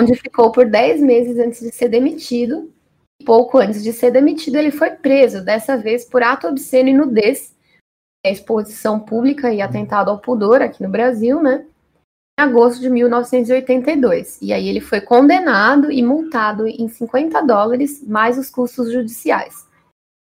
onde 0.00 0.14
ficou 0.14 0.52
por 0.52 0.64
10 0.64 1.02
meses 1.02 1.38
antes 1.38 1.60
de 1.60 1.72
ser 1.72 1.88
demitido 1.88 2.72
Pouco 3.24 3.58
antes 3.58 3.82
de 3.82 3.92
ser 3.92 4.10
demitido, 4.10 4.56
ele 4.56 4.70
foi 4.70 4.90
preso, 4.90 5.44
dessa 5.44 5.76
vez 5.76 6.04
por 6.04 6.22
ato 6.22 6.46
obsceno 6.46 6.88
e 6.88 6.94
nudez, 6.94 7.54
exposição 8.24 8.98
pública 8.98 9.52
e 9.52 9.60
atentado 9.60 10.10
ao 10.10 10.20
pudor 10.20 10.62
aqui 10.62 10.82
no 10.82 10.88
Brasil, 10.88 11.42
né? 11.42 11.66
Em 12.38 12.42
agosto 12.42 12.80
de 12.80 12.90
1982. 12.90 14.40
E 14.42 14.52
aí 14.52 14.68
ele 14.68 14.80
foi 14.80 15.00
condenado 15.00 15.90
e 15.90 16.02
multado 16.02 16.66
em 16.66 16.88
50 16.88 17.40
dólares, 17.42 18.02
mais 18.06 18.38
os 18.38 18.50
custos 18.50 18.90
judiciais. 18.90 19.66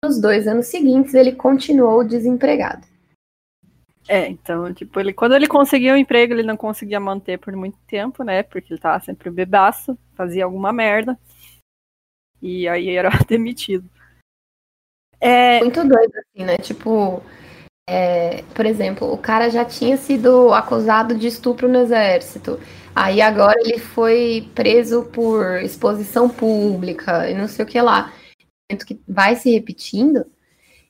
Nos 0.04 0.20
dois 0.20 0.48
anos 0.48 0.68
seguintes, 0.68 1.14
ele 1.14 1.34
continuou 1.34 2.04
desempregado. 2.04 2.88
É, 4.08 4.28
então, 4.28 4.74
tipo, 4.74 5.00
ele, 5.00 5.14
quando 5.14 5.36
ele 5.36 5.48
conseguia 5.48 5.94
um 5.94 5.98
emprego, 5.98 6.34
ele 6.34 6.42
não 6.42 6.58
conseguia 6.58 7.00
manter 7.00 7.38
por 7.38 7.56
muito 7.56 7.78
tempo, 7.86 8.24
né? 8.24 8.42
Porque 8.42 8.74
ele 8.74 8.82
tava 8.82 9.04
sempre 9.04 9.30
bebaço, 9.30 9.96
fazia 10.16 10.46
alguma 10.46 10.74
merda. 10.74 11.16
E 12.42 12.68
aí 12.68 12.90
era 12.90 13.10
demitido. 13.28 13.90
É... 15.20 15.60
Muito 15.60 15.82
doido, 15.84 16.14
assim, 16.16 16.46
né? 16.46 16.58
Tipo, 16.58 17.22
é, 17.88 18.44
por 18.54 18.66
exemplo, 18.68 19.12
o 19.12 19.18
cara 19.18 19.50
já 19.50 19.66
tinha 19.66 19.98
sido 19.98 20.54
acusado 20.54 21.16
de 21.16 21.28
estupro 21.28 21.68
no 21.68 21.80
exército. 21.80 22.60
Aí 22.96 23.22
agora 23.22 23.60
ele 23.60 23.80
foi 23.80 24.50
preso 24.54 25.06
por 25.06 25.62
exposição 25.62 26.30
pública 26.30 27.30
e 27.30 27.34
não 27.34 27.48
sei 27.48 27.66
o 27.66 27.68
que 27.68 27.82
lá. 27.82 28.14
Que 28.86 29.00
vai 29.08 29.36
se 29.36 29.52
repetindo. 29.52 30.24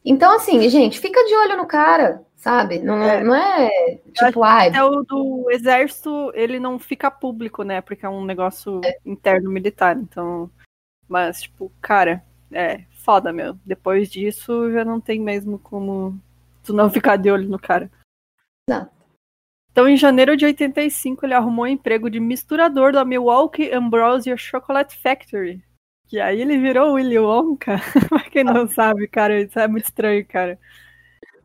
Então, 0.04 0.36
assim, 0.36 0.68
gente, 0.70 1.00
fica 1.00 1.24
de 1.24 1.36
olho 1.36 1.56
no 1.56 1.66
cara, 1.66 2.22
sabe? 2.36 2.80
Não 2.80 3.02
é, 3.02 3.24
não 3.24 3.36
é 3.36 3.70
tipo, 4.14 4.44
ai. 4.44 4.68
Até 4.68 4.84
o 4.84 5.02
do 5.04 5.50
exército, 5.52 6.32
ele 6.34 6.60
não 6.60 6.78
fica 6.80 7.10
público, 7.10 7.64
né? 7.64 7.80
Porque 7.80 8.06
é 8.06 8.10
um 8.10 8.26
negócio 8.26 8.82
é. 8.84 8.98
interno 9.06 9.50
militar. 9.50 9.96
Então. 9.96 10.50
Mas, 11.10 11.42
tipo, 11.42 11.72
cara, 11.82 12.24
é 12.52 12.84
foda, 12.92 13.34
meu. 13.34 13.58
Depois 13.66 14.10
disso, 14.10 14.72
já 14.72 14.86
não 14.86 15.02
tem 15.02 15.20
mesmo 15.20 15.58
como 15.58 16.22
tu 16.64 16.72
não 16.72 16.88
ficar 16.92 17.18
de 17.18 17.32
olho 17.32 17.50
no 17.50 17.58
cara. 17.58 17.92
Não. 18.70 18.88
Então, 19.72 19.88
em 19.88 19.98
janeiro 19.98 20.38
de 20.38 20.46
85, 20.46 21.26
ele 21.26 21.34
arrumou 21.34 21.66
um 21.66 21.68
emprego 21.68 22.10
de 22.10 22.20
misturador 22.20 22.92
da 22.92 23.04
Milwaukee 23.04 23.72
Ambrosia 23.72 24.38
Chocolate 24.38 24.96
Factory. 25.02 25.64
Que 26.08 26.20
aí 26.20 26.42
ele 26.42 26.58
virou 26.58 26.94
Willy 26.94 27.20
Wonka. 27.20 27.78
pra 28.10 28.22
quem 28.30 28.44
não 28.44 28.68
sabe, 28.68 29.08
cara, 29.08 29.42
isso 29.42 29.60
é 29.60 29.68
muito 29.68 29.86
estranho, 29.86 30.26
cara. 30.28 30.60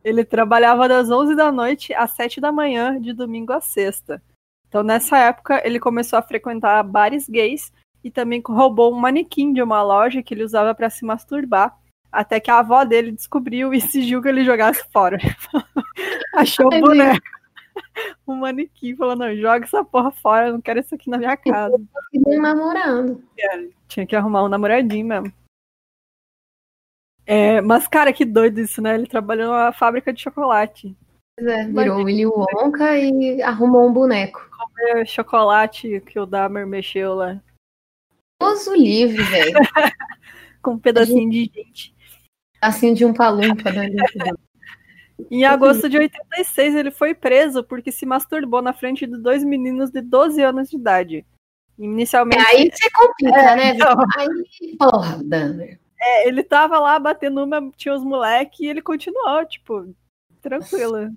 Ele 0.03 0.23
trabalhava 0.23 0.87
das 0.87 1.09
11 1.09 1.35
da 1.35 1.51
noite 1.51 1.93
às 1.93 2.11
7 2.11 2.39
da 2.39 2.51
manhã, 2.51 2.99
de 2.99 3.13
domingo 3.13 3.53
a 3.53 3.61
sexta. 3.61 4.21
Então, 4.67 4.83
nessa 4.83 5.17
época, 5.17 5.61
ele 5.65 5.79
começou 5.79 6.19
a 6.19 6.21
frequentar 6.21 6.83
bares 6.83 7.27
gays 7.27 7.71
e 8.05 8.11
também 8.11 8.39
roubou 8.45 8.93
um 8.93 8.99
manequim 8.99 9.51
de 9.51 9.63
uma 9.63 9.81
loja 9.81 10.21
que 10.21 10.31
ele 10.31 10.43
usava 10.43 10.75
para 10.75 10.91
se 10.91 11.03
masturbar. 11.03 11.75
Até 12.11 12.39
que 12.39 12.51
a 12.51 12.59
avó 12.59 12.83
dele 12.85 13.11
descobriu 13.11 13.73
e 13.73 13.77
exigiu 13.81 14.21
que 14.21 14.27
ele 14.27 14.45
jogasse 14.45 14.85
fora. 14.93 15.17
Achou 16.35 16.67
o 16.67 16.79
boneco. 16.81 17.25
Um 18.27 18.35
manequim 18.37 18.95
falou, 18.95 19.15
não, 19.15 19.35
joga 19.35 19.65
essa 19.65 19.83
porra 19.83 20.11
fora, 20.11 20.47
eu 20.47 20.53
não 20.53 20.61
quero 20.61 20.79
isso 20.79 20.93
aqui 20.93 21.09
na 21.09 21.17
minha 21.17 21.35
casa. 21.35 21.75
Eu 22.13 22.39
namorando. 22.39 23.23
É, 23.39 23.69
tinha 23.87 24.05
que 24.05 24.15
arrumar 24.15 24.43
um 24.43 24.49
namoradinho 24.49 25.07
mesmo. 25.07 25.33
É, 27.25 27.59
mas, 27.59 27.87
cara, 27.87 28.13
que 28.13 28.23
doido 28.23 28.59
isso, 28.59 28.83
né? 28.83 28.93
Ele 28.93 29.07
trabalhou 29.07 29.51
na 29.51 29.73
fábrica 29.73 30.13
de 30.13 30.21
chocolate. 30.21 30.95
Pois 31.35 31.47
é, 31.47 31.65
virou 31.65 32.03
Willy 32.03 32.27
Wonka 32.27 32.99
e 32.99 33.41
arrumou 33.41 33.89
um 33.89 33.91
boneco. 33.91 34.47
Comer 34.55 35.07
chocolate 35.07 35.99
que 36.01 36.19
o 36.19 36.27
Dahmer 36.27 36.67
mexeu 36.67 37.15
lá. 37.15 37.41
Deus 38.39 38.67
o 38.67 38.75
livre, 38.75 39.21
velho. 39.23 39.53
Com 40.61 40.71
um 40.71 40.79
pedacinho 40.79 41.29
de 41.29 41.51
gente. 41.53 41.95
Assim 42.61 42.93
de 42.93 43.05
um 43.05 43.13
palumpa, 43.13 43.71
né? 43.71 43.89
Em 45.29 45.45
agosto 45.45 45.87
de 45.87 45.97
86, 45.97 46.75
ele 46.75 46.91
foi 46.91 47.13
preso 47.13 47.63
porque 47.63 47.91
se 47.91 48.05
masturbou 48.05 48.61
na 48.61 48.73
frente 48.73 49.05
de 49.05 49.17
dois 49.17 49.43
meninos 49.43 49.89
de 49.91 50.01
12 50.01 50.41
anos 50.41 50.69
de 50.69 50.75
idade. 50.75 51.25
Inicialmente. 51.77 52.43
Aí 52.47 52.71
você 52.71 52.89
complica, 52.89 53.39
é, 53.39 53.55
né? 53.55 53.69
Então... 53.69 53.95
Aí, 54.17 54.77
porra, 54.77 55.23
Danner. 55.23 55.79
É, 55.99 56.27
ele 56.27 56.43
tava 56.43 56.79
lá 56.79 56.97
batendo 56.99 57.43
uma, 57.43 57.71
tinha 57.75 57.93
os 57.93 58.03
moleques 58.03 58.59
e 58.59 58.65
ele 58.65 58.81
continuou, 58.81 59.45
tipo, 59.45 59.93
tranquilo. 60.41 61.11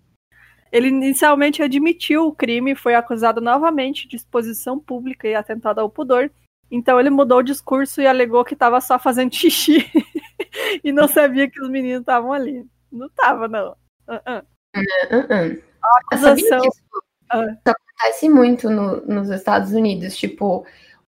Ele 0.71 0.89
inicialmente 0.89 1.63
admitiu 1.63 2.27
o 2.27 2.35
crime, 2.35 2.75
foi 2.75 2.95
acusado 2.95 3.41
novamente 3.41 4.07
de 4.07 4.17
exposição 4.17 4.79
pública 4.79 5.27
e 5.27 5.35
atentado 5.35 5.81
ao 5.81 5.91
pudor. 5.91 6.31
Então 6.71 7.01
ele 7.01 7.11
mudou 7.11 7.39
o 7.39 7.43
discurso 7.43 8.01
e 8.01 8.07
alegou 8.07 8.45
que 8.45 8.55
estava 8.55 8.81
só 8.81 8.99
fazendo 8.99 9.35
xixi 9.35 9.91
e 10.85 10.93
não 10.93 11.09
sabia 11.09 11.49
que 11.49 11.61
os 11.61 11.69
meninos 11.69 12.01
estavam 12.01 12.33
ali. 12.33 12.67
Não 12.91 13.09
tava, 13.11 13.49
não. 13.49 13.71
Uh 14.07 14.15
-uh. 14.15 14.43
Uh 14.77 15.69
a 15.83 16.01
acusação... 16.15 16.59
Isso, 16.59 16.83
acontece 17.29 18.29
muito 18.29 18.71
no, 18.71 19.05
nos 19.07 19.29
Estados 19.31 19.73
Unidos. 19.73 20.17
Tipo, 20.17 20.65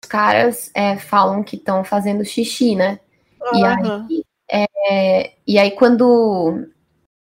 os 0.02 0.08
caras 0.08 0.70
é, 0.74 0.96
falam 0.96 1.42
que 1.42 1.56
estão 1.56 1.84
fazendo 1.84 2.24
xixi, 2.24 2.74
né? 2.74 3.00
E 3.54 3.64
aí, 3.64 4.24
é, 4.50 5.32
e 5.46 5.58
aí 5.58 5.70
quando. 5.72 6.66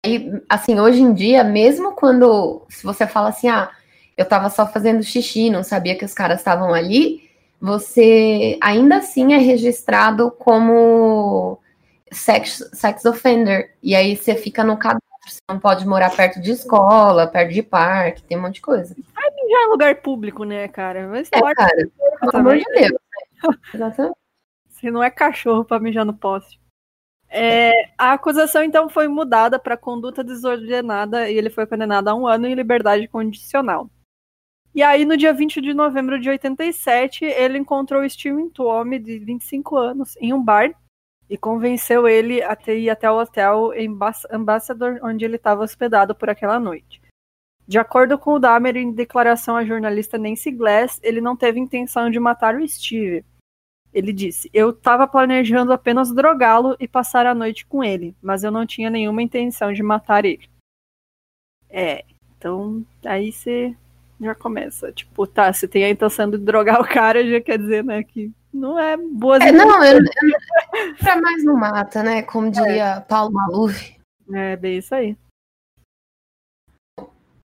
Aí, 0.04 0.42
assim, 0.48 0.78
hoje 0.80 1.00
em 1.00 1.12
dia, 1.12 1.44
mesmo 1.44 1.92
quando. 1.92 2.66
Se 2.68 2.82
você 2.82 3.06
fala 3.06 3.28
assim, 3.28 3.48
ah, 3.48 3.70
eu 4.16 4.26
tava 4.26 4.50
só 4.50 4.66
fazendo 4.66 5.02
xixi, 5.02 5.50
não 5.50 5.62
sabia 5.62 5.96
que 5.96 6.04
os 6.04 6.14
caras 6.14 6.38
estavam 6.38 6.72
ali, 6.74 7.30
você 7.62 8.58
ainda 8.60 8.96
assim 8.96 9.34
é 9.34 9.38
registrado 9.38 10.32
como 10.32 11.60
sex, 12.10 12.68
sex 12.72 13.04
offender. 13.04 13.76
E 13.80 13.94
aí 13.94 14.16
você 14.16 14.34
fica 14.34 14.64
no 14.64 14.76
cadastro. 14.76 15.00
Você 15.24 15.38
não 15.48 15.60
pode 15.60 15.86
morar 15.86 16.10
perto 16.10 16.40
de 16.40 16.50
escola, 16.50 17.28
perto 17.28 17.52
de 17.52 17.62
parque, 17.62 18.24
tem 18.24 18.36
um 18.36 18.40
monte 18.40 18.54
de 18.54 18.62
coisa. 18.62 18.96
Vai 19.14 19.30
mijar 19.30 19.62
em 19.62 19.70
lugar 19.70 19.94
público, 20.02 20.42
né, 20.42 20.66
cara? 20.66 21.06
Mas 21.06 21.28
é, 21.30 21.40
cara, 21.54 21.88
pelo 22.18 22.36
amor 22.36 22.58
de 22.58 22.64
Deus. 22.64 22.98
Exatamente. 23.72 24.16
Você 24.68 24.90
não 24.90 25.00
é 25.00 25.08
cachorro 25.08 25.64
para 25.64 25.78
mijar 25.78 26.04
no 26.04 26.14
poste. 26.14 26.60
É, 27.28 27.70
a 27.96 28.12
acusação 28.12 28.64
então 28.64 28.88
foi 28.88 29.06
mudada 29.06 29.56
para 29.56 29.76
conduta 29.76 30.24
desordenada 30.24 31.30
e 31.30 31.38
ele 31.38 31.48
foi 31.48 31.64
condenado 31.64 32.08
a 32.08 32.14
um 32.16 32.26
ano 32.26 32.48
em 32.48 32.54
liberdade 32.56 33.06
condicional. 33.06 33.88
E 34.74 34.82
aí, 34.82 35.04
no 35.04 35.16
dia 35.16 35.34
20 35.34 35.60
de 35.60 35.74
novembro 35.74 36.18
de 36.18 36.30
87, 36.30 37.24
ele 37.24 37.58
encontrou 37.58 38.08
Steven 38.08 38.48
Tuomi, 38.48 38.98
de 38.98 39.18
25 39.18 39.76
anos, 39.76 40.16
em 40.18 40.32
um 40.32 40.42
bar 40.42 40.74
e 41.28 41.36
convenceu 41.36 42.08
ele 42.08 42.42
a 42.42 42.56
ir 42.68 42.90
até 42.90 43.10
o 43.10 43.18
hotel 43.18 43.72
em 43.74 43.88
Ambassador, 44.30 44.98
onde 45.02 45.24
ele 45.24 45.36
estava 45.36 45.62
hospedado 45.62 46.14
por 46.14 46.28
aquela 46.30 46.58
noite. 46.58 47.00
De 47.66 47.78
acordo 47.78 48.18
com 48.18 48.34
o 48.34 48.38
Dahmer, 48.38 48.76
em 48.76 48.92
declaração 48.92 49.56
à 49.56 49.64
jornalista 49.64 50.18
Nancy 50.18 50.50
Glass, 50.50 51.00
ele 51.02 51.20
não 51.20 51.36
teve 51.36 51.60
intenção 51.60 52.10
de 52.10 52.18
matar 52.18 52.56
o 52.56 52.68
Steve. 52.68 53.24
Ele 53.92 54.12
disse: 54.12 54.50
Eu 54.52 54.70
estava 54.70 55.06
planejando 55.06 55.72
apenas 55.72 56.12
drogá-lo 56.12 56.76
e 56.80 56.88
passar 56.88 57.26
a 57.26 57.34
noite 57.34 57.66
com 57.66 57.84
ele, 57.84 58.14
mas 58.20 58.42
eu 58.42 58.50
não 58.50 58.66
tinha 58.66 58.90
nenhuma 58.90 59.22
intenção 59.22 59.72
de 59.72 59.82
matar 59.82 60.24
ele. 60.24 60.48
É, 61.70 62.04
então 62.36 62.84
aí 63.04 63.32
você 63.32 63.74
já 64.22 64.34
começa. 64.34 64.92
Tipo, 64.92 65.26
tá, 65.26 65.52
se 65.52 65.66
tem 65.66 65.84
a 65.84 65.90
intenção 65.90 66.30
de 66.30 66.38
drogar 66.38 66.80
o 66.80 66.88
cara, 66.88 67.26
já 67.26 67.40
quer 67.40 67.58
dizer, 67.58 67.84
né, 67.84 68.02
que 68.02 68.32
não 68.52 68.78
é 68.78 68.96
boa. 68.96 69.38
É, 69.38 69.50
não, 69.50 69.82
eu, 69.82 69.98
eu, 69.98 70.96
pra 70.98 71.20
mais 71.20 71.42
não 71.44 71.56
mata, 71.56 72.02
né? 72.02 72.22
Como 72.22 72.50
diria 72.50 72.96
é. 72.96 73.00
Paulo 73.00 73.32
Maluf. 73.32 73.96
É, 74.32 74.56
bem 74.56 74.78
isso 74.78 74.94
aí. 74.94 75.16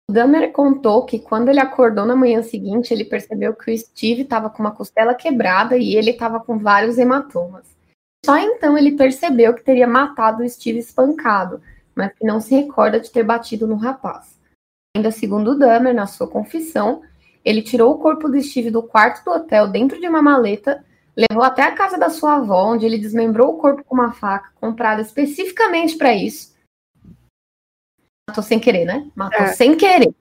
O 0.07 0.13
Dahmer 0.13 0.51
contou 0.51 1.03
que 1.05 1.19
quando 1.19 1.49
ele 1.49 1.59
acordou 1.59 2.05
na 2.05 2.15
manhã 2.15 2.41
seguinte, 2.43 2.93
ele 2.93 3.03
percebeu 3.03 3.53
que 3.55 3.71
o 3.71 3.77
Steve 3.77 4.21
estava 4.21 4.49
com 4.49 4.61
uma 4.61 4.71
costela 4.71 5.15
quebrada 5.15 5.77
e 5.77 5.95
ele 5.95 6.11
estava 6.11 6.39
com 6.39 6.59
vários 6.59 6.97
hematomas. 6.97 7.75
Só 8.23 8.37
então 8.37 8.77
ele 8.77 8.95
percebeu 8.95 9.53
que 9.53 9.63
teria 9.63 9.87
matado 9.87 10.43
o 10.43 10.49
Steve 10.49 10.79
espancado, 10.79 11.61
mas 11.93 12.13
que 12.13 12.25
não 12.25 12.39
se 12.39 12.55
recorda 12.55 12.99
de 12.99 13.11
ter 13.11 13.23
batido 13.23 13.67
no 13.67 13.75
rapaz. 13.75 14.34
Ainda 14.95 15.11
segundo 15.11 15.51
o 15.51 15.59
Dahmer, 15.59 15.93
na 15.93 16.07
sua 16.07 16.25
confissão, 16.25 17.01
ele 17.43 17.61
tirou 17.61 17.93
o 17.93 17.97
corpo 17.99 18.29
do 18.29 18.41
Steve 18.41 18.71
do 18.71 18.81
quarto 18.81 19.25
do 19.25 19.31
hotel 19.31 19.67
dentro 19.67 19.99
de 19.99 20.07
uma 20.07 20.21
maleta, 20.21 20.85
levou 21.15 21.43
até 21.43 21.63
a 21.63 21.73
casa 21.73 21.97
da 21.97 22.09
sua 22.09 22.37
avó, 22.37 22.71
onde 22.73 22.85
ele 22.85 22.97
desmembrou 22.97 23.53
o 23.53 23.57
corpo 23.57 23.83
com 23.83 23.93
uma 23.93 24.13
faca 24.13 24.51
comprada 24.55 25.01
especificamente 25.01 25.97
para 25.97 26.13
isso. 26.13 26.55
Matou 28.29 28.43
sem 28.43 28.57
querer, 28.57 28.85
né? 28.85 29.11
Matou 29.13 29.41
é. 29.41 29.47
sem 29.53 29.75
querer. 29.75 30.15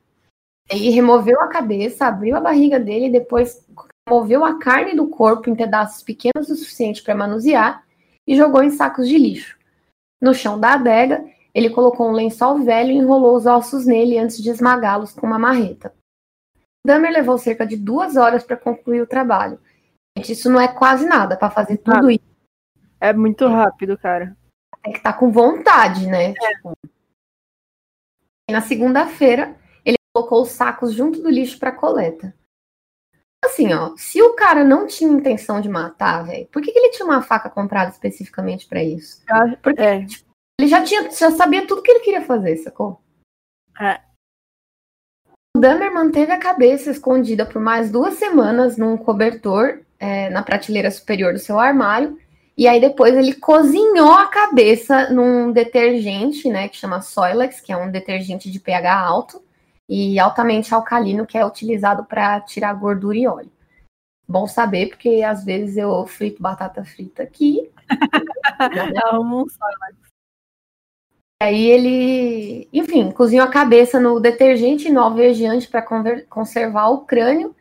E 0.71 0.91
removeu 0.91 1.41
a 1.41 1.49
cabeça, 1.49 2.07
abriu 2.07 2.37
a 2.37 2.41
barriga 2.41 2.81
dele 2.81 3.07
e 3.07 3.13
depois 3.13 3.65
removeu 4.09 4.45
a 4.45 4.59
carne 4.59 4.97
do 4.97 5.09
corpo 5.09 5.49
em 5.49 5.55
pedaços 5.55 6.03
pequenos 6.03 6.51
o 6.51 6.57
suficiente 6.57 7.03
para 7.03 7.15
manusear 7.15 7.85
e 8.27 8.37
jogou 8.37 8.63
em 8.63 8.71
sacos 8.71 9.09
de 9.09 9.19
lixo. 9.19 9.57
No 10.21 10.35
chão 10.35 10.59
da 10.59 10.75
adega, 10.75 11.25
ele 11.55 11.71
colocou 11.71 12.09
um 12.09 12.13
lençol 12.13 12.59
velho 12.59 12.91
e 12.91 12.97
enrolou 12.97 13.37
os 13.37 13.47
ossos 13.47 13.87
nele 13.87 14.19
antes 14.19 14.43
de 14.43 14.51
esmagá-los 14.51 15.13
com 15.13 15.27
uma 15.27 15.39
marreta. 15.39 15.95
Dahmer 16.85 17.13
levou 17.13 17.39
cerca 17.39 17.67
de 17.67 17.77
duas 17.77 18.17
horas 18.17 18.45
para 18.45 18.57
concluir 18.57 19.01
o 19.01 19.07
trabalho. 19.07 19.61
Gente, 20.17 20.33
isso 20.33 20.51
não 20.51 20.61
é 20.61 20.69
quase 20.69 21.07
nada 21.07 21.37
para 21.37 21.51
fazer 21.51 21.79
tudo 21.79 22.11
isso. 22.11 22.25
É 23.01 23.13
muito 23.13 23.47
rápido, 23.47 23.97
cara. 23.97 24.37
Tem 24.83 24.93
que 24.93 25.01
tá 25.01 25.13
com 25.13 25.31
vontade, 25.31 26.07
né? 26.07 26.31
É. 26.31 26.33
Tipo... 26.33 26.77
Na 28.51 28.61
segunda-feira, 28.61 29.57
ele 29.85 29.97
colocou 30.13 30.43
os 30.43 30.51
sacos 30.51 30.93
junto 30.93 31.23
do 31.23 31.31
lixo 31.31 31.59
para 31.59 31.73
coleta. 31.73 32.35
Assim, 33.45 33.73
ó, 33.73 33.95
se 33.97 34.23
o 34.23 34.35
cara 34.35 34.65
não 34.65 34.87
tinha 34.87 35.11
intenção 35.11 35.61
de 35.61 35.69
matar, 35.69 36.25
velho, 36.25 36.47
por 36.47 36.63
que, 36.63 36.73
que, 36.73 36.79
ele 36.79 36.91
tinha 36.91 37.07
uma 37.07 37.23
faca 37.23 37.49
comprada 37.51 37.91
especificamente 37.91 38.67
para 38.67 38.83
isso? 38.83 39.23
Porque 39.63 39.81
é. 39.81 40.05
tipo, 40.05 40.34
ele 40.61 40.69
já 40.69 40.83
tinha, 40.83 41.11
já 41.11 41.31
sabia 41.31 41.67
tudo 41.67 41.83
que 41.83 41.91
ele 41.91 42.01
queria 42.01 42.23
fazer, 42.23 42.57
sacou? 42.57 43.01
É. 43.81 44.01
O 45.57 45.61
Dahmer 45.61 45.93
manteve 45.93 46.33
a 46.33 46.39
cabeça 46.39 46.91
escondida 46.91 47.47
por 47.47 47.61
mais 47.61 47.91
duas 47.91 48.15
semanas 48.15 48.77
num 48.77 48.97
cobertor 48.97 49.83
é, 49.99 50.29
na 50.31 50.43
prateleira 50.43 50.91
superior 50.91 51.33
do 51.33 51.39
seu 51.39 51.59
armário. 51.59 52.19
E 52.57 52.69
aí 52.69 52.81
depois 52.81 53.15
ele 53.15 53.35
cozinhou 53.35 54.13
a 54.13 54.29
cabeça 54.29 55.11
num 55.11 55.51
detergente, 55.51 56.49
né, 56.49 56.69
que 56.69 56.77
chama 56.77 57.03
Soilex, 57.03 57.61
que 57.61 57.73
é 57.73 57.77
um 57.77 57.91
detergente 57.91 58.51
de 58.51 58.61
pH 58.61 58.97
alto 58.97 59.43
e 59.89 60.19
altamente 60.19 60.73
alcalino, 60.73 61.27
que 61.27 61.37
é 61.37 61.45
utilizado 61.45 62.05
para 62.05 62.41
tirar 62.41 62.75
gordura 62.75 63.17
e 63.17 63.27
óleo. 63.27 63.53
Bom 64.27 64.47
saber, 64.47 64.89
porque 64.89 65.23
às 65.23 65.45
vezes 65.45 65.77
eu 65.77 66.07
frito 66.07 66.41
batata 66.41 66.85
frita 66.85 67.23
aqui. 67.23 67.71
Amo 69.13 69.47
Soilex. 69.51 70.04
Aí 71.45 71.67
ele, 71.67 72.67
enfim, 72.73 73.11
cozinhou 73.11 73.47
a 73.47 73.51
cabeça 73.51 74.01
no 74.01 74.19
detergente 74.19 74.91
no 74.91 75.01
alvejante 75.01 75.69
para 75.69 75.85
conservar 76.27 76.89
o 76.89 77.05
crânio. 77.05 77.55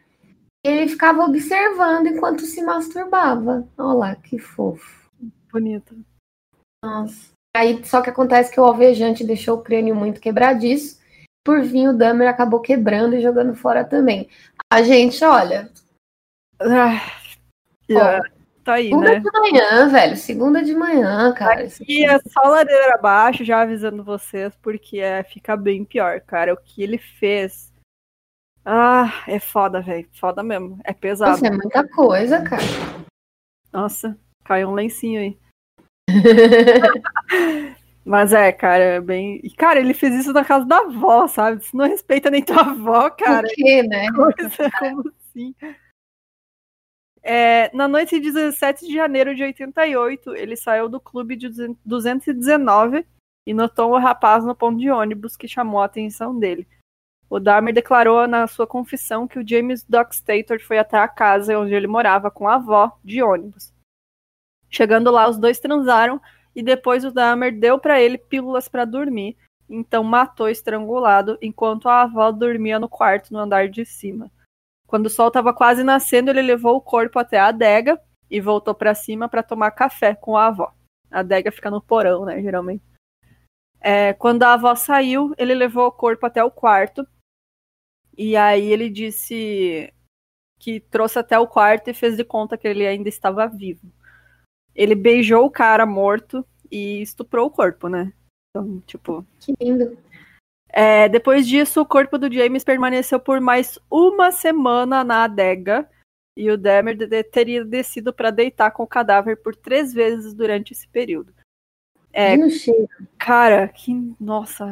Ele 0.65 0.87
ficava 0.87 1.25
observando 1.25 2.07
enquanto 2.07 2.45
se 2.45 2.63
masturbava. 2.63 3.67
Olha 3.77 3.93
lá, 3.93 4.15
que 4.15 4.39
fofo. 4.39 5.09
Bonito. 5.51 5.97
Nossa. 6.81 7.33
Aí 7.53 7.83
só 7.83 8.01
que 8.01 8.09
acontece 8.09 8.53
que 8.53 8.59
o 8.59 8.63
alvejante 8.63 9.25
deixou 9.25 9.57
o 9.57 9.61
crânio 9.61 9.93
muito 9.93 10.21
quebradiço. 10.21 11.01
Por 11.43 11.61
fim, 11.65 11.89
o 11.89 11.93
Dahmer 11.93 12.29
acabou 12.29 12.61
quebrando 12.61 13.17
e 13.17 13.21
jogando 13.21 13.53
fora 13.53 13.83
também. 13.83 14.29
A 14.71 14.81
gente, 14.81 15.21
olha. 15.25 15.69
Ah, 16.57 17.01
yeah. 17.89 18.32
Tá 18.63 18.75
aí, 18.75 18.89
Segunda 18.89 19.11
né? 19.11 19.19
de 19.19 19.31
manhã, 19.31 19.89
velho. 19.89 20.15
Segunda 20.15 20.63
de 20.63 20.73
manhã, 20.73 21.33
cara. 21.33 21.67
E 21.87 22.05
é 22.05 22.17
só 22.19 22.41
ladeira 22.43 22.95
abaixo, 22.95 23.43
já 23.43 23.61
avisando 23.61 24.03
vocês, 24.03 24.55
porque 24.61 24.99
é, 24.99 25.21
fica 25.23 25.57
bem 25.57 25.83
pior, 25.83 26.21
cara. 26.21 26.53
O 26.53 26.57
que 26.57 26.81
ele 26.81 26.97
fez. 26.97 27.73
Ah, 28.63 29.23
é 29.27 29.37
foda, 29.37 29.81
velho. 29.81 30.07
Foda 30.13 30.41
mesmo. 30.41 30.79
É 30.85 30.93
pesado. 30.93 31.31
Nossa, 31.31 31.47
é 31.47 31.51
muita 31.51 31.85
coisa, 31.89 32.41
cara. 32.41 32.63
Nossa, 33.71 34.17
caiu 34.45 34.69
um 34.69 34.73
lencinho 34.73 35.19
aí. 35.19 35.37
Mas 38.05 38.31
é, 38.31 38.51
cara, 38.51 38.83
é 38.83 39.01
bem. 39.01 39.41
E, 39.43 39.49
cara, 39.49 39.79
ele 39.79 39.93
fez 39.93 40.13
isso 40.15 40.31
na 40.31 40.43
casa 40.45 40.65
da 40.65 40.77
avó, 40.77 41.27
sabe? 41.27 41.63
Você 41.63 41.75
não 41.75 41.87
respeita 41.87 42.29
nem 42.29 42.43
tua 42.43 42.61
avó, 42.61 43.09
cara. 43.09 43.47
Por 43.47 43.55
quê, 43.55 43.83
né? 43.83 44.07
Coisa 44.11 44.71
como 44.79 45.11
assim. 45.19 45.55
É, 47.25 47.73
na 47.73 47.87
noite 47.87 48.19
de 48.19 48.31
17 48.31 48.85
de 48.85 48.93
janeiro 48.93 49.33
de 49.33 49.43
88, 49.43 50.35
ele 50.35 50.57
saiu 50.57 50.89
do 50.89 50.99
clube 50.99 51.37
de 51.37 51.49
219 51.85 53.05
e 53.47 53.53
notou 53.53 53.95
um 53.95 53.97
rapaz 53.97 54.43
no 54.43 54.53
ponto 54.53 54.77
de 54.77 54.91
ônibus 54.91 55.37
que 55.37 55.47
chamou 55.47 55.81
a 55.81 55.85
atenção 55.85 56.37
dele. 56.37 56.67
O 57.29 57.39
Dahmer 57.39 57.73
declarou 57.73 58.27
na 58.27 58.45
sua 58.45 58.67
confissão 58.67 59.25
que 59.25 59.39
o 59.39 59.47
James 59.47 59.83
Dockstator 59.83 60.61
foi 60.61 60.77
até 60.77 60.97
a 60.97 61.07
casa 61.07 61.57
onde 61.57 61.73
ele 61.73 61.87
morava 61.87 62.29
com 62.29 62.47
a 62.47 62.55
avó 62.55 62.91
de 63.03 63.23
ônibus. 63.23 63.73
Chegando 64.69 65.09
lá, 65.09 65.29
os 65.29 65.37
dois 65.37 65.59
transaram 65.59 66.21
e 66.53 66.61
depois 66.61 67.05
o 67.05 67.11
Dahmer 67.11 67.57
deu 67.57 67.79
para 67.79 68.01
ele 68.01 68.17
pílulas 68.17 68.67
para 68.67 68.85
dormir, 68.85 69.37
então 69.69 70.03
matou 70.03 70.49
estrangulado 70.49 71.37
enquanto 71.41 71.87
a 71.87 72.01
avó 72.01 72.31
dormia 72.31 72.77
no 72.77 72.89
quarto 72.89 73.31
no 73.31 73.39
andar 73.39 73.69
de 73.69 73.85
cima. 73.85 74.29
Quando 74.93 75.07
o 75.07 75.09
sol 75.09 75.29
estava 75.29 75.51
quase 75.51 75.83
nascendo, 75.83 76.29
ele 76.29 76.43
levou 76.43 76.75
o 76.75 76.81
corpo 76.81 77.17
até 77.17 77.39
a 77.39 77.47
adega 77.47 77.99
e 78.29 78.39
voltou 78.39 78.75
para 78.75 78.93
cima 78.93 79.27
para 79.27 79.41
tomar 79.41 79.71
café 79.71 80.13
com 80.13 80.37
a 80.37 80.45
avó. 80.45 80.71
A 81.09 81.21
adega 81.21 81.51
fica 81.51 81.71
no 81.71 81.81
porão, 81.81 82.25
né, 82.25 82.39
geralmente. 82.43 82.83
É, 83.81 84.13
quando 84.13 84.43
a 84.43 84.53
avó 84.53 84.75
saiu, 84.75 85.33
ele 85.35 85.55
levou 85.55 85.87
o 85.87 85.91
corpo 85.91 86.27
até 86.27 86.43
o 86.43 86.51
quarto. 86.51 87.07
E 88.15 88.37
aí 88.37 88.71
ele 88.71 88.87
disse 88.87 89.91
que 90.59 90.79
trouxe 90.79 91.17
até 91.17 91.39
o 91.39 91.47
quarto 91.47 91.89
e 91.89 91.93
fez 91.95 92.15
de 92.15 92.23
conta 92.23 92.55
que 92.55 92.67
ele 92.67 92.85
ainda 92.85 93.09
estava 93.09 93.47
vivo. 93.47 93.91
Ele 94.75 94.93
beijou 94.93 95.43
o 95.43 95.49
cara 95.49 95.87
morto 95.87 96.45
e 96.69 97.01
estuprou 97.01 97.47
o 97.47 97.51
corpo, 97.51 97.87
né? 97.87 98.13
Então, 98.51 98.79
tipo. 98.81 99.25
Que 99.39 99.55
lindo. 99.59 99.97
É, 100.75 101.07
depois 101.07 101.47
disso, 101.47 101.81
o 101.81 101.85
corpo 101.85 102.17
do 102.17 102.33
James 102.33 102.63
permaneceu 102.63 103.19
por 103.19 103.39
mais 103.39 103.77
uma 103.91 104.31
semana 104.31 105.03
na 105.03 105.25
adega 105.25 105.87
e 106.35 106.49
o 106.49 106.57
Demer 106.57 106.97
teria 107.31 107.63
descido 107.63 108.11
para 108.11 108.31
deitar 108.31 108.71
com 108.71 108.81
o 108.81 108.87
cadáver 108.87 109.37
por 109.37 109.55
três 109.55 109.93
vezes 109.93 110.33
durante 110.33 110.73
esse 110.73 110.87
período. 110.87 111.31
É, 112.11 112.35
cara, 113.19 113.67
que 113.67 114.15
nossa, 114.19 114.67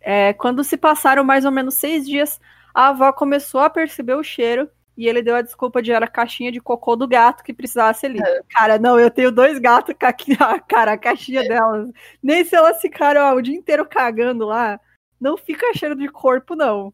é, 0.00 0.32
quando 0.32 0.64
se 0.64 0.78
passaram 0.78 1.22
mais 1.22 1.44
ou 1.44 1.50
menos 1.50 1.74
seis 1.74 2.06
dias, 2.06 2.40
a 2.74 2.88
avó 2.88 3.12
começou 3.12 3.60
a 3.60 3.68
perceber 3.68 4.14
o 4.14 4.22
cheiro 4.22 4.70
e 4.96 5.06
ele 5.06 5.22
deu 5.22 5.36
a 5.36 5.42
desculpa 5.42 5.82
de 5.82 5.92
era 5.92 6.06
a 6.06 6.10
caixinha 6.10 6.50
de 6.50 6.60
cocô 6.60 6.96
do 6.96 7.06
gato 7.06 7.44
que 7.44 7.52
precisasse 7.52 8.06
ali. 8.06 8.22
É. 8.22 8.42
Cara, 8.48 8.78
não, 8.78 8.98
eu 8.98 9.10
tenho 9.10 9.30
dois 9.30 9.58
gatos 9.58 9.94
com 9.98 10.06
a, 10.06 10.12
cara, 10.60 10.92
a 10.92 10.98
caixinha 10.98 11.42
é. 11.42 11.48
delas. 11.48 11.90
Nem 12.22 12.42
se 12.42 12.56
elas 12.56 12.80
ficaram 12.80 13.20
ó, 13.20 13.34
o 13.34 13.42
dia 13.42 13.54
inteiro 13.54 13.86
cagando 13.86 14.46
lá 14.46 14.80
não 15.20 15.36
fica 15.36 15.74
cheiro 15.74 15.94
de 15.94 16.08
corpo, 16.08 16.54
não. 16.56 16.92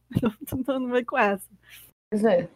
Não, 0.67 0.81
não 0.81 0.91
vem 0.91 1.05
com 1.05 1.17
essa. 1.17 1.49
Pois 2.11 2.25
é. 2.25 2.49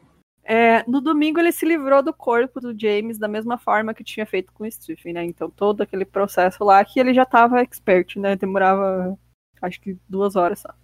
É, 0.42 0.82
no 0.88 1.00
domingo 1.00 1.38
ele 1.38 1.52
se 1.52 1.64
livrou 1.64 2.02
do 2.02 2.12
corpo 2.12 2.60
do 2.60 2.78
James 2.78 3.18
da 3.18 3.28
mesma 3.28 3.58
forma 3.58 3.94
que 3.94 4.02
tinha 4.02 4.26
feito 4.26 4.52
com 4.52 4.64
o 4.64 4.70
Stephen, 4.70 5.12
né? 5.12 5.24
Então 5.24 5.50
todo 5.50 5.82
aquele 5.82 6.04
processo 6.04 6.64
lá 6.64 6.84
que 6.84 6.98
ele 6.98 7.14
já 7.14 7.22
estava 7.22 7.60
expert, 7.60 8.16
né? 8.16 8.34
Demorava 8.36 9.18
acho 9.62 9.80
que 9.80 9.96
duas 10.08 10.36
horas 10.36 10.60
só. 10.60 10.74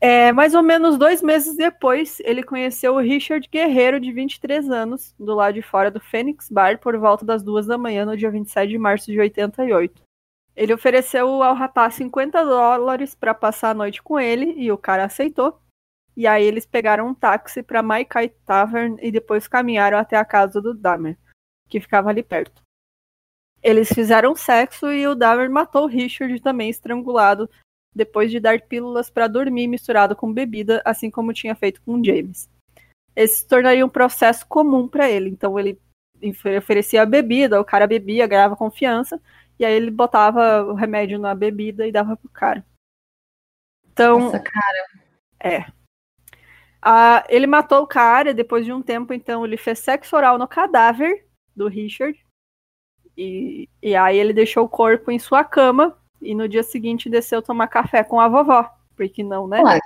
É, 0.00 0.30
mais 0.30 0.54
ou 0.54 0.62
menos 0.62 0.98
dois 0.98 1.22
meses 1.22 1.56
depois, 1.56 2.20
ele 2.20 2.42
conheceu 2.42 2.94
o 2.94 3.00
Richard 3.00 3.48
Guerreiro, 3.50 3.98
de 3.98 4.12
23 4.12 4.70
anos, 4.70 5.14
do 5.18 5.34
lado 5.34 5.54
de 5.54 5.62
fora 5.62 5.90
do 5.90 5.98
Phoenix 5.98 6.50
Bar, 6.50 6.78
por 6.78 6.96
volta 6.98 7.24
das 7.24 7.42
duas 7.42 7.66
da 7.66 7.78
manhã, 7.78 8.04
no 8.04 8.16
dia 8.16 8.30
27 8.30 8.68
de 8.68 8.78
março 8.78 9.10
de 9.10 9.18
88. 9.18 10.05
Ele 10.56 10.72
ofereceu 10.72 11.42
ao 11.42 11.54
rapaz 11.54 11.94
50 11.94 12.42
dólares 12.42 13.14
para 13.14 13.34
passar 13.34 13.70
a 13.70 13.74
noite 13.74 14.02
com 14.02 14.18
ele 14.18 14.54
e 14.56 14.72
o 14.72 14.78
cara 14.78 15.04
aceitou. 15.04 15.60
E 16.16 16.26
aí 16.26 16.42
eles 16.42 16.64
pegaram 16.64 17.08
um 17.08 17.14
táxi 17.14 17.62
para 17.62 17.82
Maikai 17.82 18.30
Tavern 18.30 18.96
e 19.02 19.12
depois 19.12 19.46
caminharam 19.46 19.98
até 19.98 20.16
a 20.16 20.24
casa 20.24 20.62
do 20.62 20.72
Dahmer, 20.72 21.18
que 21.68 21.78
ficava 21.78 22.08
ali 22.08 22.22
perto. 22.22 22.62
Eles 23.62 23.88
fizeram 23.88 24.34
sexo 24.34 24.90
e 24.90 25.06
o 25.06 25.14
Dahmer 25.14 25.50
matou 25.50 25.84
o 25.84 25.88
Richard 25.88 26.40
também 26.40 26.70
estrangulado 26.70 27.50
depois 27.94 28.30
de 28.30 28.40
dar 28.40 28.60
pílulas 28.62 29.10
para 29.10 29.26
dormir 29.26 29.66
misturado 29.66 30.16
com 30.16 30.32
bebida, 30.32 30.80
assim 30.84 31.10
como 31.10 31.34
tinha 31.34 31.54
feito 31.54 31.82
com 31.82 32.02
James. 32.02 32.48
Esse 33.14 33.38
se 33.38 33.48
tornaria 33.48 33.84
um 33.84 33.88
processo 33.88 34.46
comum 34.46 34.86
para 34.86 35.10
ele, 35.10 35.30
então 35.30 35.58
ele 35.58 35.78
oferecia 36.58 37.04
bebida, 37.04 37.60
o 37.60 37.64
cara 37.64 37.86
bebia, 37.86 38.26
ganhava 38.26 38.56
confiança, 38.56 39.20
e 39.58 39.64
aí 39.64 39.72
ele 39.72 39.90
botava 39.90 40.64
o 40.64 40.74
remédio 40.74 41.18
na 41.18 41.34
bebida 41.34 41.86
e 41.86 41.92
dava 41.92 42.16
pro 42.16 42.28
cara. 42.28 42.64
Então. 43.90 44.20
Nossa, 44.20 44.38
cara. 44.38 44.86
É. 45.40 45.66
Ah, 46.82 47.24
ele 47.28 47.46
matou 47.46 47.82
o 47.82 47.86
cara, 47.86 48.34
depois 48.34 48.64
de 48.64 48.72
um 48.72 48.82
tempo, 48.82 49.12
então, 49.12 49.44
ele 49.44 49.56
fez 49.56 49.78
sexo 49.78 50.14
oral 50.14 50.38
no 50.38 50.46
cadáver 50.46 51.26
do 51.54 51.66
Richard. 51.68 52.18
E, 53.16 53.68
e 53.82 53.96
aí 53.96 54.18
ele 54.18 54.32
deixou 54.32 54.64
o 54.64 54.68
corpo 54.68 55.10
em 55.10 55.18
sua 55.18 55.42
cama 55.42 55.98
e 56.20 56.34
no 56.34 56.46
dia 56.46 56.62
seguinte 56.62 57.08
desceu 57.08 57.40
tomar 57.40 57.68
café 57.68 58.04
com 58.04 58.20
a 58.20 58.28
vovó. 58.28 58.70
Porque 58.94 59.24
não, 59.24 59.48
né? 59.48 59.62
Ué, 59.62 59.80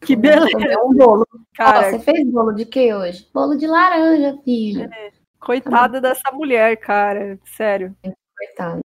que, 0.00 0.06
que 0.06 0.16
beleza. 0.16 0.56
Um 0.84 0.94
bolo. 0.94 1.26
Cara, 1.54 1.88
oh, 1.88 1.90
você 1.90 1.98
fez 2.00 2.26
bolo 2.26 2.52
de 2.52 2.64
que 2.64 2.92
hoje? 2.92 3.28
Bolo 3.32 3.56
de 3.56 3.66
laranja, 3.66 4.38
filha. 4.42 4.88
É, 4.92 5.12
coitada 5.38 6.00
dessa 6.00 6.32
mulher, 6.32 6.76
cara. 6.78 7.38
Sério. 7.44 7.94
Coitada. 8.36 8.80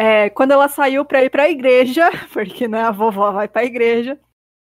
É, 0.00 0.30
quando 0.30 0.52
ela 0.52 0.68
saiu 0.68 1.04
para 1.04 1.24
ir 1.24 1.28
para 1.28 1.42
a 1.42 1.50
igreja, 1.50 2.08
porque 2.32 2.68
né, 2.68 2.82
a 2.82 2.92
vovó 2.92 3.32
vai 3.32 3.48
para 3.48 3.62
a 3.62 3.64
igreja, 3.64 4.16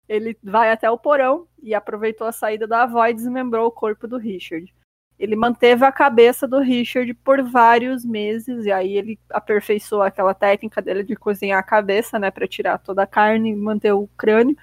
ele 0.08 0.38
vai 0.42 0.72
até 0.72 0.90
o 0.90 0.98
porão 0.98 1.46
e 1.62 1.76
aproveitou 1.76 2.26
a 2.26 2.32
saída 2.32 2.66
da 2.66 2.84
avó 2.84 3.06
e 3.06 3.14
desmembrou 3.14 3.68
o 3.68 3.72
corpo 3.72 4.08
do 4.08 4.18
Richard. 4.18 4.74
Ele 5.20 5.36
manteve 5.36 5.84
a 5.84 5.92
cabeça 5.92 6.48
do 6.48 6.60
Richard 6.60 7.14
por 7.16 7.44
vários 7.44 8.06
meses 8.06 8.66
e 8.66 8.72
aí 8.72 8.96
ele 8.96 9.20
aperfeiçoou 9.30 10.04
aquela 10.04 10.34
técnica 10.34 10.82
dele 10.82 11.04
de 11.04 11.18
cozinhar 11.18 11.60
a 11.60 11.64
cabeça, 11.64 12.18
né, 12.18 12.32
para 12.32 12.48
tirar 12.48 12.78
toda 12.78 13.04
a 13.04 13.08
carne 13.08 13.52
e 13.52 13.56
manter 13.56 13.92
o 13.92 14.08
crânio. 14.18 14.56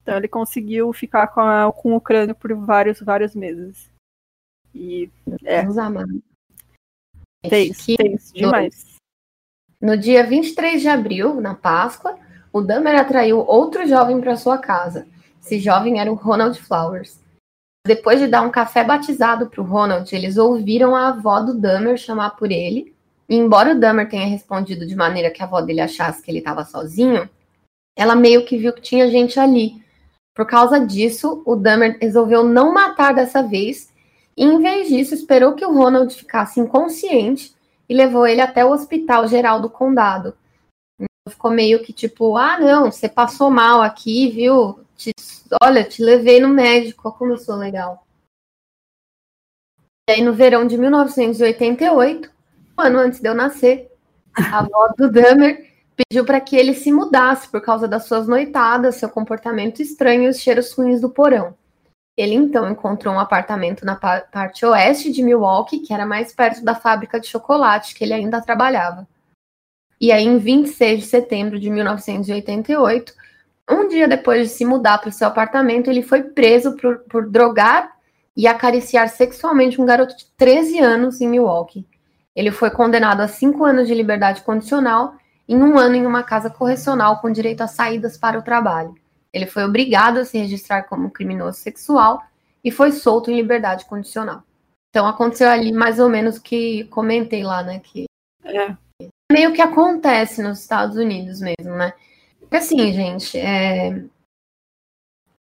Então 0.00 0.16
ele 0.16 0.28
conseguiu 0.28 0.92
ficar 0.92 1.26
com, 1.26 1.40
a, 1.40 1.72
com 1.72 1.92
o 1.96 2.00
crânio 2.00 2.36
por 2.36 2.54
vários, 2.54 3.00
vários 3.00 3.34
meses. 3.34 3.90
E 4.72 5.10
é. 5.42 5.62
Tem, 7.48 7.72
tem 7.72 8.16
demais. 8.32 8.93
No 9.80 9.96
dia 9.96 10.24
23 10.24 10.80
de 10.80 10.88
abril, 10.88 11.40
na 11.40 11.54
Páscoa, 11.54 12.16
o 12.52 12.60
Dahmer 12.60 12.98
atraiu 12.98 13.40
outro 13.40 13.86
jovem 13.86 14.20
para 14.20 14.36
sua 14.36 14.58
casa. 14.58 15.06
Esse 15.42 15.58
jovem 15.58 16.00
era 16.00 16.10
o 16.10 16.14
Ronald 16.14 16.58
Flowers. 16.60 17.20
Depois 17.86 18.18
de 18.18 18.26
dar 18.26 18.42
um 18.42 18.50
café 18.50 18.82
batizado 18.82 19.50
para 19.50 19.60
o 19.60 19.64
Ronald, 19.64 20.10
eles 20.14 20.38
ouviram 20.38 20.96
a 20.96 21.08
avó 21.08 21.40
do 21.40 21.58
Dahmer 21.58 21.98
chamar 21.98 22.30
por 22.30 22.50
ele. 22.50 22.94
E 23.28 23.36
embora 23.36 23.72
o 23.72 23.78
Dahmer 23.78 24.08
tenha 24.08 24.26
respondido 24.26 24.86
de 24.86 24.96
maneira 24.96 25.30
que 25.30 25.42
a 25.42 25.46
avó 25.46 25.60
dele 25.60 25.80
achasse 25.80 26.22
que 26.22 26.30
ele 26.30 26.38
estava 26.38 26.64
sozinho, 26.64 27.28
ela 27.96 28.14
meio 28.14 28.44
que 28.46 28.56
viu 28.56 28.72
que 28.72 28.80
tinha 28.80 29.10
gente 29.10 29.38
ali. 29.38 29.82
Por 30.34 30.46
causa 30.46 30.80
disso, 30.80 31.42
o 31.44 31.54
Dahmer 31.54 31.98
resolveu 32.00 32.42
não 32.42 32.72
matar 32.72 33.14
dessa 33.14 33.42
vez 33.42 33.92
e, 34.36 34.44
em 34.44 34.60
vez 34.60 34.88
disso, 34.88 35.14
esperou 35.14 35.52
que 35.54 35.64
o 35.64 35.72
Ronald 35.72 36.14
ficasse 36.14 36.58
inconsciente 36.60 37.54
e 37.88 37.94
levou 37.94 38.26
ele 38.26 38.40
até 38.40 38.64
o 38.64 38.70
Hospital 38.70 39.26
Geral 39.28 39.60
do 39.60 39.70
Condado. 39.70 40.36
Então, 40.98 41.32
ficou 41.32 41.50
meio 41.50 41.82
que 41.82 41.92
tipo: 41.92 42.36
ah, 42.36 42.58
não, 42.58 42.90
você 42.90 43.08
passou 43.08 43.50
mal 43.50 43.82
aqui, 43.82 44.30
viu? 44.30 44.80
Te, 44.96 45.12
olha, 45.62 45.84
te 45.84 46.02
levei 46.02 46.40
no 46.40 46.48
médico, 46.48 47.12
como 47.12 47.32
eu 47.32 47.38
sou 47.38 47.56
legal. 47.56 48.06
E 50.08 50.12
aí, 50.12 50.22
no 50.22 50.34
verão 50.34 50.66
de 50.66 50.76
1988, 50.76 52.30
um 52.78 52.82
ano 52.82 52.98
antes 52.98 53.20
de 53.20 53.28
eu 53.28 53.34
nascer, 53.34 53.90
a 54.34 54.58
avó 54.58 54.88
do 54.98 55.10
Dahmer 55.10 55.72
pediu 55.96 56.24
para 56.24 56.40
que 56.40 56.56
ele 56.56 56.74
se 56.74 56.92
mudasse 56.92 57.48
por 57.48 57.60
causa 57.60 57.86
das 57.86 58.04
suas 58.04 58.26
noitadas, 58.26 58.96
seu 58.96 59.08
comportamento 59.08 59.80
estranho 59.80 60.24
e 60.24 60.28
os 60.28 60.38
cheiros 60.38 60.72
ruins 60.72 61.00
do 61.00 61.08
porão. 61.08 61.56
Ele 62.16 62.34
então 62.34 62.70
encontrou 62.70 63.14
um 63.14 63.18
apartamento 63.18 63.84
na 63.84 63.96
parte 63.96 64.64
oeste 64.64 65.10
de 65.10 65.22
Milwaukee, 65.22 65.80
que 65.80 65.92
era 65.92 66.06
mais 66.06 66.32
perto 66.32 66.64
da 66.64 66.74
fábrica 66.74 67.18
de 67.18 67.26
chocolate 67.26 67.94
que 67.94 68.04
ele 68.04 68.14
ainda 68.14 68.40
trabalhava. 68.40 69.06
E 70.00 70.12
aí, 70.12 70.24
em 70.24 70.38
26 70.38 71.00
de 71.00 71.06
setembro 71.06 71.58
de 71.58 71.70
1988, 71.70 73.12
um 73.70 73.88
dia 73.88 74.06
depois 74.06 74.48
de 74.48 74.54
se 74.54 74.64
mudar 74.64 74.98
para 74.98 75.08
o 75.08 75.12
seu 75.12 75.26
apartamento, 75.26 75.90
ele 75.90 76.02
foi 76.02 76.22
preso 76.22 76.76
por, 76.76 76.98
por 77.00 77.28
drogar 77.28 77.90
e 78.36 78.46
acariciar 78.46 79.08
sexualmente 79.08 79.80
um 79.80 79.86
garoto 79.86 80.16
de 80.16 80.26
13 80.36 80.78
anos 80.80 81.20
em 81.20 81.28
Milwaukee. 81.28 81.86
Ele 82.34 82.50
foi 82.50 82.70
condenado 82.70 83.20
a 83.20 83.28
cinco 83.28 83.64
anos 83.64 83.86
de 83.86 83.94
liberdade 83.94 84.42
condicional 84.42 85.14
em 85.48 85.56
um 85.56 85.78
ano 85.78 85.94
em 85.94 86.06
uma 86.06 86.22
casa 86.22 86.50
correcional 86.50 87.20
com 87.20 87.30
direito 87.30 87.60
a 87.62 87.66
saídas 87.66 88.16
para 88.16 88.38
o 88.38 88.42
trabalho. 88.42 88.94
Ele 89.34 89.46
foi 89.46 89.64
obrigado 89.64 90.18
a 90.18 90.24
se 90.24 90.38
registrar 90.38 90.84
como 90.84 91.10
criminoso 91.10 91.58
sexual 91.58 92.22
e 92.62 92.70
foi 92.70 92.92
solto 92.92 93.32
em 93.32 93.36
liberdade 93.36 93.84
condicional. 93.84 94.44
Então 94.90 95.08
aconteceu 95.08 95.48
ali 95.48 95.72
mais 95.72 95.98
ou 95.98 96.08
menos 96.08 96.36
o 96.36 96.42
que 96.42 96.84
comentei 96.84 97.42
lá, 97.42 97.64
né? 97.64 97.80
Que 97.80 98.04
é. 98.44 98.76
meio 99.32 99.52
que 99.52 99.60
acontece 99.60 100.40
nos 100.40 100.60
Estados 100.60 100.96
Unidos 100.96 101.40
mesmo, 101.40 101.74
né? 101.76 101.92
Porque 102.38 102.56
assim, 102.56 102.92
gente, 102.92 103.36
é... 103.36 103.90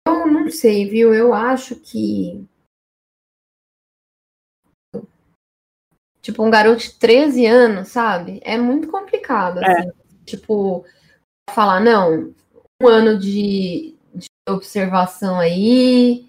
eu 0.08 0.26
não 0.26 0.50
sei, 0.50 0.88
viu? 0.88 1.12
Eu 1.12 1.34
acho 1.34 1.76
que 1.76 2.48
Tipo, 6.22 6.42
um 6.42 6.48
garoto 6.48 6.78
de 6.78 6.94
13 6.94 7.44
anos, 7.44 7.88
sabe? 7.88 8.40
É 8.42 8.56
muito 8.56 8.88
complicado, 8.88 9.62
é. 9.62 9.70
assim. 9.70 9.92
Tipo, 10.24 10.86
falar, 11.50 11.80
não, 11.80 12.34
um 12.84 12.88
ano 12.88 13.18
de, 13.18 13.94
de 14.14 14.26
observação 14.48 15.38
aí. 15.38 16.26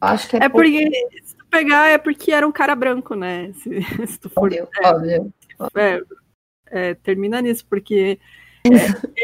Acho 0.00 0.28
que 0.28 0.36
é. 0.36 0.40
É 0.40 0.48
pouco... 0.48 0.64
porque, 0.64 0.90
se 1.24 1.36
tu 1.36 1.46
pegar, 1.46 1.88
é 1.88 1.98
porque 1.98 2.32
era 2.32 2.46
um 2.46 2.52
cara 2.52 2.74
branco, 2.74 3.14
né? 3.14 3.52
Se, 3.62 3.82
se 4.06 4.18
tu 4.18 4.28
for. 4.28 4.44
Óbvio, 4.44 4.68
é, 4.82 4.88
óbvio. 5.58 5.72
É, 5.76 6.02
é, 6.90 6.94
termina 6.94 7.40
nisso, 7.40 7.64
porque. 7.68 8.18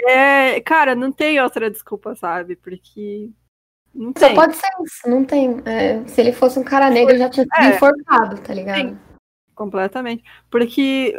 É, 0.07 0.57
é, 0.57 0.61
cara, 0.61 0.95
não 0.95 1.12
tem 1.12 1.41
outra 1.41 1.71
desculpa, 1.71 2.14
sabe? 2.14 2.57
Porque. 2.57 3.31
Não 3.95 4.12
Só 4.16 4.27
tem. 4.27 4.35
pode 4.35 4.55
ser 4.55 4.69
isso, 4.85 5.09
não 5.09 5.25
tem. 5.25 5.61
É, 5.64 6.07
se 6.07 6.21
ele 6.21 6.33
fosse 6.33 6.59
um 6.59 6.64
cara 6.64 6.91
negro, 6.91 7.16
já 7.16 7.29
tinha 7.29 7.47
sido 7.47 7.75
enforcado, 7.75 8.41
tá 8.41 8.55
ligado? 8.55 8.91
Sim. 8.91 8.99
Completamente. 9.55 10.23
Porque 10.49 11.16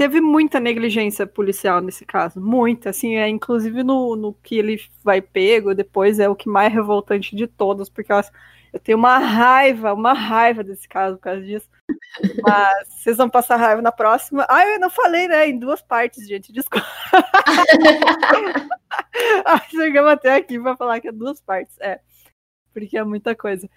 teve 0.00 0.18
muita 0.18 0.58
negligência 0.58 1.26
policial 1.26 1.82
nesse 1.82 2.06
caso. 2.06 2.40
Muita, 2.40 2.88
assim, 2.88 3.16
é 3.16 3.28
inclusive 3.28 3.82
no, 3.82 4.16
no 4.16 4.32
que 4.32 4.56
ele 4.56 4.80
vai 5.04 5.20
pego, 5.20 5.74
depois 5.74 6.18
é 6.18 6.26
o 6.26 6.34
que 6.34 6.48
mais 6.48 6.72
revoltante 6.72 7.36
de 7.36 7.46
todos, 7.46 7.90
porque 7.90 8.10
eu, 8.10 8.18
eu 8.72 8.80
tenho 8.80 8.96
uma 8.96 9.18
raiva, 9.18 9.92
uma 9.92 10.14
raiva 10.14 10.64
desse 10.64 10.88
caso 10.88 11.18
por 11.18 11.24
causa 11.24 11.42
disso. 11.42 11.68
Mas 12.42 12.88
vocês 12.96 13.18
vão 13.18 13.28
passar 13.28 13.56
raiva 13.56 13.82
na 13.82 13.92
próxima. 13.92 14.46
Ah, 14.48 14.66
eu 14.66 14.80
não 14.80 14.88
falei, 14.88 15.28
né? 15.28 15.46
Em 15.46 15.58
duas 15.58 15.82
partes, 15.82 16.26
gente. 16.26 16.50
Desculpa. 16.50 16.86
ah, 19.44 19.60
chegamos 19.68 20.12
até 20.12 20.34
aqui 20.34 20.58
para 20.58 20.78
falar 20.78 20.98
que 21.02 21.08
é 21.08 21.12
duas 21.12 21.42
partes. 21.42 21.76
É. 21.78 22.00
Porque 22.72 22.96
é 22.96 23.04
muita 23.04 23.36
coisa. 23.36 23.68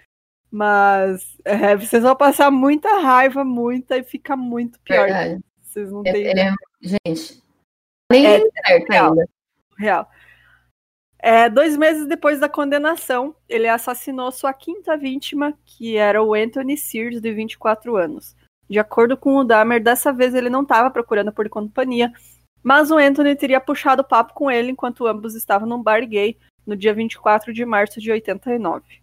Mas 0.49 1.37
é, 1.43 1.75
vocês 1.75 2.01
vão 2.01 2.15
passar 2.15 2.49
muita 2.49 3.01
raiva, 3.01 3.43
muita, 3.43 3.97
e 3.97 4.05
fica 4.05 4.37
muito 4.37 4.79
pior. 4.79 5.07
Verdade. 5.07 5.43
Vocês 5.73 5.91
não 5.91 6.03
têm. 6.03 6.27
É, 6.27 6.49
é, 6.49 6.53
gente, 6.81 7.43
nem 8.11 8.27
é, 8.27 8.39
certo 8.39 8.89
real. 8.89 9.09
ainda. 9.09 9.29
Real. 9.75 10.09
É, 11.17 11.49
dois 11.49 11.75
meses 11.75 12.05
depois 12.05 12.39
da 12.39 12.47
condenação, 12.47 13.35
ele 13.49 13.67
assassinou 13.67 14.31
sua 14.31 14.53
quinta 14.53 14.95
vítima, 14.95 15.57
que 15.65 15.97
era 15.97 16.21
o 16.21 16.35
Anthony 16.35 16.77
Sears, 16.77 17.19
de 17.19 17.31
24 17.31 17.95
anos. 17.95 18.35
De 18.69 18.77
acordo 18.77 19.17
com 19.17 19.35
o 19.37 19.43
Dahmer, 19.43 19.81
dessa 19.81 20.13
vez 20.13 20.35
ele 20.35 20.49
não 20.49 20.61
estava 20.61 20.91
procurando 20.91 21.31
por 21.31 21.49
companhia, 21.49 22.13
mas 22.61 22.91
o 22.91 22.97
Anthony 22.97 23.35
teria 23.35 23.59
puxado 23.59 24.03
papo 24.03 24.33
com 24.33 24.51
ele 24.51 24.71
enquanto 24.71 25.07
ambos 25.07 25.33
estavam 25.33 25.67
num 25.67 25.81
bar 25.81 26.05
gay 26.05 26.37
no 26.67 26.77
dia 26.77 26.93
24 26.93 27.51
de 27.51 27.65
março 27.65 27.99
de 27.99 28.11
89. 28.11 29.01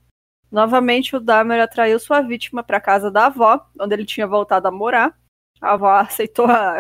Novamente, 0.53 1.17
o 1.17 1.21
Dahmer 1.21 1.61
atraiu 1.61 1.99
sua 1.99 2.21
vítima 2.21 2.63
para 2.63 2.77
a 2.77 2.81
casa 2.81 3.11
da 3.11 3.27
avó, 3.27 3.67
onde 3.81 3.95
ele 3.95 4.05
tinha 4.05 4.27
voltado 4.27 4.69
a 4.69 4.71
morar. 4.71 5.19
A 5.61 5.73
avó 5.73 5.91
aceitou 5.91 6.47
a. 6.47 6.79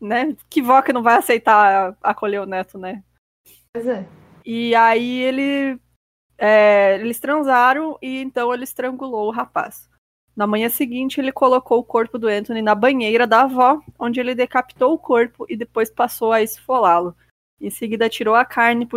Né? 0.00 0.36
Que 0.50 0.60
vó 0.60 0.82
que 0.82 0.92
não 0.92 1.02
vai 1.02 1.16
aceitar 1.16 1.96
acolher 2.02 2.40
o 2.40 2.46
neto, 2.46 2.76
né? 2.76 3.04
Pois 3.72 3.86
é. 3.86 4.04
E 4.44 4.74
aí 4.74 5.20
ele. 5.20 5.80
É, 6.36 6.96
eles 6.96 7.20
transaram 7.20 7.96
e 8.02 8.20
então 8.20 8.52
ele 8.52 8.64
estrangulou 8.64 9.28
o 9.28 9.30
rapaz. 9.30 9.88
Na 10.34 10.46
manhã 10.46 10.68
seguinte, 10.68 11.20
ele 11.20 11.30
colocou 11.30 11.78
o 11.78 11.84
corpo 11.84 12.18
do 12.18 12.26
Anthony 12.26 12.62
na 12.62 12.74
banheira 12.74 13.26
da 13.26 13.42
avó, 13.42 13.80
onde 13.98 14.18
ele 14.18 14.34
decapitou 14.34 14.94
o 14.94 14.98
corpo 14.98 15.46
e 15.48 15.56
depois 15.56 15.90
passou 15.90 16.32
a 16.32 16.42
esfolá-lo. 16.42 17.14
Em 17.60 17.70
seguida, 17.70 18.08
tirou 18.08 18.34
a 18.34 18.44
carne, 18.44 18.88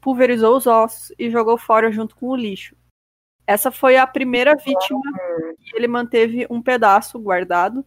pulverizou 0.00 0.56
os 0.56 0.66
ossos 0.66 1.12
e 1.18 1.28
jogou 1.28 1.58
fora 1.58 1.90
junto 1.90 2.16
com 2.16 2.28
o 2.28 2.36
lixo. 2.36 2.74
Essa 3.46 3.70
foi 3.70 3.98
a 3.98 4.06
primeira 4.06 4.54
vítima 4.54 5.02
e 5.60 5.76
ele 5.76 5.86
manteve 5.86 6.46
um 6.48 6.62
pedaço 6.62 7.18
guardado. 7.18 7.84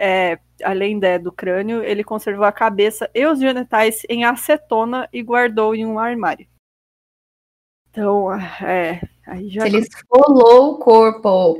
É, 0.00 0.38
além 0.62 0.98
de, 0.98 1.18
do 1.18 1.32
crânio, 1.32 1.82
ele 1.82 2.04
conservou 2.04 2.44
a 2.44 2.52
cabeça 2.52 3.10
e 3.12 3.26
os 3.26 3.40
genitais 3.40 4.02
em 4.08 4.24
acetona 4.24 5.08
e 5.12 5.22
guardou 5.22 5.74
em 5.74 5.84
um 5.84 5.98
armário. 5.98 6.46
Então, 7.90 8.32
é. 8.62 9.00
Aí 9.26 9.50
já... 9.50 9.66
Ele 9.66 9.78
esfolou 9.78 10.74
o 10.74 10.78
corpo. 10.78 11.58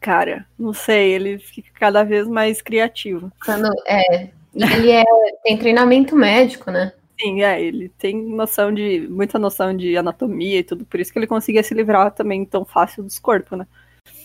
Cara, 0.00 0.46
não 0.56 0.72
sei, 0.72 1.12
ele 1.12 1.38
fica 1.38 1.70
cada 1.74 2.04
vez 2.04 2.28
mais 2.28 2.62
criativo. 2.62 3.30
Quando, 3.44 3.68
é, 3.86 4.30
ele 4.54 4.90
é, 4.92 5.04
tem 5.42 5.58
treinamento 5.58 6.16
médico, 6.16 6.70
né? 6.70 6.92
Sim, 7.20 7.42
é, 7.42 7.62
ele 7.62 7.90
tem 7.90 8.16
noção 8.16 8.72
de. 8.72 9.06
muita 9.10 9.38
noção 9.38 9.76
de 9.76 9.94
anatomia 9.96 10.60
e 10.60 10.64
tudo, 10.64 10.86
por 10.86 10.98
isso 10.98 11.12
que 11.12 11.18
ele 11.18 11.26
conseguia 11.26 11.62
se 11.62 11.74
livrar 11.74 12.12
também 12.12 12.46
tão 12.46 12.64
fácil 12.64 13.02
dos 13.02 13.18
corpos, 13.18 13.58
né? 13.58 13.66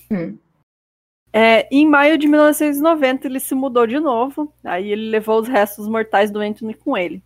Hum. 0.10 0.38
É, 1.38 1.68
em 1.70 1.86
maio 1.86 2.18
de 2.18 2.30
1990, 2.30 3.28
ele 3.28 3.42
se 3.42 3.54
mudou 3.54 3.86
de 3.86 4.00
novo, 4.00 4.54
aí 4.64 4.90
ele 4.90 5.10
levou 5.10 5.42
os 5.42 5.50
restos 5.50 5.86
mortais 5.86 6.32
do 6.32 6.40
Anthony 6.40 6.74
com 6.74 6.98
ele. 6.98 7.22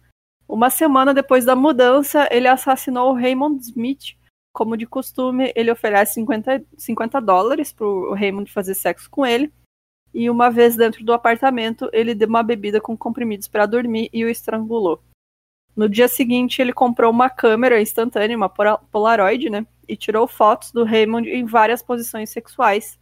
Uma 0.47 0.72
semana 0.72 1.14
depois 1.14 1.45
da 1.45 1.55
mudança, 1.55 2.28
ele 2.32 2.47
assassinou 2.47 3.12
o 3.12 3.14
Raymond 3.14 3.62
Smith. 3.62 4.18
Como 4.51 4.76
de 4.76 4.88
costume, 4.88 5.53
ele 5.55 5.70
oferece 5.70 6.16
50, 6.16 6.66
50 6.76 7.22
dólares 7.22 7.72
para 7.72 7.86
o 7.86 8.16
Raymond 8.16 8.51
fazer 8.51 8.74
sexo 8.74 9.07
com 9.12 9.24
ele. 9.24 9.53
E 10.12 10.28
uma 10.28 10.49
vez 10.49 10.76
dentro 10.76 11.05
do 11.05 11.14
apartamento, 11.14 11.88
ele 11.93 12.16
deu 12.16 12.28
uma 12.28 12.41
bebida 12.41 12.82
com 12.82 12.97
comprimidos 12.97 13.47
para 13.47 13.68
dormir 13.68 14.10
e 14.12 14.26
o 14.26 14.30
estrangulou. 14.30 15.03
No 15.76 15.88
dia 15.88 16.07
seguinte, 16.07 16.60
ele 16.60 16.74
comprou 16.74 17.12
uma 17.12 17.30
câmera 17.30 17.80
instantânea, 17.80 18.36
uma 18.36 18.49
Polaroid, 18.49 19.51
né? 19.51 19.68
E 19.88 19.95
tirou 19.95 20.28
fotos 20.28 20.72
do 20.72 20.84
Raymond 20.84 21.30
em 21.30 21.45
várias 21.45 21.84
posições 21.84 22.32
sexuais. 22.32 22.99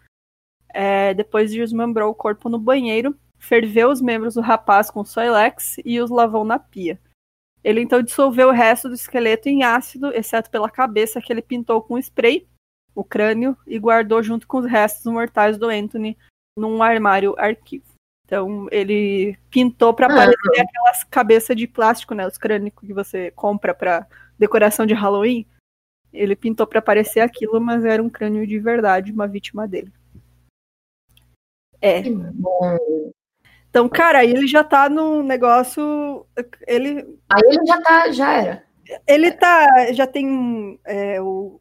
É, 0.80 1.12
depois 1.12 1.52
desmembrou 1.52 2.12
o 2.12 2.14
corpo 2.14 2.50
no 2.50 2.60
banheiro, 2.60 3.18
ferveu 3.40 3.90
os 3.90 4.00
membros 4.00 4.36
do 4.36 4.42
rapaz 4.42 4.92
com 4.92 5.04
Soilex 5.04 5.78
e 5.84 6.00
os 6.00 6.12
lavou 6.12 6.46
na 6.46 6.60
pia. 6.60 7.00
Ele 7.64 7.82
então 7.82 8.04
dissolveu 8.04 8.50
o 8.50 8.52
resto 8.52 8.88
do 8.88 8.94
esqueleto 8.94 9.50
em 9.50 9.64
ácido, 9.64 10.14
exceto 10.14 10.52
pela 10.52 10.70
cabeça 10.70 11.20
que 11.20 11.34
ele 11.34 11.42
pintou 11.42 11.82
com 11.82 11.98
spray, 11.98 12.48
o 12.94 13.04
crânio, 13.04 13.58
e 13.66 13.80
guardou 13.80 14.22
junto 14.22 14.48
com 14.48 14.60
os 14.60 14.68
restos 14.68 15.12
mortais 15.12 15.58
do 15.58 15.68
Anthony 15.68 16.16
num 16.56 16.84
armário 16.84 17.34
arquivo. 17.40 17.86
Então 18.28 18.68
ele 18.70 19.36
pintou 19.50 19.96
para 19.96 20.08
parecer 20.08 20.62
aquelas 20.62 21.04
cabeças 21.06 21.56
de 21.56 21.66
plástico, 21.66 22.14
né? 22.14 22.28
Os 22.28 22.38
crânicos 22.38 22.86
que 22.86 22.94
você 22.94 23.32
compra 23.32 23.74
para 23.74 24.06
decoração 24.38 24.86
de 24.86 24.94
Halloween. 24.94 25.44
Ele 26.14 26.36
pintou 26.36 26.68
para 26.68 26.84
parecer 26.84 27.22
aquilo, 27.22 27.60
mas 27.60 27.84
era 27.84 28.04
um 28.04 28.10
crânio 28.12 28.46
de 28.46 28.60
verdade, 28.60 29.12
uma 29.12 29.28
vítima 29.28 29.68
dele. 29.68 29.92
É. 31.82 32.02
Que 32.02 32.10
bom. 32.12 32.78
Então, 33.70 33.88
cara, 33.88 34.26
ele 34.26 34.48
já 34.48 34.64
tá 34.64 34.90
num 34.90 35.22
negócio. 35.22 36.26
Ele. 36.68 37.06
Aí 37.30 37.42
ele 37.46 37.66
já 37.66 37.82
tá, 37.82 38.12
já 38.12 38.34
era. 38.34 38.64
Ele 39.06 39.32
tá. 39.32 39.94
Já 39.94 40.08
tem 40.08 40.80
é, 40.86 41.22
o, 41.22 41.60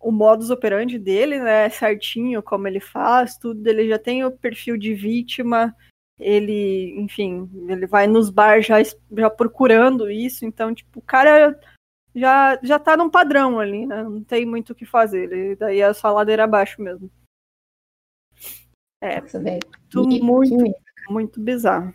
o 0.00 0.12
modus 0.12 0.50
operandi 0.50 0.98
dele, 0.98 1.38
né? 1.38 1.68
Certinho 1.70 2.42
como 2.42 2.68
ele 2.68 2.80
faz, 2.80 3.36
tudo. 3.36 3.66
Ele 3.66 3.88
já 3.88 3.98
tem 3.98 4.24
o 4.24 4.30
perfil 4.30 4.76
de 4.76 4.94
vítima. 4.94 5.74
Ele, 6.20 6.94
enfim, 6.98 7.48
ele 7.68 7.86
vai 7.86 8.08
nos 8.08 8.28
bar 8.28 8.60
já, 8.60 8.76
já 8.82 9.30
procurando 9.30 10.10
isso. 10.10 10.44
Então, 10.44 10.74
tipo, 10.74 10.98
o 10.98 11.02
cara 11.02 11.58
já, 12.14 12.58
já 12.62 12.78
tá 12.78 12.96
num 12.96 13.08
padrão 13.08 13.60
ali, 13.60 13.86
né? 13.86 14.02
Não 14.02 14.22
tem 14.22 14.44
muito 14.44 14.70
o 14.70 14.74
que 14.74 14.84
fazer. 14.84 15.32
Ele, 15.32 15.56
daí 15.56 15.80
é 15.80 15.92
só 15.92 16.12
ladeira 16.12 16.44
abaixo 16.44 16.82
mesmo. 16.82 17.08
É, 19.00 19.20
Nossa, 19.20 19.40
tudo 19.88 20.24
muito, 20.24 20.74
muito 21.08 21.40
bizarro. 21.40 21.94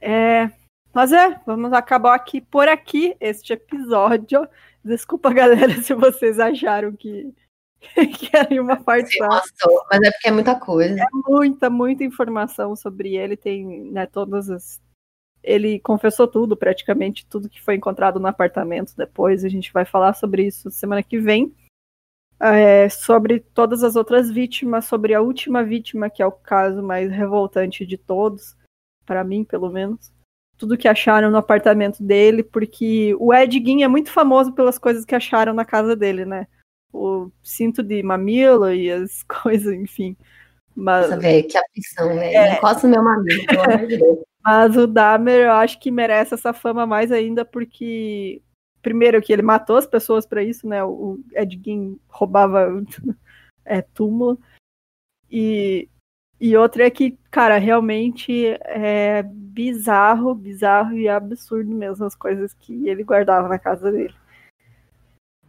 É, 0.00 0.50
mas 0.92 1.12
é, 1.12 1.40
vamos 1.44 1.72
acabar 1.72 2.14
aqui 2.14 2.40
por 2.40 2.68
aqui 2.68 3.16
este 3.20 3.52
episódio. 3.52 4.48
Desculpa, 4.84 5.32
galera, 5.34 5.74
se 5.82 5.94
vocês 5.94 6.40
acharam 6.40 6.96
que, 6.96 7.34
que 8.16 8.34
era 8.34 8.62
uma 8.62 8.76
parte 8.82 9.16
só. 9.16 9.82
mas 9.90 10.00
é 10.02 10.10
porque 10.10 10.28
é 10.28 10.32
muita 10.32 10.58
coisa. 10.58 11.06
Muita, 11.12 11.68
muita 11.68 12.02
informação 12.02 12.74
sobre 12.74 13.14
ele. 13.14 13.36
Tem, 13.36 13.64
né, 13.90 14.06
todas 14.06 14.50
as. 14.50 14.80
Ele 15.42 15.78
confessou 15.78 16.26
tudo, 16.26 16.56
praticamente 16.56 17.24
tudo 17.26 17.48
que 17.48 17.62
foi 17.62 17.76
encontrado 17.76 18.18
no 18.18 18.26
apartamento 18.26 18.94
depois. 18.96 19.44
A 19.44 19.48
gente 19.48 19.72
vai 19.72 19.84
falar 19.84 20.12
sobre 20.14 20.44
isso 20.46 20.70
semana 20.70 21.02
que 21.02 21.20
vem. 21.20 21.54
É, 22.38 22.88
sobre 22.88 23.40
todas 23.40 23.82
as 23.82 23.96
outras 23.96 24.30
vítimas, 24.30 24.84
sobre 24.84 25.14
a 25.14 25.22
última 25.22 25.64
vítima, 25.64 26.10
que 26.10 26.22
é 26.22 26.26
o 26.26 26.32
caso 26.32 26.82
mais 26.82 27.10
revoltante 27.10 27.86
de 27.86 27.96
todos, 27.96 28.54
para 29.06 29.24
mim, 29.24 29.42
pelo 29.42 29.70
menos. 29.70 30.12
Tudo 30.58 30.76
que 30.76 30.88
acharam 30.88 31.30
no 31.30 31.38
apartamento 31.38 32.02
dele, 32.02 32.42
porque 32.42 33.14
o 33.18 33.32
Ed 33.32 33.52
Gein 33.52 33.82
é 33.82 33.88
muito 33.88 34.10
famoso 34.10 34.52
pelas 34.52 34.78
coisas 34.78 35.04
que 35.04 35.14
acharam 35.14 35.54
na 35.54 35.64
casa 35.64 35.96
dele, 35.96 36.24
né? 36.24 36.46
O 36.92 37.30
cinto 37.42 37.82
de 37.82 38.02
mamilo 38.02 38.70
e 38.70 38.90
as 38.90 39.22
coisas, 39.42 39.72
enfim. 39.72 40.16
Mas, 40.74 41.08
Nossa, 41.08 41.20
velho, 41.20 41.48
que 41.48 41.56
aflição, 41.56 42.08
velho. 42.08 42.36
É. 42.36 42.56
Encosta 42.56 42.86
no 42.86 42.94
meu 42.94 43.02
mamilo, 43.02 43.46
pelo 43.46 43.62
amor 43.62 43.86
de 43.86 43.96
Deus. 43.96 44.18
mas 44.44 44.76
o 44.76 44.86
Dahmer 44.86 45.46
eu 45.46 45.52
acho 45.52 45.80
que 45.80 45.90
merece 45.90 46.34
essa 46.34 46.52
fama 46.52 46.86
mais 46.86 47.10
ainda 47.10 47.44
porque 47.44 48.40
primeiro 48.86 49.20
que 49.20 49.32
ele 49.32 49.42
matou 49.42 49.76
as 49.76 49.86
pessoas 49.86 50.24
para 50.24 50.44
isso, 50.44 50.64
né? 50.68 50.84
O 50.84 51.18
Ed 51.34 51.60
Gein 51.60 51.98
roubava 52.08 52.68
é, 53.64 53.82
túmulo 53.82 54.38
e 55.28 55.88
e 56.38 56.56
outra 56.56 56.86
é 56.86 56.90
que, 56.90 57.18
cara, 57.30 57.56
realmente 57.56 58.46
é 58.60 59.24
bizarro, 59.24 60.34
bizarro 60.34 60.96
e 60.96 61.08
absurdo 61.08 61.74
mesmo 61.74 62.04
as 62.04 62.14
coisas 62.14 62.52
que 62.54 62.88
ele 62.88 63.02
guardava 63.02 63.48
na 63.48 63.58
casa 63.58 63.90
dele. 63.90 64.14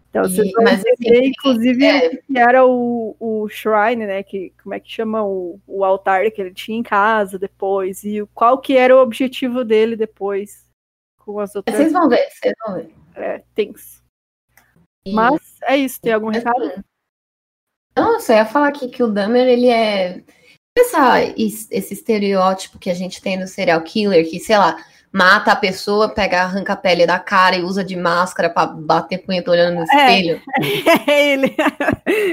Então, 0.10 0.24
E- 0.24 0.30
vocês 0.30 0.52
vão 0.54 0.64
mas, 0.64 0.84
entender, 0.84 1.20
assim, 1.20 1.28
inclusive, 1.28 1.86
é. 1.86 2.16
que 2.16 2.40
era 2.40 2.66
o, 2.66 3.16
o 3.20 3.48
shrine, 3.50 4.08
né? 4.08 4.24
Que, 4.24 4.52
como 4.64 4.74
é 4.74 4.80
que 4.80 4.90
chama 4.90 5.24
o, 5.24 5.60
o 5.68 5.84
altar 5.84 6.32
que 6.32 6.42
ele 6.42 6.54
tinha 6.54 6.80
em 6.80 6.84
casa 6.84 7.38
depois, 7.38 8.04
e 8.04 8.26
qual 8.34 8.58
que 8.58 8.76
era 8.76 8.96
o 8.96 9.02
objetivo 9.02 9.64
dele 9.64 9.96
depois 9.96 10.66
com 11.18 11.40
as 11.42 11.54
outras 11.54 11.76
Vocês 11.76 11.92
vão 11.92 12.08
ver, 12.08 12.26
vocês 12.32 12.54
vão 12.66 12.76
ver. 12.76 12.90
É, 13.18 13.44
things. 13.56 14.04
E- 15.06 15.14
Mas 15.14 15.42
é 15.64 15.78
isso, 15.78 16.00
tem 16.02 16.14
algum 16.14 16.30
recado? 16.30 16.84
Não, 17.98 18.14
eu 18.14 18.20
só 18.20 18.34
ia 18.34 18.46
falar 18.46 18.68
aqui 18.70 18.90
que 18.90 19.02
o 19.04 19.08
Dahmer, 19.08 19.48
ele 19.48 19.70
é. 19.70 20.24
Essa, 20.78 21.22
es- 21.36 21.68
esse 21.72 21.94
estereótipo 21.96 22.78
que 22.78 22.90
a 22.90 22.94
gente 22.94 23.22
tem 23.22 23.40
do 23.40 23.48
serial 23.48 23.82
killer, 23.82 24.30
que, 24.30 24.40
sei 24.40 24.58
lá, 24.58 24.78
mata 25.12 25.52
a 25.52 25.56
pessoa, 25.56 26.14
pega, 26.14 26.44
arranca 26.44 26.74
a 26.74 26.78
pele 26.78 27.08
da 27.08 27.18
cara 27.18 27.56
e 27.56 27.64
usa 27.64 27.84
de 27.84 27.96
máscara 27.96 28.50
pra 28.52 28.68
bater 28.68 29.18
punheta 29.26 29.50
olhando 29.50 29.76
no 29.78 29.84
espelho. 29.84 30.40
É 31.10 31.32
ele. 31.34 31.56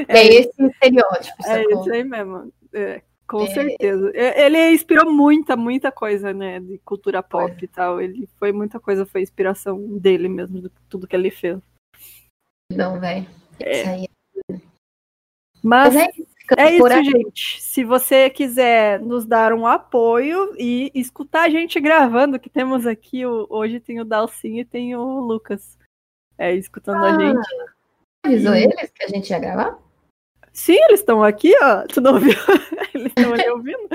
É, 0.09 0.27
esse 0.27 0.53
estereótipo, 0.63 1.37
É 1.47 1.63
sacou? 1.63 1.81
isso 1.81 1.93
aí 1.93 2.05
mesmo. 2.05 2.53
É, 2.75 3.01
com 3.27 3.43
É. 3.43 3.47
certeza. 3.55 4.11
É, 4.15 4.45
Ele 4.47 4.71
inspirou 4.73 5.11
muita, 5.13 5.57
muita 5.57 5.91
coisa, 5.93 6.33
né? 6.33 6.61
De 6.61 6.79
cultura 6.79 7.23
pop 7.23 7.53
e 7.65 7.69
tal. 7.69 8.01
Ele 8.01 8.29
foi 8.39 8.53
muita 8.53 8.79
coisa, 8.79 9.07
foi 9.07 9.23
inspiração 9.23 9.79
dele 9.99 10.29
mesmo, 10.29 10.61
de 10.61 10.71
tudo 10.89 11.07
que 11.07 11.17
ele 11.17 11.31
fez. 11.31 11.59
Não, 12.71 12.99
velho. 13.01 13.27
Isso 13.61 13.89
aí. 13.89 14.09
Mas 15.63 15.95
Mas 15.95 15.97
é 15.97 16.11
isso. 16.11 16.27
é 16.59 16.77
isso, 16.77 17.03
gente. 17.11 17.63
Se 17.63 17.85
você 17.85 18.29
quiser 18.29 19.01
nos 19.01 19.25
dar 19.25 19.53
um 19.55 19.67
apoio 19.67 20.55
e 20.59 20.91
escutar 20.95 21.43
a 21.45 21.49
gente 21.49 21.81
gravando, 21.81 22.39
que 22.39 22.51
temos 22.51 22.87
aqui, 22.87 23.25
o- 23.25 23.47
hoje 23.49 23.81
tem 23.81 23.99
o 24.01 24.05
Dalcinho 24.05 24.61
e 24.61 24.65
tem 24.65 24.95
o 24.95 25.21
Lucas. 25.21 25.79
É, 26.37 26.53
escutando 26.55 27.05
a 27.05 27.15
Ah. 27.15 27.19
gente. 27.21 27.49
Avisou 28.25 28.55
eles 28.55 28.91
que 28.91 29.05
a 29.05 29.09
gente 29.09 29.31
ia 29.31 29.39
gravar? 29.39 29.79
Sim, 30.55 30.77
eles 30.85 31.01
estão 31.01 31.23
aqui, 31.23 31.53
ó. 31.61 31.83
Tu 31.83 32.01
não 32.01 32.15
ouviu? 32.15 32.33
Eles 32.95 33.09
estão 33.09 33.35
ali 33.35 33.51
ouvindo. 33.51 33.89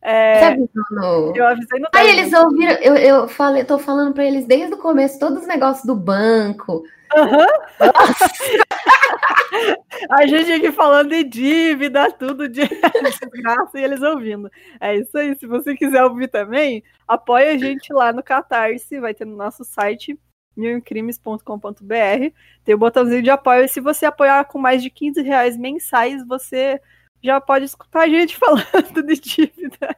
É, 0.00 0.56
no. 0.56 1.36
eu 1.36 1.46
avisei 1.46 1.80
no 1.80 1.88
Aí 1.94 2.08
eles 2.08 2.32
ouviram, 2.32 2.72
eu, 2.74 2.96
eu 2.96 3.28
falei, 3.28 3.64
tô 3.64 3.78
falando 3.78 4.14
pra 4.14 4.24
eles 4.24 4.46
desde 4.46 4.74
o 4.74 4.78
começo, 4.78 5.18
todos 5.18 5.42
os 5.42 5.46
negócios 5.46 5.84
do 5.84 5.94
banco. 5.94 6.82
Aham. 7.14 7.46
A 10.10 10.26
gente 10.26 10.52
aqui 10.52 10.72
falando 10.72 11.10
de 11.10 11.24
dívida, 11.24 12.10
tudo 12.12 12.48
de 12.48 12.62
desgraça 13.02 13.78
e 13.78 13.84
eles 13.84 14.00
ouvindo. 14.00 14.50
É 14.80 14.96
isso 14.96 15.16
aí. 15.18 15.36
Se 15.36 15.46
você 15.46 15.74
quiser 15.74 16.04
ouvir 16.04 16.28
também, 16.28 16.82
apoia 17.06 17.52
a 17.52 17.58
gente 17.58 17.92
lá 17.92 18.12
no 18.12 18.22
Catarse, 18.22 19.00
vai 19.00 19.12
ter 19.12 19.24
no 19.24 19.36
nosso 19.36 19.64
site 19.64 20.18
milcrimes.com.br. 20.58 22.34
Tem 22.64 22.74
o 22.74 22.78
botãozinho 22.78 23.22
de 23.22 23.30
apoio. 23.30 23.64
E 23.64 23.68
se 23.68 23.80
você 23.80 24.04
apoiar 24.04 24.44
com 24.44 24.58
mais 24.58 24.82
de 24.82 24.90
15 24.90 25.22
reais 25.22 25.56
mensais, 25.56 26.26
você 26.26 26.80
já 27.22 27.40
pode 27.40 27.64
escutar 27.64 28.02
a 28.02 28.08
gente 28.08 28.36
falando 28.38 29.02
de 29.06 29.20
dívida. 29.20 29.96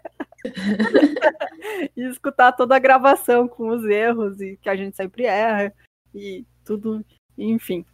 e 1.96 2.02
escutar 2.02 2.52
toda 2.52 2.76
a 2.76 2.78
gravação 2.78 3.48
com 3.48 3.68
os 3.68 3.84
erros 3.84 4.40
e 4.40 4.56
que 4.56 4.68
a 4.68 4.76
gente 4.76 4.96
sempre 4.96 5.24
erra 5.24 5.72
e 6.14 6.44
tudo, 6.64 7.04
enfim. 7.36 7.84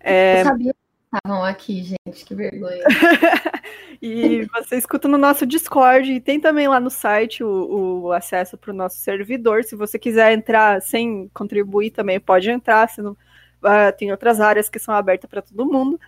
É, 0.00 0.40
Eu 0.40 0.44
sabia 0.44 0.74
estavam 1.14 1.44
aqui, 1.44 1.82
gente, 1.82 2.24
que 2.24 2.34
vergonha. 2.34 2.82
e 4.00 4.46
você 4.46 4.76
escuta 4.76 5.06
no 5.06 5.18
nosso 5.18 5.44
Discord 5.44 6.10
e 6.10 6.20
tem 6.20 6.40
também 6.40 6.66
lá 6.66 6.80
no 6.80 6.90
site 6.90 7.44
o, 7.44 8.04
o 8.04 8.12
acesso 8.12 8.56
para 8.56 8.70
o 8.70 8.74
nosso 8.74 8.96
servidor. 8.96 9.62
Se 9.64 9.76
você 9.76 9.98
quiser 9.98 10.32
entrar 10.32 10.80
sem 10.80 11.28
contribuir 11.34 11.90
também 11.90 12.18
pode 12.18 12.50
entrar. 12.50 12.88
Não, 12.98 13.16
ah, 13.62 13.92
tem 13.92 14.10
outras 14.10 14.40
áreas 14.40 14.68
que 14.68 14.78
são 14.78 14.94
abertas 14.94 15.28
para 15.28 15.42
todo 15.42 15.70
mundo. 15.70 16.00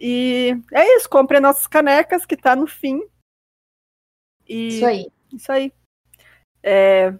E 0.00 0.56
é 0.72 0.96
isso, 0.96 1.08
compre 1.08 1.38
nossas 1.38 1.66
canecas 1.66 2.26
que 2.26 2.36
tá 2.36 2.56
no 2.56 2.66
fim. 2.66 3.00
E 4.46 4.68
Isso 4.68 4.86
aí. 4.86 5.12
isso 5.32 5.52
aí. 5.52 5.72
É... 6.62 7.14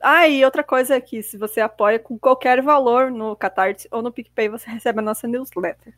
Ah, 0.00 0.28
e 0.28 0.44
outra 0.44 0.62
coisa 0.62 0.96
é 0.96 1.00
que 1.00 1.22
se 1.22 1.38
você 1.38 1.60
apoia 1.60 1.98
com 1.98 2.18
qualquer 2.18 2.60
valor 2.60 3.10
no 3.10 3.34
Catarse 3.34 3.88
ou 3.90 4.02
no 4.02 4.12
PicPay, 4.12 4.48
você 4.48 4.68
recebe 4.68 4.98
a 4.98 5.02
nossa 5.02 5.26
newsletter. 5.26 5.94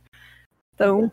Então, 0.78 1.10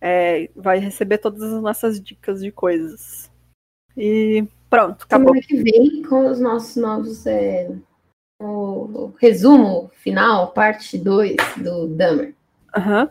é, 0.00 0.48
vai 0.54 0.78
receber 0.78 1.18
todas 1.18 1.42
as 1.42 1.60
nossas 1.60 2.00
dicas 2.00 2.40
de 2.40 2.52
coisas. 2.52 3.28
E 3.96 4.46
pronto, 4.70 5.02
acabou. 5.02 5.34
Semana 5.34 5.46
que 5.46 5.56
vem 5.56 6.02
com 6.04 6.30
os 6.30 6.38
nossos 6.38 6.76
novos. 6.76 7.26
é, 7.26 7.68
o, 8.40 8.44
o 8.46 9.14
resumo 9.18 9.90
final, 9.94 10.52
parte 10.52 10.96
2 10.96 11.34
do 11.56 11.88
Dummer. 11.88 12.32
Aham. 12.76 13.10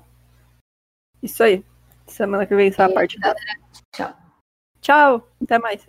Isso 1.21 1.43
aí. 1.43 1.61
Semana 2.07 2.45
que 2.45 2.55
vem 2.55 2.71
sai 2.71 2.89
a 2.89 2.93
parte. 2.93 3.19
Galera, 3.19 3.59
tchau. 3.91 4.15
Tchau, 4.79 5.29
até 5.41 5.59
mais. 5.59 5.85